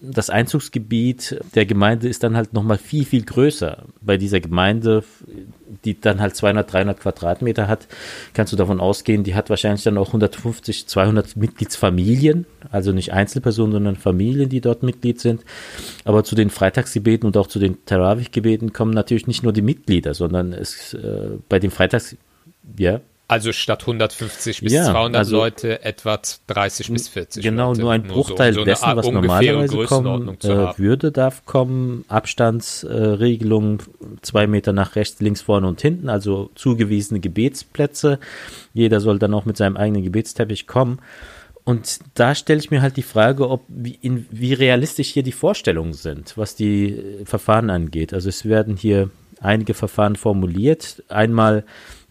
das 0.00 0.28
Einzugsgebiet 0.28 1.40
der 1.54 1.66
Gemeinde 1.66 2.08
ist 2.08 2.24
dann 2.24 2.36
halt 2.36 2.52
nochmal 2.52 2.78
viel, 2.78 3.04
viel 3.04 3.24
größer. 3.24 3.84
Bei 4.00 4.16
dieser 4.16 4.40
Gemeinde, 4.40 5.04
die 5.84 6.00
dann 6.00 6.20
halt 6.20 6.34
200, 6.34 6.72
300 6.72 7.00
Quadratmeter 7.00 7.68
hat, 7.68 7.86
kannst 8.32 8.52
du 8.52 8.56
davon 8.56 8.80
ausgehen, 8.80 9.22
die 9.22 9.34
hat 9.34 9.50
wahrscheinlich 9.50 9.84
dann 9.84 9.96
auch 9.96 10.08
150, 10.08 10.88
200 10.88 11.36
Mitgliedsfamilien, 11.36 12.44
also 12.70 12.92
nicht 12.92 13.12
Einzelpersonen, 13.12 13.72
sondern 13.72 13.96
Familien, 13.96 14.48
die 14.48 14.60
dort 14.60 14.82
Mitglied 14.82 15.20
sind. 15.20 15.44
Aber 16.04 16.24
zu 16.24 16.34
den 16.34 16.50
Freitagsgebeten 16.50 17.26
und 17.26 17.36
auch 17.36 17.46
zu 17.46 17.60
den 17.60 17.84
Tarawih-Gebeten 17.86 18.72
kommen 18.72 18.92
natürlich 18.92 19.26
nicht 19.28 19.44
nur 19.44 19.52
die 19.52 19.62
Mitglieder, 19.62 20.12
sondern 20.14 20.52
es, 20.52 20.94
äh, 20.94 21.38
bei 21.48 21.58
den 21.60 21.70
Freitags, 21.70 22.16
ja. 22.76 23.00
Also 23.26 23.52
statt 23.52 23.82
150 23.82 24.60
bis 24.60 24.72
Ja, 24.72 24.84
200 24.84 25.18
also- 25.18 25.36
Leute 25.38 25.82
etwa 25.82 26.20
30 26.46 26.92
bis 26.92 27.08
40 27.08 27.42
Genau, 27.42 27.68
Leute. 27.70 27.80
nur 27.80 27.92
ein 27.92 28.02
so- 28.06 28.12
Bruchteil 28.14 28.52
so 28.52 28.60
eine 28.60 28.70
dessen, 28.70 28.84
Art 28.84 28.96
was 28.98 29.10
normalerweise 29.10 29.84
kommen 29.84 30.28
äh, 30.42 30.78
würde, 30.78 31.10
darf 31.10 31.46
kommen. 31.46 32.04
Abstandsregelung, 32.08 33.78
zwei 34.22 34.46
Meter 34.46 34.72
nach 34.72 34.96
rechts, 34.96 35.20
links, 35.20 35.40
vorne 35.42 35.66
und 35.66 35.80
hinten, 35.80 36.08
also 36.08 36.50
zugewiesene 36.54 37.20
Gebetsplätze. 37.20 38.18
Jeder 38.74 39.00
soll 39.00 39.18
dann 39.18 39.32
auch 39.34 39.46
mit 39.46 39.56
seinem 39.56 39.76
eigenen 39.76 40.02
Gebetsteppich 40.02 40.66
kommen. 40.66 40.98
Und 41.64 42.00
da 42.12 42.34
stelle 42.34 42.60
ich 42.60 42.70
mir 42.70 42.82
halt 42.82 42.98
die 42.98 43.02
Frage, 43.02 43.48
ob 43.48 43.62
wie, 43.68 43.98
in, 44.02 44.26
wie 44.30 44.52
realistisch 44.52 45.08
hier 45.08 45.22
die 45.22 45.32
Vorstellungen 45.32 45.94
sind, 45.94 46.36
was 46.36 46.56
die 46.56 46.90
äh, 46.90 47.24
Verfahren 47.24 47.70
angeht. 47.70 48.12
Also 48.12 48.28
es 48.28 48.44
werden 48.44 48.76
hier 48.76 49.08
einige 49.40 49.72
Verfahren 49.72 50.16
formuliert. 50.16 51.02
Einmal 51.08 51.64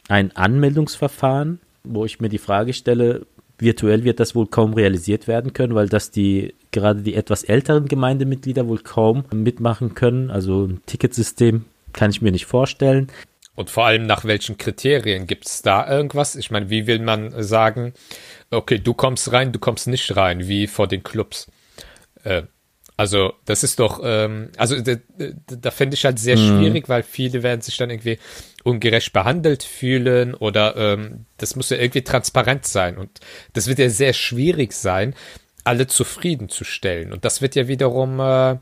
ein 0.07 0.35
Anmeldungsverfahren, 0.35 1.59
wo 1.83 2.05
ich 2.05 2.19
mir 2.19 2.29
die 2.29 2.37
Frage 2.37 2.73
stelle, 2.73 3.25
virtuell 3.57 4.03
wird 4.03 4.19
das 4.19 4.35
wohl 4.35 4.47
kaum 4.47 4.73
realisiert 4.73 5.27
werden 5.27 5.53
können, 5.53 5.75
weil 5.75 5.89
das 5.89 6.11
die 6.11 6.53
gerade 6.71 7.01
die 7.01 7.15
etwas 7.15 7.43
älteren 7.43 7.87
Gemeindemitglieder 7.87 8.67
wohl 8.67 8.79
kaum 8.79 9.25
mitmachen 9.31 9.95
können. 9.95 10.31
Also 10.31 10.65
ein 10.65 10.81
Ticketsystem 10.85 11.65
kann 11.93 12.09
ich 12.09 12.21
mir 12.21 12.31
nicht 12.31 12.45
vorstellen. 12.45 13.09
Und 13.55 13.69
vor 13.69 13.85
allem 13.85 14.07
nach 14.07 14.25
welchen 14.25 14.57
Kriterien 14.57 15.27
gibt 15.27 15.45
es 15.45 15.61
da 15.61 15.87
irgendwas? 15.87 16.35
Ich 16.35 16.49
meine, 16.49 16.71
wie 16.71 16.87
will 16.87 16.99
man 16.99 17.43
sagen, 17.43 17.93
okay, 18.49 18.79
du 18.79 18.95
kommst 18.95 19.31
rein, 19.31 19.51
du 19.51 19.59
kommst 19.59 19.87
nicht 19.87 20.15
rein, 20.15 20.47
wie 20.47 20.65
vor 20.65 20.87
den 20.87 21.03
Clubs? 21.03 21.47
Äh, 22.23 22.43
also 23.03 23.33
das 23.43 23.65
ist 23.65 23.81
doch, 23.81 23.99
ähm, 24.01 24.47
also 24.55 24.79
da, 24.79 24.95
da, 25.45 25.71
fände 25.71 25.95
ich 25.95 26.05
halt 26.05 26.19
sehr 26.19 26.37
schwierig, 26.37 26.87
weil 26.87 27.03
viele 27.03 27.43
werden 27.43 27.59
sich 27.59 27.75
dann 27.75 27.89
irgendwie 27.89 28.17
ungerecht 28.63 29.11
behandelt 29.11 29.63
fühlen 29.63 30.33
oder 30.35 30.77
ähm, 30.77 31.25
das 31.35 31.57
muss 31.57 31.69
ja 31.69 31.75
irgendwie 31.75 32.03
transparent 32.03 32.65
sein 32.65 32.97
und 32.97 33.19
das 33.51 33.67
wird 33.67 33.79
ja 33.79 33.89
sehr 33.89 34.13
schwierig 34.13 34.71
sein, 34.71 35.15
alle 35.65 35.87
zufriedenzustellen 35.87 37.11
und 37.11 37.25
das 37.25 37.41
wird 37.41 37.55
ja 37.55 37.67
wiederum 37.67 38.21
äh, 38.21 38.55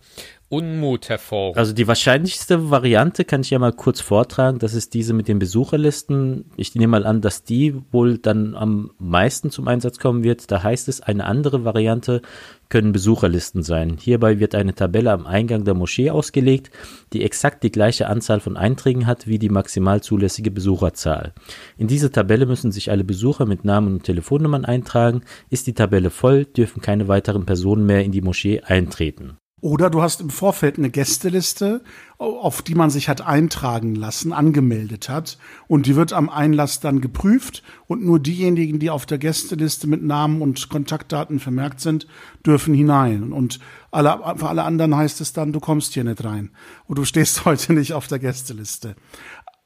Unmut 0.50 1.10
hervorrufen. 1.10 1.60
Also 1.60 1.72
die 1.72 1.88
wahrscheinlichste 1.88 2.72
Variante 2.72 3.26
kann 3.26 3.42
ich 3.42 3.52
ja 3.52 3.60
mal 3.60 3.74
kurz 3.74 4.02
vortragen, 4.02 4.58
das 4.58 4.74
ist 4.74 4.96
diese 4.96 5.14
mit 5.14 5.28
den 5.28 5.38
Besucherlisten. 5.38 6.46
Ich 6.58 6.74
nehme 6.74 6.88
mal 6.88 7.06
an, 7.06 7.22
dass 7.22 7.44
die 7.44 7.76
wohl 7.92 8.18
dann 8.18 8.56
am 8.56 8.92
meisten 8.98 9.52
zum 9.52 9.68
Einsatz 9.68 10.00
kommen 10.00 10.24
wird. 10.24 10.50
Da 10.52 10.64
heißt 10.64 10.90
es, 10.90 11.00
eine 11.00 11.26
andere 11.26 11.64
Variante 11.64 12.24
können 12.72 12.94
Besucherlisten 12.94 13.62
sein. 13.62 13.98
Hierbei 14.00 14.40
wird 14.40 14.56
eine 14.56 14.74
Tabelle 14.74 15.12
am 15.12 15.28
Eingang 15.28 15.64
der 15.66 15.76
Moschee 15.76 16.10
ausgelegt, 16.10 16.72
die 17.14 17.24
exakt 17.24 17.64
die 17.64 17.72
gleiche 17.72 18.08
Anzahl 18.08 18.40
von 18.40 18.58
Einträgen 18.58 19.06
hat 19.06 19.28
wie 19.28 19.38
die 19.38 19.50
maximal 19.50 20.02
zulässige 20.02 20.50
Besucherzahl. 20.50 21.34
In 21.78 21.88
diese 21.88 22.12
Tabelle 22.12 22.48
müssen 22.48 22.72
sich 22.72 22.90
alle 22.90 23.04
Besucher 23.04 23.46
mit 23.46 23.66
Namen 23.66 23.96
und 23.96 24.04
Telefonnummern 24.04 24.66
eintragen. 24.66 25.22
Ist 25.50 25.68
die 25.68 25.74
Tabelle 25.74 26.10
voll, 26.10 26.46
dürfen 26.46 26.82
keine 26.82 27.08
weiteren 27.08 27.46
Personen 27.46 27.86
mehr 27.86 28.04
in 28.04 28.12
die 28.12 28.22
Moschee 28.22 28.62
eintreten. 28.62 29.38
Oder 29.62 29.92
du 29.92 30.02
hast 30.02 30.22
im 30.22 30.32
Vorfeld 30.32 30.80
eine 30.80 30.90
Gästeliste, 30.90 31.84
auf 32.18 32.64
die 32.64 32.74
man 32.74 32.90
sich 32.90 33.08
hat 33.08 33.22
eintragen 33.22 33.94
lassen, 33.94 34.34
angemeldet 34.34 35.08
hat. 35.08 35.38
Und 35.68 35.86
die 35.86 35.96
wird 35.96 36.14
am 36.14 36.30
Einlass 36.30 36.80
dann 36.80 37.00
geprüft. 37.00 37.62
Und 37.86 38.04
nur 38.04 38.20
diejenigen, 38.20 38.80
die 38.80 38.90
auf 38.90 39.06
der 39.06 39.20
Gästeliste 39.20 39.86
mit 39.86 40.02
Namen 40.02 40.42
und 40.42 40.70
Kontaktdaten 40.70 41.40
vermerkt 41.40 41.80
sind, 41.80 42.08
dürfen 42.44 42.74
hinein. 42.74 43.32
Und 43.32 43.60
alle, 43.92 44.20
für 44.36 44.50
alle 44.50 44.64
anderen 44.64 44.96
heißt 44.96 45.22
es 45.22 45.32
dann, 45.32 45.54
du 45.54 45.60
kommst 45.60 45.94
hier 45.94 46.04
nicht 46.04 46.24
rein. 46.24 46.50
Und 46.88 46.98
du 46.98 47.06
stehst 47.06 47.46
heute 47.46 47.74
nicht 47.74 47.94
auf 47.94 48.08
der 48.08 48.18
Gästeliste. 48.18 48.96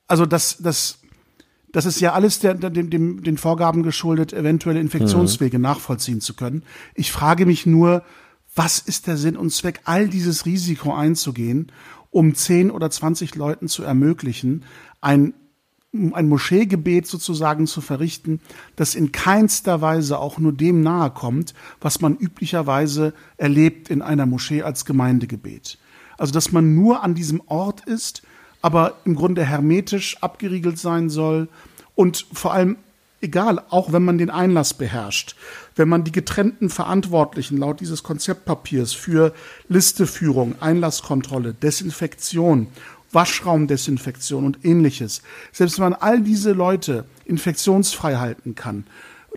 Also 0.07 0.25
das, 0.25 0.57
das, 0.57 0.99
das 1.71 1.85
ist 1.85 2.01
ja 2.01 2.11
alles 2.11 2.39
der, 2.39 2.55
dem, 2.55 2.89
dem, 2.89 3.23
den 3.23 3.37
Vorgaben 3.37 3.81
geschuldet, 3.81 4.33
eventuelle 4.33 4.81
Infektionswege 4.81 5.57
nachvollziehen 5.57 6.19
zu 6.19 6.33
können. 6.33 6.63
Ich 6.95 7.13
frage 7.13 7.45
mich 7.45 7.65
nur, 7.65 8.03
was 8.55 8.79
ist 8.79 9.07
der 9.07 9.17
Sinn 9.17 9.37
und 9.37 9.51
Zweck, 9.51 9.81
all 9.83 10.07
dieses 10.07 10.45
Risiko 10.45 10.93
einzugehen, 10.93 11.71
um 12.09 12.33
10 12.33 12.71
oder 12.71 12.89
20 12.89 13.35
Leuten 13.35 13.67
zu 13.67 13.83
ermöglichen, 13.83 14.63
ein, 15.01 15.33
ein 15.91 16.29
Moscheegebet 16.29 17.05
sozusagen 17.05 17.67
zu 17.67 17.81
verrichten, 17.81 18.39
das 18.77 18.95
in 18.95 19.11
keinster 19.11 19.81
Weise 19.81 20.19
auch 20.19 20.37
nur 20.37 20.53
dem 20.53 20.81
nahe 20.81 21.11
kommt, 21.11 21.53
was 21.81 21.99
man 21.99 22.15
üblicherweise 22.15 23.13
erlebt 23.37 23.89
in 23.89 24.01
einer 24.01 24.25
Moschee 24.25 24.61
als 24.61 24.85
Gemeindegebet. 24.85 25.77
Also, 26.17 26.31
dass 26.31 26.53
man 26.53 26.75
nur 26.75 27.03
an 27.03 27.13
diesem 27.13 27.41
Ort 27.47 27.85
ist, 27.85 28.21
aber 28.61 28.95
im 29.03 29.15
Grunde 29.15 29.43
hermetisch 29.43 30.17
abgeriegelt 30.23 30.79
sein 30.79 31.09
soll 31.09 31.49
und 31.95 32.25
vor 32.31 32.53
allem 32.53 32.77
egal, 33.21 33.61
auch 33.69 33.91
wenn 33.91 34.03
man 34.05 34.17
den 34.17 34.29
Einlass 34.29 34.73
beherrscht, 34.73 35.35
wenn 35.75 35.89
man 35.89 36.03
die 36.03 36.11
getrennten 36.11 36.69
Verantwortlichen 36.69 37.57
laut 37.57 37.79
dieses 37.81 38.03
Konzeptpapiers 38.03 38.93
für 38.93 39.33
Listeführung, 39.67 40.55
Einlasskontrolle, 40.61 41.53
Desinfektion, 41.53 42.67
Waschraumdesinfektion 43.11 44.45
und 44.45 44.59
ähnliches, 44.63 45.21
selbst 45.51 45.77
wenn 45.77 45.91
man 45.91 45.93
all 45.93 46.21
diese 46.21 46.51
Leute 46.51 47.05
infektionsfrei 47.25 48.15
halten 48.15 48.55
kann, 48.55 48.85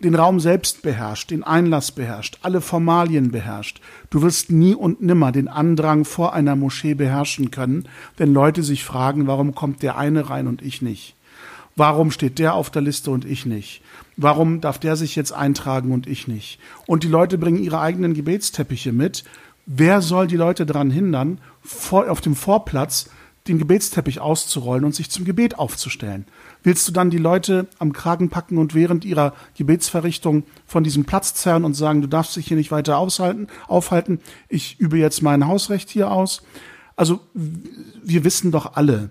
den 0.03 0.15
Raum 0.15 0.39
selbst 0.41 0.83
beherrscht, 0.83 1.31
den 1.31 1.43
Einlass 1.43 1.93
beherrscht, 1.93 2.39
alle 2.43 2.61
Formalien 2.61 3.31
beherrscht. 3.31 3.81
Du 4.11 4.23
wirst 4.23 4.51
nie 4.51 4.75
und 4.75 5.03
nimmer 5.03 5.33
den 5.33 5.49
Andrang 5.49 6.05
vor 6.05 6.35
einer 6.35 6.57
Moschee 6.57 6.95
beherrschen 6.95 7.51
können, 7.51 7.89
wenn 8.17 8.33
Leute 8.33 8.63
sich 8.63 8.85
fragen, 8.85 9.27
warum 9.27 9.55
kommt 9.55 9.83
der 9.83 9.99
eine 9.99 10.31
rein 10.31 10.47
und 10.47 10.63
ich 10.63 10.83
nicht? 10.83 11.17
Warum 11.75 12.11
steht 12.11 12.39
der 12.39 12.55
auf 12.55 12.71
der 12.71 12.83
Liste 12.83 13.11
und 13.11 13.25
ich 13.25 13.47
nicht? 13.47 13.83
Warum 14.21 14.61
darf 14.61 14.81
der 14.81 14.97
sich 14.97 15.15
jetzt 15.15 15.31
eintragen 15.33 15.93
und 15.93 16.09
ich 16.09 16.27
nicht? 16.27 16.59
Und 16.87 17.05
die 17.05 17.09
Leute 17.09 17.39
bringen 17.39 17.63
ihre 17.63 17.81
eigenen 17.81 18.15
Gebetsteppiche 18.15 18.91
mit. 18.91 19.23
Wer 19.65 20.03
soll 20.03 20.27
die 20.27 20.37
Leute 20.37 20.67
daran 20.67 20.91
hindern, 20.91 21.39
vor, 21.63 22.11
auf 22.11 22.21
dem 22.21 22.35
Vorplatz 22.35 23.11
den 23.47 23.59
Gebetsteppich 23.59 24.19
auszurollen 24.19 24.85
und 24.85 24.93
sich 24.93 25.09
zum 25.09 25.25
Gebet 25.25 25.61
aufzustellen? 25.61 26.25
Willst 26.65 26.89
du 26.89 26.93
dann 26.93 27.11
die 27.11 27.19
Leute 27.19 27.69
am 27.79 27.93
Kragen 27.93 28.29
packen 28.29 28.59
und 28.59 28.75
während 28.75 29.05
ihrer 29.05 29.35
Gebetsverrichtung 29.57 30.43
von 30.67 30.83
diesem 30.83 31.05
Platz 31.05 31.35
zerren 31.35 31.65
und 31.65 31.75
sagen, 31.75 32.03
du 32.03 32.09
darfst 32.09 32.35
dich 32.35 32.49
hier 32.49 32.57
nicht 32.57 32.73
weiter 32.73 32.99
aushalten, 32.99 33.47
aufhalten, 33.69 34.19
ich 34.49 34.81
übe 34.81 34.99
jetzt 34.99 35.23
mein 35.23 35.47
Hausrecht 35.47 35.91
hier 35.91 36.11
aus? 36.11 36.43
Also 36.97 37.21
wir 38.03 38.25
wissen 38.25 38.51
doch 38.51 38.75
alle, 38.75 39.11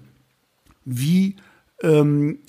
wie 0.83 1.37
ähm, 1.81 2.39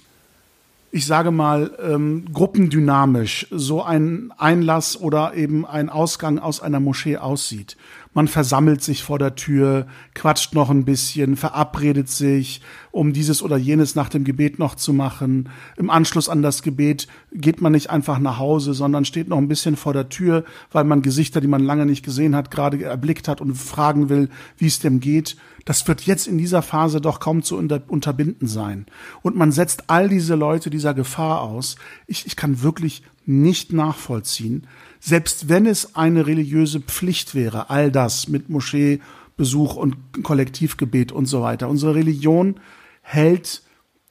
ich 0.91 1.07
sage 1.07 1.31
mal, 1.31 1.77
ähm, 1.83 2.25
gruppendynamisch 2.33 3.47
so 3.51 3.83
ein 3.83 4.33
Einlass 4.39 4.99
oder 4.99 5.35
eben 5.35 5.67
ein 5.67 5.91
Ausgang 5.91 6.39
aus 6.39 6.61
einer 6.63 6.81
Moschee 6.81 7.19
aussieht. 7.19 7.77
Man 8.15 8.27
versammelt 8.27 8.83
sich 8.83 9.03
vor 9.03 9.19
der 9.19 9.35
Tür, 9.35 9.87
quatscht 10.15 10.55
noch 10.55 10.71
ein 10.71 10.85
bisschen, 10.85 11.37
verabredet 11.37 12.09
sich, 12.09 12.63
um 12.91 13.13
dieses 13.13 13.43
oder 13.43 13.57
jenes 13.57 13.95
nach 13.95 14.09
dem 14.09 14.25
Gebet 14.25 14.59
noch 14.59 14.75
zu 14.75 14.93
machen. 14.93 15.51
Im 15.77 15.91
Anschluss 15.91 16.29
an 16.29 16.43
das 16.43 16.63
Gebet 16.63 17.07
geht 17.33 17.61
man 17.61 17.73
nicht 17.73 17.91
einfach 17.91 18.19
nach 18.19 18.39
Hause, 18.39 18.75
sondern 18.75 19.05
steht 19.05 19.29
noch 19.29 19.39
ein 19.39 19.49
bisschen 19.49 19.77
vor 19.77 19.93
der 19.93 20.09
Tür, 20.09 20.45
weil 20.73 20.85
man 20.85 21.03
Gesichter, 21.03 21.41
die 21.41 21.49
man 21.49 21.63
lange 21.63 21.87
nicht 21.87 22.05
gesehen 22.05 22.35
hat, 22.35 22.51
gerade 22.51 22.83
erblickt 22.83 23.29
hat 23.29 23.41
und 23.41 23.55
fragen 23.55 24.09
will, 24.09 24.31
wie 24.57 24.67
es 24.67 24.79
dem 24.79 25.01
geht. 25.01 25.37
Das 25.65 25.87
wird 25.87 26.03
jetzt 26.03 26.27
in 26.27 26.39
dieser 26.39 26.63
Phase 26.63 27.01
doch 27.01 27.21
kaum 27.21 27.43
zu 27.43 27.57
unter, 27.57 27.83
unterbinden 27.89 28.49
sein. 28.49 28.87
Und 29.23 29.37
man 29.37 29.53
setzt 29.53 29.91
all 29.91 30.09
diese 30.09 30.35
Leute 30.35 30.71
dieser 30.71 30.95
Gefahr 30.95 31.43
aus. 31.43 31.77
Ich, 32.07 32.27
ich 32.27 32.37
kann 32.37 32.63
wirklich 32.63 33.03
nicht 33.27 33.75
nachvollziehen, 33.75 34.67
selbst 35.01 35.49
wenn 35.49 35.67
es 35.67 35.95
eine 35.95 36.27
religiöse 36.27 36.81
Pflicht 36.81 37.35
wäre, 37.35 37.71
all 37.71 37.91
das 37.91 38.29
mit 38.29 38.49
Moscheebesuch 38.49 39.77
und 39.77 39.97
Kollektivgebet 40.23 41.13
und 41.13 41.27
so 41.27 41.43
weiter. 41.43 41.69
Unsere 41.69 41.95
Religion 41.95 42.57
hält 43.03 43.63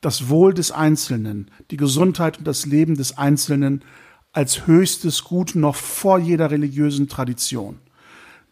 das 0.01 0.29
Wohl 0.29 0.53
des 0.53 0.71
Einzelnen, 0.71 1.51
die 1.71 1.77
Gesundheit 1.77 2.37
und 2.37 2.47
das 2.47 2.65
Leben 2.65 2.95
des 2.95 3.17
Einzelnen 3.17 3.83
als 4.31 4.67
höchstes 4.67 5.23
Gut 5.23 5.55
noch 5.55 5.75
vor 5.75 6.19
jeder 6.19 6.51
religiösen 6.51 7.07
Tradition. 7.07 7.79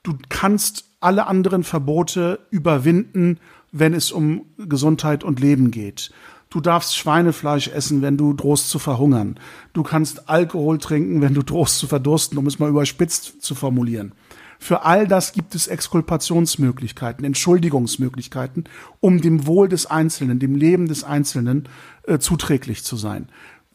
Du 0.03 0.17
kannst 0.29 0.85
alle 0.99 1.27
anderen 1.27 1.63
Verbote 1.63 2.39
überwinden, 2.49 3.39
wenn 3.71 3.93
es 3.93 4.11
um 4.11 4.45
Gesundheit 4.57 5.23
und 5.23 5.39
Leben 5.39 5.69
geht. 5.69 6.11
Du 6.55 6.61
darfst 6.61 6.95
Schweinefleisch 6.95 7.67
essen, 7.67 8.01
wenn 8.01 8.15
du 8.15 8.31
drohst 8.31 8.69
zu 8.69 8.79
verhungern. 8.79 9.37
Du 9.73 9.83
kannst 9.83 10.29
Alkohol 10.29 10.77
trinken, 10.77 11.19
wenn 11.19 11.33
du 11.33 11.43
drohst 11.43 11.79
zu 11.79 11.85
verdursten, 11.85 12.37
um 12.37 12.47
es 12.47 12.59
mal 12.59 12.69
überspitzt 12.69 13.41
zu 13.41 13.55
formulieren. 13.55 14.13
Für 14.57 14.83
all 14.83 15.05
das 15.05 15.33
gibt 15.33 15.53
es 15.53 15.67
Exkulpationsmöglichkeiten, 15.67 17.25
Entschuldigungsmöglichkeiten, 17.25 18.69
um 19.01 19.19
dem 19.19 19.45
Wohl 19.47 19.67
des 19.67 19.85
Einzelnen, 19.85 20.39
dem 20.39 20.55
Leben 20.55 20.87
des 20.87 21.03
Einzelnen 21.03 21.67
äh, 22.03 22.19
zuträglich 22.19 22.85
zu 22.85 22.95
sein. 22.95 23.27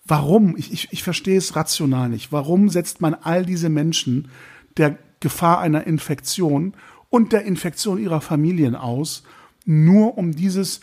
Warum? 0.06 0.56
Ich, 0.56 0.72
ich, 0.72 0.88
ich 0.90 1.02
verstehe 1.02 1.36
es 1.36 1.56
rational 1.56 2.08
nicht. 2.08 2.32
Warum 2.32 2.70
setzt 2.70 3.02
man 3.02 3.12
all 3.12 3.44
diese 3.44 3.68
Menschen 3.68 4.30
der 4.78 4.96
Gefahr 5.20 5.58
einer 5.60 5.86
Infektion 5.86 6.72
und 7.10 7.34
der 7.34 7.44
Infektion 7.44 7.98
ihrer 7.98 8.22
Familien 8.22 8.74
aus, 8.74 9.22
nur 9.66 10.16
um 10.16 10.32
dieses 10.32 10.80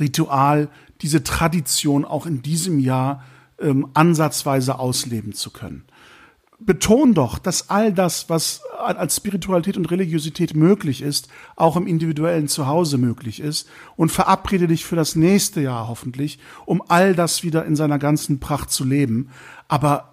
Ritual, 0.00 0.70
diese 1.02 1.24
Tradition 1.24 2.04
auch 2.04 2.26
in 2.26 2.42
diesem 2.42 2.78
Jahr 2.78 3.24
ähm, 3.58 3.88
ansatzweise 3.94 4.78
ausleben 4.78 5.32
zu 5.32 5.50
können. 5.50 5.84
Beton 6.64 7.14
doch, 7.14 7.38
dass 7.38 7.70
all 7.70 7.92
das, 7.92 8.30
was 8.30 8.62
als 8.78 9.16
Spiritualität 9.16 9.76
und 9.76 9.90
Religiosität 9.90 10.54
möglich 10.54 11.02
ist, 11.02 11.28
auch 11.56 11.76
im 11.76 11.86
individuellen 11.86 12.46
Zuhause 12.46 12.98
möglich 12.98 13.40
ist 13.40 13.68
und 13.96 14.12
verabrede 14.12 14.68
dich 14.68 14.84
für 14.84 14.96
das 14.96 15.16
nächste 15.16 15.60
Jahr 15.60 15.88
hoffentlich, 15.88 16.38
um 16.64 16.82
all 16.86 17.14
das 17.14 17.42
wieder 17.42 17.64
in 17.64 17.74
seiner 17.74 17.98
ganzen 17.98 18.38
Pracht 18.38 18.70
zu 18.70 18.84
leben. 18.84 19.28
Aber 19.66 20.11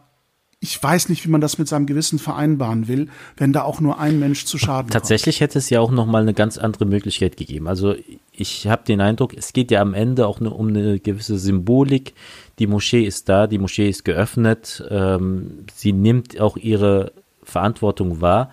ich 0.61 0.81
weiß 0.81 1.07
nicht, 1.07 1.25
wie 1.25 1.29
man 1.29 1.39
das 1.39 1.57
mit 1.57 1.69
seinem 1.69 1.85
Gewissen 1.85 2.19
vereinbaren 2.19 2.89
will, 2.89 3.07
wenn 3.37 3.53
da 3.53 3.63
auch 3.63 3.79
nur 3.79 3.99
ein 3.99 4.19
Mensch 4.19 4.45
zu 4.45 4.57
Schaden 4.57 4.91
Tatsächlich 4.91 5.39
hätte 5.39 5.57
es 5.57 5.69
ja 5.69 5.79
auch 5.79 5.91
noch 5.91 6.05
mal 6.05 6.21
eine 6.21 6.33
ganz 6.33 6.57
andere 6.57 6.85
Möglichkeit 6.85 7.37
gegeben. 7.37 7.67
Also 7.67 7.95
ich 8.33 8.67
habe 8.67 8.83
den 8.83 8.99
Eindruck, 8.99 9.33
es 9.33 9.53
geht 9.53 9.71
ja 9.71 9.81
am 9.81 9.93
Ende 9.93 10.27
auch 10.27 10.41
nur 10.41 10.59
um 10.59 10.67
eine 10.67 10.99
gewisse 10.99 11.39
Symbolik. 11.39 12.13
Die 12.59 12.67
Moschee 12.67 13.03
ist 13.03 13.29
da, 13.29 13.47
die 13.47 13.57
Moschee 13.57 13.87
ist 13.87 14.03
geöffnet, 14.03 14.83
ähm, 14.89 15.65
sie 15.73 15.93
nimmt 15.93 16.39
auch 16.41 16.57
ihre 16.57 17.13
Verantwortung 17.41 18.19
wahr. 18.19 18.51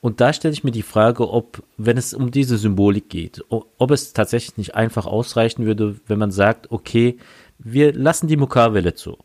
Und 0.00 0.20
da 0.20 0.32
stelle 0.32 0.52
ich 0.52 0.64
mir 0.64 0.72
die 0.72 0.82
Frage, 0.82 1.30
ob, 1.30 1.62
wenn 1.76 1.96
es 1.96 2.12
um 2.12 2.32
diese 2.32 2.58
Symbolik 2.58 3.08
geht, 3.08 3.44
ob 3.48 3.90
es 3.92 4.12
tatsächlich 4.12 4.56
nicht 4.56 4.74
einfach 4.74 5.06
ausreichen 5.06 5.64
würde, 5.64 5.96
wenn 6.06 6.18
man 6.18 6.32
sagt, 6.32 6.70
okay, 6.72 7.18
wir 7.58 7.92
lassen 7.92 8.26
die 8.26 8.36
Mokawelle 8.36 8.94
zu 8.94 9.16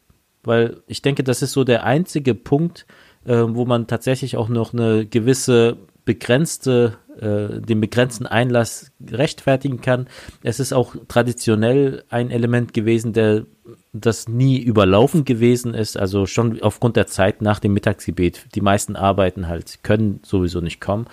weil 0.44 0.82
ich 0.88 1.02
denke, 1.02 1.24
das 1.24 1.42
ist 1.42 1.52
so 1.52 1.64
der 1.64 1.84
einzige 1.84 2.36
Punkt, 2.36 2.86
äh, 3.26 3.44
wo 3.48 3.66
man 3.66 3.88
tatsächlich 3.88 4.38
auch 4.38 4.50
noch 4.50 4.74
eine 4.74 5.06
gewisse 5.06 5.78
begrenzte, 6.06 6.98
äh, 7.20 7.62
den 7.62 7.80
begrenzten 7.80 8.26
Einlass 8.26 8.92
rechtfertigen 9.10 9.82
kann. 9.82 10.08
Es 10.42 10.60
ist 10.60 10.74
auch 10.74 10.96
traditionell 11.08 12.04
ein 12.10 12.32
Element 12.32 12.74
gewesen, 12.74 13.14
der 13.14 13.46
das 13.94 14.28
nie 14.28 14.60
überlaufen 14.60 15.26
gewesen 15.26 15.74
ist, 15.74 15.98
also 15.98 16.26
schon 16.26 16.62
aufgrund 16.62 16.96
der 16.96 17.08
Zeit 17.08 17.42
nach 17.42 17.60
dem 17.60 17.74
Mittagsgebet. 17.74 18.48
Die 18.56 18.62
meisten 18.62 18.96
Arbeiten 18.96 19.48
halt 19.48 19.84
können 19.84 20.20
sowieso 20.24 20.62
nicht 20.62 20.82
kommen 20.82 21.06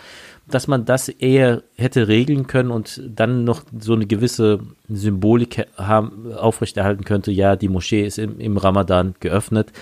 dass 0.50 0.66
man 0.66 0.84
das 0.84 1.08
eher 1.08 1.62
hätte 1.76 2.08
regeln 2.08 2.46
können 2.46 2.70
und 2.70 3.02
dann 3.06 3.44
noch 3.44 3.62
so 3.78 3.94
eine 3.94 4.06
gewisse 4.06 4.60
Symbolik 4.88 5.66
haben, 5.76 6.32
aufrechterhalten 6.32 7.04
könnte, 7.04 7.30
ja, 7.30 7.56
die 7.56 7.68
Moschee 7.68 8.06
ist 8.06 8.18
im, 8.18 8.40
im 8.40 8.56
Ramadan 8.56 9.14
geöffnet, 9.20 9.72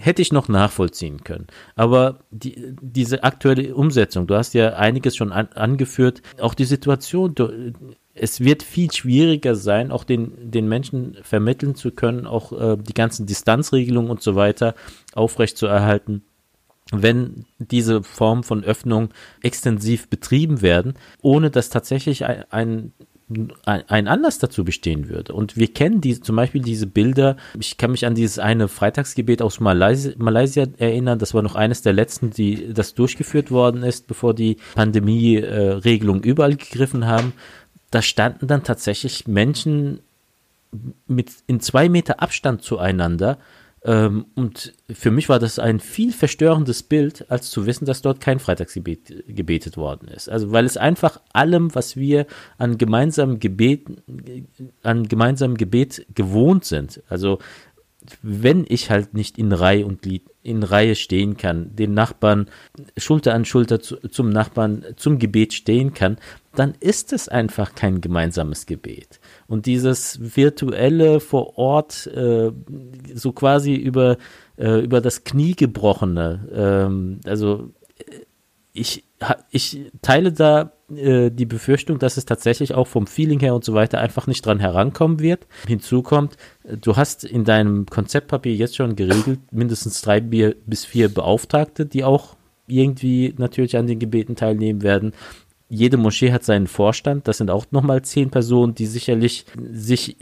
hätte 0.00 0.22
ich 0.22 0.32
noch 0.32 0.48
nachvollziehen 0.48 1.22
können. 1.24 1.46
Aber 1.76 2.20
die, 2.30 2.74
diese 2.80 3.24
aktuelle 3.24 3.74
Umsetzung, 3.74 4.26
du 4.26 4.34
hast 4.34 4.54
ja 4.54 4.74
einiges 4.74 5.16
schon 5.16 5.32
an, 5.32 5.48
angeführt, 5.54 6.22
auch 6.40 6.54
die 6.54 6.64
Situation, 6.64 7.34
du, 7.34 7.72
es 8.14 8.40
wird 8.40 8.62
viel 8.62 8.92
schwieriger 8.92 9.54
sein, 9.54 9.90
auch 9.90 10.04
den, 10.04 10.50
den 10.50 10.68
Menschen 10.68 11.16
vermitteln 11.22 11.74
zu 11.74 11.90
können, 11.90 12.26
auch 12.26 12.52
äh, 12.52 12.76
die 12.76 12.94
ganzen 12.94 13.26
Distanzregelungen 13.26 14.10
und 14.10 14.22
so 14.22 14.34
weiter 14.34 14.74
aufrechtzuerhalten 15.14 16.22
wenn 16.92 17.46
diese 17.58 18.02
Form 18.02 18.44
von 18.44 18.64
Öffnung 18.64 19.10
extensiv 19.42 20.08
betrieben 20.08 20.62
werden, 20.62 20.94
ohne 21.20 21.50
dass 21.50 21.70
tatsächlich 21.70 22.24
ein, 22.26 22.44
ein 22.50 22.92
ein 23.64 24.08
Anlass 24.08 24.38
dazu 24.38 24.64
bestehen 24.64 25.08
würde. 25.08 25.32
Und 25.32 25.56
wir 25.56 25.72
kennen 25.72 26.00
die, 26.00 26.20
zum 26.20 26.36
Beispiel 26.36 26.62
diese 26.62 26.86
Bilder. 26.86 27.36
Ich 27.58 27.76
kann 27.76 27.92
mich 27.92 28.06
an 28.06 28.14
dieses 28.14 28.38
eine 28.38 28.68
Freitagsgebet 28.68 29.42
aus 29.42 29.60
Malaysia, 29.60 30.12
Malaysia 30.18 30.66
erinnern. 30.78 31.18
Das 31.18 31.34
war 31.34 31.42
noch 31.42 31.54
eines 31.54 31.82
der 31.82 31.92
letzten, 31.92 32.30
die 32.30 32.72
das 32.72 32.94
durchgeführt 32.94 33.50
worden 33.50 33.82
ist, 33.82 34.06
bevor 34.06 34.34
die 34.34 34.56
Pandemie-Regelungen 34.74 36.22
äh, 36.22 36.28
überall 36.28 36.56
gegriffen 36.56 37.06
haben. 37.06 37.32
Da 37.90 38.02
standen 38.02 38.46
dann 38.46 38.64
tatsächlich 38.64 39.26
Menschen 39.26 40.00
mit 41.06 41.30
in 41.46 41.60
zwei 41.60 41.88
Meter 41.88 42.20
Abstand 42.20 42.62
zueinander 42.62 43.38
ähm, 43.84 44.26
und 44.36 44.74
für 44.92 45.10
mich 45.10 45.28
war 45.28 45.40
das 45.40 45.58
ein 45.58 45.80
viel 45.80 46.12
verstörendes 46.12 46.84
Bild, 46.84 47.28
als 47.30 47.50
zu 47.50 47.66
wissen, 47.66 47.84
dass 47.84 48.00
dort 48.00 48.20
kein 48.20 48.38
Freitagsgebet 48.38 49.24
gebetet 49.26 49.76
worden 49.76 50.08
ist. 50.08 50.28
Also 50.28 50.52
weil 50.52 50.64
es 50.64 50.76
einfach 50.76 51.20
allem, 51.32 51.74
was 51.74 51.96
wir 51.96 52.26
an 52.58 52.78
gemeinsamem 52.78 53.40
Gebet, 53.40 53.86
an 54.84 55.08
gemeinsamem 55.08 55.56
Gebet 55.56 56.06
gewohnt 56.14 56.64
sind. 56.64 57.02
Also 57.08 57.38
wenn 58.22 58.64
ich 58.68 58.90
halt 58.90 59.14
nicht 59.14 59.38
in 59.38 59.52
Reihe 59.52 59.86
und 59.86 60.02
Glied 60.02 60.24
in 60.42 60.62
Reihe 60.62 60.94
stehen 60.94 61.36
kann, 61.36 61.74
den 61.76 61.94
Nachbarn 61.94 62.48
Schulter 62.96 63.34
an 63.34 63.44
Schulter 63.44 63.80
zu, 63.80 63.96
zum 64.08 64.30
Nachbarn 64.30 64.84
zum 64.96 65.18
Gebet 65.18 65.54
stehen 65.54 65.94
kann, 65.94 66.16
dann 66.54 66.74
ist 66.80 67.12
es 67.12 67.28
einfach 67.28 67.74
kein 67.74 68.00
gemeinsames 68.00 68.66
Gebet. 68.66 69.20
Und 69.46 69.66
dieses 69.66 70.36
virtuelle 70.36 71.20
vor 71.20 71.58
Ort, 71.58 72.06
äh, 72.08 72.50
so 73.14 73.32
quasi 73.32 73.74
über, 73.74 74.18
äh, 74.56 74.80
über 74.80 75.00
das 75.00 75.24
Knie 75.24 75.54
gebrochene, 75.54 76.48
ähm, 76.52 77.20
also 77.24 77.70
ich, 78.72 79.04
ich 79.50 79.92
teile 80.00 80.32
da 80.32 80.72
äh, 80.96 81.30
die 81.30 81.46
Befürchtung, 81.46 81.98
dass 81.98 82.16
es 82.16 82.24
tatsächlich 82.24 82.74
auch 82.74 82.86
vom 82.86 83.06
Feeling 83.06 83.40
her 83.40 83.54
und 83.54 83.64
so 83.64 83.74
weiter 83.74 83.98
einfach 83.98 84.26
nicht 84.26 84.44
dran 84.44 84.60
herankommen 84.60 85.20
wird. 85.20 85.46
Hinzu 85.66 86.02
kommt, 86.02 86.36
du 86.64 86.96
hast 86.96 87.24
in 87.24 87.44
deinem 87.44 87.86
Konzeptpapier 87.86 88.54
jetzt 88.54 88.76
schon 88.76 88.96
geregelt, 88.96 89.40
mindestens 89.50 90.00
drei 90.02 90.20
bis 90.20 90.84
vier 90.84 91.08
Beauftragte, 91.08 91.86
die 91.86 92.04
auch 92.04 92.36
irgendwie 92.66 93.34
natürlich 93.36 93.76
an 93.76 93.86
den 93.86 93.98
Gebeten 93.98 94.36
teilnehmen 94.36 94.82
werden. 94.82 95.12
Jede 95.68 95.96
Moschee 95.96 96.32
hat 96.32 96.44
seinen 96.44 96.66
Vorstand, 96.66 97.28
das 97.28 97.38
sind 97.38 97.50
auch 97.50 97.66
nochmal 97.70 98.02
zehn 98.02 98.30
Personen, 98.30 98.74
die 98.74 98.86
sicherlich 98.86 99.46
sich 99.70 100.16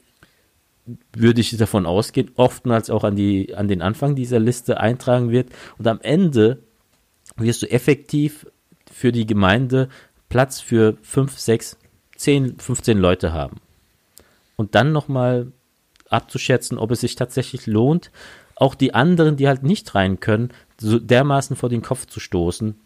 würde 1.13 1.41
ich 1.41 1.57
davon 1.57 1.87
ausgehen, 1.87 2.31
oftmals 2.37 2.91
auch 2.91 3.05
an, 3.05 3.17
die, 3.17 3.55
an 3.55 3.69
den 3.69 3.83
Anfang 3.83 4.15
dieser 4.15 4.41
Liste 4.41 4.81
eintragen 4.81 5.31
wird. 5.31 5.51
Und 5.79 5.87
am 5.87 6.01
Ende 6.01 6.63
wirst 7.37 7.63
du 7.63 7.71
effektiv 7.71 8.47
für 8.91 9.13
die 9.13 9.27
Gemeinde 9.27 9.89
Platz 10.31 10.61
für 10.61 10.97
5, 11.03 11.39
6, 11.39 11.77
10, 12.17 12.59
15 12.59 12.97
Leute 12.97 13.35
haben. 13.35 13.61
Und 14.57 14.75
dann 14.75 14.93
nochmal 14.93 15.53
abzuschätzen, 16.09 16.79
ob 16.79 16.91
es 16.91 17.01
sich 17.03 17.17
tatsächlich 17.17 17.67
lohnt, 17.67 18.11
auch 18.57 18.75
die 18.75 18.95
anderen, 18.95 19.37
die 19.37 19.49
halt 19.49 19.63
nicht 19.63 19.95
rein 19.95 20.21
können, 20.21 20.51
so 20.79 20.99
dermaßen 20.99 21.57
vor 21.57 21.69
den 21.69 21.83
Kopf 21.83 22.07
zu 22.07 22.21
stoßen, 22.21 22.79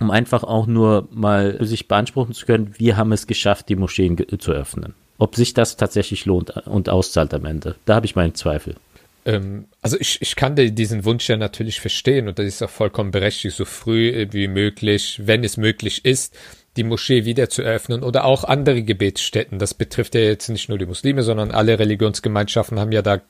um 0.00 0.10
einfach 0.10 0.44
auch 0.44 0.66
nur 0.66 1.08
mal 1.10 1.58
sich 1.64 1.88
beanspruchen 1.88 2.34
zu 2.34 2.46
können, 2.46 2.74
wir 2.78 2.96
haben 2.96 3.12
es 3.12 3.26
geschafft, 3.26 3.68
die 3.68 3.76
Moscheen 3.76 4.16
zu 4.38 4.52
öffnen. 4.52 4.94
Ob 5.18 5.34
sich 5.34 5.54
das 5.54 5.76
tatsächlich 5.76 6.26
lohnt 6.26 6.50
und 6.66 6.88
auszahlt 6.88 7.34
am 7.34 7.44
Ende, 7.44 7.76
da 7.86 7.96
habe 7.96 8.06
ich 8.06 8.14
meinen 8.14 8.34
Zweifel. 8.34 8.76
Ähm, 9.24 9.66
also 9.82 9.98
ich, 9.98 10.22
ich 10.22 10.36
kann 10.36 10.54
diesen 10.56 11.04
Wunsch 11.04 11.28
ja 11.28 11.36
natürlich 11.36 11.80
verstehen 11.80 12.28
und 12.28 12.38
das 12.38 12.46
ist 12.46 12.62
auch 12.62 12.70
vollkommen 12.70 13.10
berechtigt, 13.10 13.56
so 13.56 13.64
früh 13.64 14.26
wie 14.30 14.46
möglich, 14.46 15.20
wenn 15.24 15.42
es 15.42 15.56
möglich 15.56 16.04
ist, 16.04 16.36
die 16.78 16.84
Moschee 16.84 17.24
wieder 17.24 17.50
zu 17.50 17.62
öffnen 17.62 18.02
oder 18.02 18.24
auch 18.24 18.44
andere 18.44 18.82
Gebetsstätten. 18.82 19.58
Das 19.58 19.74
betrifft 19.74 20.14
ja 20.14 20.22
jetzt 20.22 20.48
nicht 20.48 20.68
nur 20.68 20.78
die 20.78 20.86
Muslime, 20.86 21.22
sondern 21.22 21.50
alle 21.50 21.78
Religionsgemeinschaften 21.78 22.78
haben 22.78 22.92
ja 22.92 23.02
da 23.02 23.20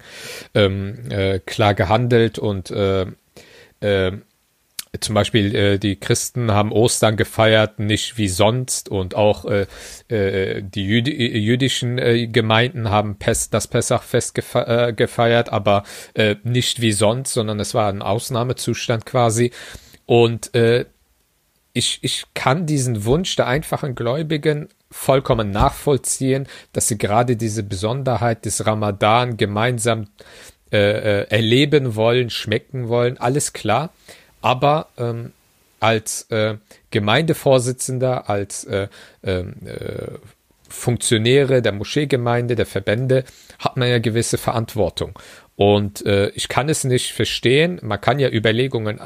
ähm, 0.54 1.10
äh, 1.10 1.40
klar 1.40 1.74
gehandelt 1.74 2.38
und 2.38 2.70
äh, 2.70 3.06
äh, 3.80 4.12
zum 5.00 5.14
Beispiel 5.14 5.54
äh, 5.54 5.78
die 5.78 5.96
Christen 5.96 6.50
haben 6.50 6.72
Ostern 6.72 7.16
gefeiert, 7.16 7.78
nicht 7.78 8.16
wie 8.16 8.28
sonst 8.28 8.88
und 8.88 9.14
auch 9.14 9.44
äh, 9.44 9.66
äh, 10.08 10.62
die 10.62 10.84
Jüdi 10.84 11.38
jüdischen 11.38 11.98
äh, 11.98 12.26
Gemeinden 12.26 12.90
haben 12.90 13.16
Pes 13.16 13.50
das 13.50 13.66
Pessachfest 13.66 14.38
äh, 14.54 14.92
gefeiert, 14.92 15.50
aber 15.52 15.84
äh, 16.14 16.36
nicht 16.42 16.80
wie 16.80 16.92
sonst, 16.92 17.32
sondern 17.32 17.60
es 17.60 17.74
war 17.74 17.88
ein 17.88 18.02
Ausnahmezustand 18.02 19.04
quasi. 19.04 19.52
Und 20.06 20.54
äh, 20.54 20.86
ich, 21.78 22.00
ich 22.02 22.24
kann 22.34 22.66
diesen 22.66 23.04
Wunsch 23.04 23.36
der 23.36 23.46
einfachen 23.46 23.94
Gläubigen 23.94 24.68
vollkommen 24.90 25.50
nachvollziehen, 25.50 26.46
dass 26.72 26.88
sie 26.88 26.98
gerade 26.98 27.36
diese 27.36 27.62
Besonderheit 27.62 28.44
des 28.44 28.66
Ramadan 28.66 29.36
gemeinsam 29.36 30.08
äh, 30.72 31.22
äh, 31.22 31.26
erleben 31.30 31.94
wollen, 31.94 32.30
schmecken 32.30 32.88
wollen, 32.88 33.16
alles 33.18 33.52
klar 33.52 33.90
aber 34.40 34.88
ähm, 34.96 35.32
als 35.80 36.22
äh, 36.30 36.56
Gemeindevorsitzender, 36.90 38.28
als 38.28 38.64
äh, 38.64 38.88
ähm, 39.22 39.54
äh, 39.64 40.18
Funktionäre 40.68 41.62
der 41.62 41.72
Moscheegemeinde, 41.72 42.54
der 42.56 42.66
Verbände, 42.66 43.24
hat 43.58 43.76
man 43.76 43.88
ja 43.88 43.98
gewisse 43.98 44.38
Verantwortung. 44.38 45.18
Und 45.56 46.04
äh, 46.06 46.28
ich 46.30 46.48
kann 46.48 46.68
es 46.68 46.84
nicht 46.84 47.12
verstehen. 47.12 47.80
Man 47.82 48.00
kann 48.00 48.18
ja 48.18 48.28
Überlegungen 48.28 49.00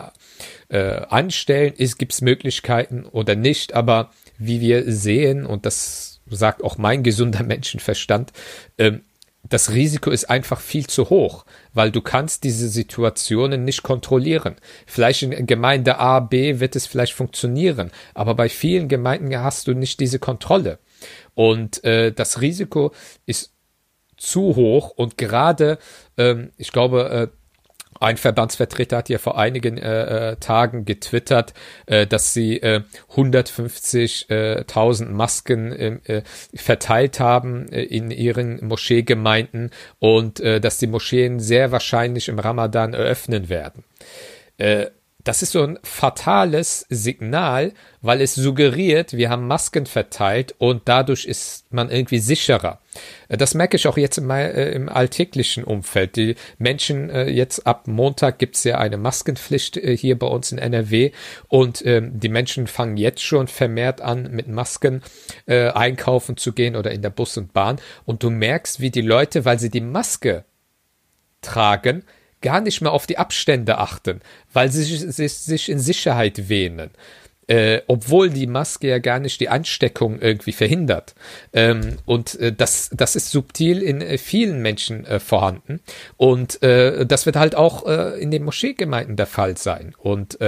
äh, 0.72 1.02
anstellen, 1.10 1.74
gibt 1.76 2.14
es 2.14 2.22
Möglichkeiten 2.22 3.04
oder 3.04 3.36
nicht, 3.36 3.74
aber 3.74 4.10
wie 4.38 4.60
wir 4.62 4.90
sehen, 4.90 5.44
und 5.44 5.66
das 5.66 6.20
sagt 6.26 6.64
auch 6.64 6.78
mein 6.78 7.02
gesunder 7.02 7.42
Menschenverstand, 7.44 8.32
äh, 8.78 8.92
das 9.48 9.72
Risiko 9.72 10.10
ist 10.10 10.30
einfach 10.30 10.60
viel 10.60 10.86
zu 10.86 11.10
hoch, 11.10 11.44
weil 11.74 11.90
du 11.90 12.00
kannst 12.00 12.44
diese 12.44 12.68
Situationen 12.68 13.64
nicht 13.64 13.82
kontrollieren. 13.82 14.54
Vielleicht 14.86 15.24
in 15.24 15.46
Gemeinde 15.46 15.98
A, 15.98 16.20
B 16.20 16.60
wird 16.60 16.76
es 16.76 16.86
vielleicht 16.86 17.12
funktionieren, 17.12 17.90
aber 18.14 18.34
bei 18.34 18.48
vielen 18.48 18.88
Gemeinden 18.88 19.36
hast 19.36 19.66
du 19.66 19.74
nicht 19.74 20.00
diese 20.00 20.20
Kontrolle. 20.20 20.78
Und 21.34 21.82
äh, 21.84 22.12
das 22.12 22.40
Risiko 22.40 22.92
ist 23.26 23.52
zu 24.16 24.54
hoch 24.54 24.90
und 24.90 25.18
gerade, 25.18 25.78
ähm, 26.16 26.52
ich 26.56 26.70
glaube, 26.70 27.30
äh, 27.32 27.41
ein 28.02 28.16
Verbandsvertreter 28.16 28.96
hat 28.98 29.08
ja 29.08 29.18
vor 29.18 29.38
einigen 29.38 29.78
äh, 29.78 30.32
äh 30.32 30.36
Tagen 30.36 30.84
getwittert, 30.84 31.54
äh, 31.86 32.06
dass 32.06 32.34
sie 32.34 32.60
äh, 32.60 32.82
150.000 33.14 35.06
Masken 35.10 35.74
ähm, 35.78 36.00
äh, 36.04 36.22
verteilt 36.54 37.20
haben 37.20 37.68
äh, 37.70 37.82
in 37.82 38.10
ihren 38.10 38.66
Moscheegemeinden 38.66 39.70
und 39.98 40.40
äh, 40.40 40.60
dass 40.60 40.78
die 40.78 40.86
Moscheen 40.88 41.40
sehr 41.40 41.72
wahrscheinlich 41.72 42.28
im 42.28 42.38
Ramadan 42.38 42.92
eröffnen 42.94 43.48
werden. 43.48 43.84
Äh, 44.58 44.86
das 45.24 45.42
ist 45.42 45.52
so 45.52 45.62
ein 45.62 45.78
fatales 45.84 46.84
Signal, 46.88 47.72
weil 48.00 48.20
es 48.20 48.34
suggeriert, 48.34 49.16
wir 49.16 49.30
haben 49.30 49.46
Masken 49.46 49.86
verteilt 49.86 50.54
und 50.58 50.82
dadurch 50.86 51.24
ist 51.24 51.72
man 51.72 51.90
irgendwie 51.90 52.18
sicherer. 52.18 52.80
Äh, 53.28 53.36
das 53.36 53.54
merke 53.54 53.76
ich 53.76 53.86
auch 53.86 53.96
jetzt 53.96 54.18
im, 54.18 54.30
äh, 54.30 54.70
im 54.70 54.88
alltäglichen 54.88 55.64
Umfeld. 55.64 56.16
Die 56.16 56.36
Menschen, 56.58 57.10
äh, 57.10 57.28
jetzt 57.28 57.66
ab 57.66 57.86
Montag 57.86 58.38
gibt 58.38 58.56
es 58.56 58.64
ja 58.64 58.78
eine 58.78 58.96
Maskenpflicht 58.96 59.76
hier 59.76 60.18
bei 60.18 60.26
uns 60.26 60.52
in 60.52 60.58
NRW 60.58 61.12
und 61.48 61.84
ähm, 61.84 62.18
die 62.18 62.28
Menschen 62.28 62.66
fangen 62.66 62.96
jetzt 62.96 63.22
schon 63.22 63.48
vermehrt 63.48 64.00
an, 64.00 64.30
mit 64.30 64.48
Masken 64.48 65.02
einkaufen 65.46 66.36
zu 66.36 66.52
gehen 66.52 66.76
oder 66.76 66.90
in 66.90 67.02
der 67.02 67.10
Bus 67.10 67.36
und 67.36 67.52
Bahn 67.52 67.80
und 68.04 68.22
du 68.22 68.30
merkst, 68.30 68.80
wie 68.80 68.90
die 68.90 69.00
Leute, 69.00 69.44
weil 69.44 69.58
sie 69.58 69.70
die 69.70 69.80
Maske 69.80 70.44
tragen, 71.40 72.04
gar 72.40 72.60
nicht 72.60 72.80
mehr 72.80 72.92
auf 72.92 73.06
die 73.06 73.18
Abstände 73.18 73.78
achten, 73.78 74.20
weil 74.52 74.70
sie 74.70 74.84
sich, 74.84 75.34
sich 75.34 75.68
in 75.68 75.78
Sicherheit 75.78 76.48
wähnen. 76.48 76.90
Äh, 77.48 77.82
obwohl 77.88 78.30
die 78.30 78.46
Maske 78.46 78.88
ja 78.88 78.98
gar 78.98 79.18
nicht 79.18 79.40
die 79.40 79.48
Ansteckung 79.48 80.20
irgendwie 80.20 80.52
verhindert. 80.52 81.14
Ähm, 81.52 81.96
und 82.06 82.38
äh, 82.38 82.52
das, 82.52 82.88
das 82.92 83.16
ist 83.16 83.30
subtil 83.30 83.82
in 83.82 84.00
äh, 84.00 84.16
vielen 84.16 84.62
Menschen 84.62 85.04
äh, 85.04 85.18
vorhanden. 85.18 85.80
Und 86.16 86.62
äh, 86.62 87.04
das 87.04 87.26
wird 87.26 87.36
halt 87.36 87.56
auch 87.56 87.86
äh, 87.86 88.20
in 88.20 88.30
den 88.30 88.44
Moscheegemeinden 88.44 89.16
der 89.16 89.26
Fall 89.26 89.56
sein. 89.56 89.94
Und 89.98 90.38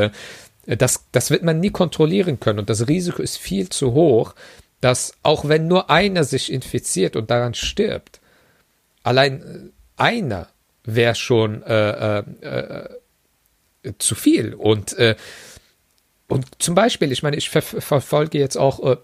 das, 0.67 1.05
das 1.13 1.31
wird 1.31 1.43
man 1.43 1.61
nie 1.61 1.71
kontrollieren 1.71 2.41
können. 2.41 2.61
Und 2.61 2.71
das 2.71 2.89
Risiko 2.89 3.21
ist 3.21 3.37
viel 3.37 3.69
zu 3.69 3.93
hoch, 3.93 4.35
dass 4.81 5.15
auch 5.23 5.49
wenn 5.49 5.67
nur 5.67 5.91
einer 5.91 6.25
sich 6.25 6.53
infiziert 6.53 7.17
und 7.17 7.31
daran 7.31 7.55
stirbt, 7.55 8.21
allein 9.03 9.73
einer 9.97 10.49
wäre 10.85 11.15
schon 11.15 11.63
äh, 11.63 12.19
äh, 12.19 12.89
äh, 13.83 13.93
zu 13.99 14.15
viel. 14.15 14.55
Und, 14.55 14.93
äh, 14.99 15.17
und 16.35 16.47
zum 16.59 16.75
Beispiel, 16.75 17.13
ich 17.13 17.23
meine, 17.23 17.37
ich 17.37 17.49
ver 17.49 17.63
verfolge 17.63 18.39
jetzt 18.39 18.57
auch 18.57 18.85
äh, 18.85 18.97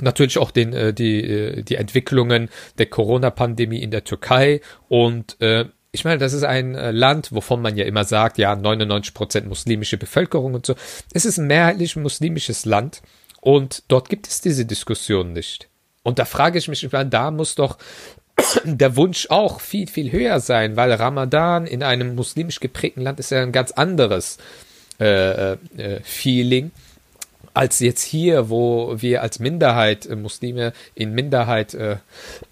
natürlich 0.00 0.36
auch 0.36 0.50
den, 0.50 0.72
äh, 0.72 0.92
die, 0.92 1.22
äh, 1.22 1.62
die 1.62 1.76
Entwicklungen 1.76 2.48
der 2.78 2.86
Corona-Pandemie 2.86 3.80
in 3.80 3.92
der 3.92 4.02
Türkei 4.02 4.60
und 4.88 5.40
äh, 5.40 5.66
ich 5.92 6.04
meine, 6.04 6.18
das 6.18 6.32
ist 6.32 6.42
ein 6.42 6.74
äh, 6.74 6.90
Land, 6.90 7.30
wovon 7.30 7.62
man 7.62 7.76
ja 7.76 7.84
immer 7.84 8.02
sagt, 8.02 8.36
ja, 8.36 8.56
99 8.56 9.14
Prozent 9.14 9.46
muslimische 9.46 9.96
Bevölkerung 9.96 10.54
und 10.54 10.66
so. 10.66 10.74
Es 11.14 11.24
ist 11.24 11.38
ein 11.38 11.46
mehrheitlich 11.46 11.94
muslimisches 11.94 12.64
Land 12.64 13.00
und 13.40 13.84
dort 13.86 14.08
gibt 14.08 14.26
es 14.26 14.40
diese 14.40 14.66
Diskussion 14.66 15.32
nicht. 15.32 15.68
Und 16.02 16.18
da 16.18 16.24
frage 16.24 16.58
ich 16.58 16.66
mich, 16.66 16.86
da 16.90 17.30
muss 17.30 17.54
doch 17.54 17.78
der 18.64 18.96
Wunsch 18.96 19.28
auch 19.30 19.60
viel, 19.60 19.86
viel 19.86 20.10
höher 20.10 20.40
sein, 20.40 20.74
weil 20.76 20.92
Ramadan 20.92 21.64
in 21.64 21.84
einem 21.84 22.16
muslimisch 22.16 22.58
geprägten 22.58 23.02
Land 23.02 23.20
ist 23.20 23.30
ja 23.30 23.40
ein 23.40 23.52
ganz 23.52 23.70
anderes 23.70 24.38
äh, 25.00 25.52
äh, 25.52 26.00
Feeling 26.02 26.70
als 27.56 27.80
jetzt 27.80 28.02
hier, 28.02 28.50
wo 28.50 29.00
wir 29.00 29.22
als 29.22 29.38
Minderheit, 29.38 30.04
äh, 30.04 30.14
Muslime 30.14 30.74
in 30.94 31.12
Minderheit 31.12 31.72
äh, 31.74 31.96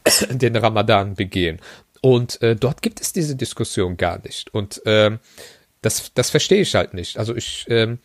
den 0.31 0.57
Ramadan 0.57 1.15
begehen. 1.15 1.61
Und 2.01 2.41
äh, 2.43 2.57
dort 2.57 2.81
gibt 2.83 3.01
es 3.01 3.13
diese 3.13 3.37
Diskussion 3.37 3.97
gar 3.97 4.21
nicht. 4.23 4.53
Und 4.55 4.81
ähm, 4.87 5.19
das, 5.83 6.13
das 6.15 6.31
verstehe 6.31 6.63
ich 6.63 6.75
halt 6.75 6.95
nicht. 6.95 7.19
Also 7.19 7.37
ich 7.37 7.67
ähm, 7.69 7.99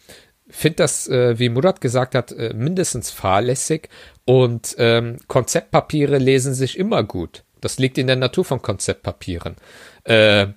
finde 0.50 0.78
das, 0.78 1.08
äh, 1.08 1.40
wie 1.40 1.50
Murat 1.50 1.80
gesagt 1.80 2.16
hat, 2.16 2.32
äh, 2.34 2.54
mindestens 2.54 3.12
fahrlässig 3.12 3.90
und 4.26 4.76
ähm, 4.78 5.18
Konzeptpapiere 5.28 6.18
lesen 6.18 6.54
sich 6.54 6.78
immer 6.78 7.04
gut. 7.04 7.44
Das 7.62 7.80
liegt 7.80 7.98
in 7.98 8.08
der 8.08 8.16
Natur 8.16 8.44
von 8.46 8.62
Konzeptpapieren. 8.62 9.56
Äh, 10.04 10.48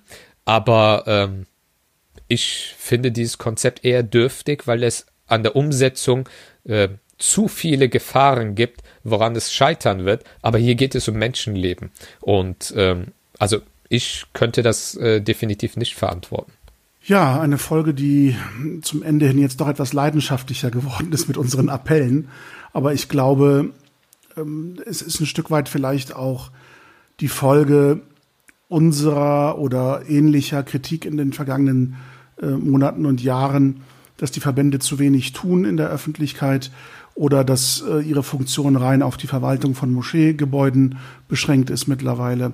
aber 0.45 1.03
ähm, 1.07 1.45
ich 2.33 2.75
finde 2.77 3.11
dieses 3.11 3.37
Konzept 3.37 3.85
eher 3.85 4.03
dürftig, 4.03 4.67
weil 4.67 4.83
es 4.83 5.05
an 5.27 5.43
der 5.43 5.55
Umsetzung 5.55 6.27
äh, 6.65 6.89
zu 7.17 7.47
viele 7.47 7.89
Gefahren 7.89 8.55
gibt, 8.55 8.81
woran 9.03 9.35
es 9.35 9.53
scheitern 9.53 10.05
wird. 10.05 10.23
Aber 10.41 10.57
hier 10.57 10.75
geht 10.75 10.95
es 10.95 11.07
um 11.07 11.15
Menschenleben. 11.15 11.91
Und 12.19 12.73
ähm, 12.75 13.07
also 13.39 13.59
ich 13.89 14.25
könnte 14.33 14.63
das 14.63 14.95
äh, 14.95 15.21
definitiv 15.21 15.77
nicht 15.77 15.95
verantworten. 15.95 16.51
Ja, 17.05 17.39
eine 17.39 17.57
Folge, 17.57 17.93
die 17.93 18.35
zum 18.81 19.03
Ende 19.03 19.27
hin 19.27 19.37
jetzt 19.37 19.59
doch 19.59 19.67
etwas 19.67 19.93
leidenschaftlicher 19.93 20.71
geworden 20.71 21.11
ist 21.11 21.27
mit 21.27 21.37
unseren 21.37 21.69
Appellen. 21.69 22.29
Aber 22.71 22.93
ich 22.93 23.09
glaube, 23.09 23.71
ähm, 24.37 24.81
es 24.85 25.01
ist 25.01 25.19
ein 25.19 25.25
Stück 25.25 25.51
weit 25.51 25.69
vielleicht 25.69 26.15
auch 26.15 26.51
die 27.19 27.27
Folge 27.27 28.01
unserer 28.69 29.59
oder 29.59 30.09
ähnlicher 30.09 30.63
Kritik 30.63 31.05
in 31.05 31.17
den 31.17 31.33
vergangenen 31.33 31.95
äh, 32.41 32.47
Monaten 32.47 33.05
und 33.05 33.21
Jahren, 33.21 33.81
dass 34.17 34.31
die 34.31 34.39
Verbände 34.39 34.79
zu 34.79 34.99
wenig 34.99 35.33
tun 35.33 35.65
in 35.65 35.77
der 35.77 35.89
Öffentlichkeit 35.89 36.71
oder 37.15 37.43
dass 37.43 37.83
äh, 37.87 37.99
ihre 37.99 38.23
Funktion 38.23 38.75
rein 38.75 39.01
auf 39.01 39.17
die 39.17 39.27
Verwaltung 39.27 39.75
von 39.75 39.91
Moscheegebäuden 39.91 40.97
beschränkt 41.27 41.69
ist 41.69 41.87
mittlerweile. 41.87 42.53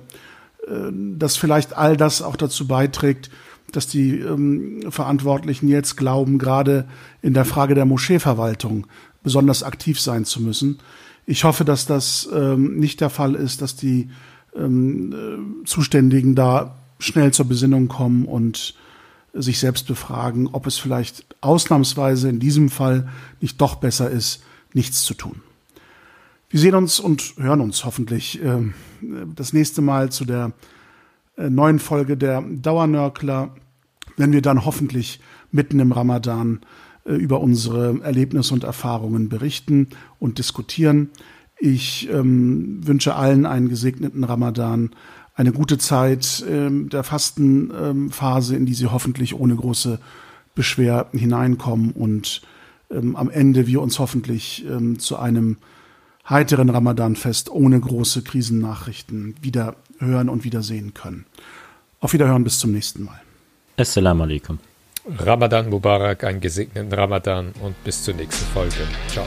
Äh, 0.66 0.90
dass 1.16 1.36
vielleicht 1.36 1.76
all 1.76 1.96
das 1.96 2.22
auch 2.22 2.36
dazu 2.36 2.66
beiträgt, 2.66 3.30
dass 3.72 3.86
die 3.86 4.18
ähm, 4.18 4.90
Verantwortlichen 4.90 5.68
jetzt 5.68 5.96
glauben, 5.96 6.38
gerade 6.38 6.86
in 7.22 7.34
der 7.34 7.44
Frage 7.44 7.74
der 7.74 7.84
Moscheeverwaltung 7.84 8.86
besonders 9.22 9.62
aktiv 9.62 10.00
sein 10.00 10.24
zu 10.24 10.42
müssen. 10.42 10.78
Ich 11.26 11.44
hoffe, 11.44 11.64
dass 11.64 11.86
das 11.86 12.28
ähm, 12.34 12.78
nicht 12.78 13.00
der 13.00 13.10
Fall 13.10 13.34
ist, 13.34 13.62
dass 13.62 13.76
die 13.76 14.10
ähm, 14.56 15.12
äh, 15.12 15.64
Zuständigen 15.64 16.34
da 16.34 16.76
schnell 16.98 17.32
zur 17.32 17.46
Besinnung 17.46 17.88
kommen 17.88 18.24
und 18.24 18.74
sich 19.32 19.58
selbst 19.58 19.86
befragen, 19.86 20.48
ob 20.52 20.66
es 20.66 20.78
vielleicht 20.78 21.24
ausnahmsweise 21.40 22.28
in 22.28 22.40
diesem 22.40 22.68
Fall 22.68 23.08
nicht 23.40 23.60
doch 23.60 23.76
besser 23.76 24.10
ist, 24.10 24.42
nichts 24.72 25.04
zu 25.04 25.14
tun. 25.14 25.42
Wir 26.48 26.58
sehen 26.58 26.74
uns 26.74 26.98
und 26.98 27.34
hören 27.38 27.60
uns 27.60 27.84
hoffentlich 27.84 28.42
äh, 28.42 28.58
das 29.36 29.52
nächste 29.52 29.82
Mal 29.82 30.10
zu 30.10 30.24
der 30.24 30.52
äh, 31.36 31.48
neuen 31.48 31.78
Folge 31.78 32.16
der 32.16 32.42
Dauernörkler, 32.42 33.54
wenn 34.16 34.32
wir 34.32 34.42
dann 34.42 34.64
hoffentlich 34.64 35.20
mitten 35.52 35.78
im 35.78 35.92
Ramadan 35.92 36.60
äh, 37.04 37.14
über 37.14 37.40
unsere 37.40 38.00
Erlebnisse 38.02 38.52
und 38.52 38.64
Erfahrungen 38.64 39.28
berichten 39.28 39.88
und 40.18 40.38
diskutieren. 40.38 41.10
Ich 41.58 42.08
ähm, 42.10 42.86
wünsche 42.86 43.14
allen 43.14 43.46
einen 43.46 43.68
gesegneten 43.68 44.24
Ramadan, 44.24 44.90
eine 45.40 45.52
gute 45.52 45.78
Zeit 45.78 46.44
ähm, 46.46 46.90
der 46.90 47.02
Fastenphase, 47.02 48.54
ähm, 48.54 48.60
in 48.60 48.66
die 48.66 48.74
sie 48.74 48.86
hoffentlich 48.86 49.34
ohne 49.34 49.56
große 49.56 49.98
Beschwer 50.54 51.06
hineinkommen 51.12 51.92
und 51.92 52.42
ähm, 52.90 53.16
am 53.16 53.30
Ende 53.30 53.66
wir 53.66 53.80
uns 53.80 53.98
hoffentlich 53.98 54.64
ähm, 54.66 54.98
zu 54.98 55.18
einem 55.18 55.56
heiteren 56.28 56.68
Ramadanfest 56.68 57.50
ohne 57.50 57.80
große 57.80 58.22
Krisennachrichten 58.22 59.34
wieder 59.40 59.76
hören 59.98 60.28
und 60.28 60.44
wiedersehen 60.44 60.92
können. 60.92 61.24
Auf 62.00 62.12
Wiederhören 62.12 62.44
bis 62.44 62.58
zum 62.58 62.72
nächsten 62.72 63.04
Mal. 63.04 63.20
Assalamu 63.78 64.24
alaikum. 64.24 64.58
Ramadan 65.18 65.70
Mubarak, 65.70 66.24
einen 66.24 66.40
gesegneten 66.40 66.92
Ramadan 66.92 67.52
und 67.62 67.82
bis 67.82 68.04
zur 68.04 68.14
nächsten 68.14 68.44
Folge. 68.52 68.86
Ciao. 69.08 69.24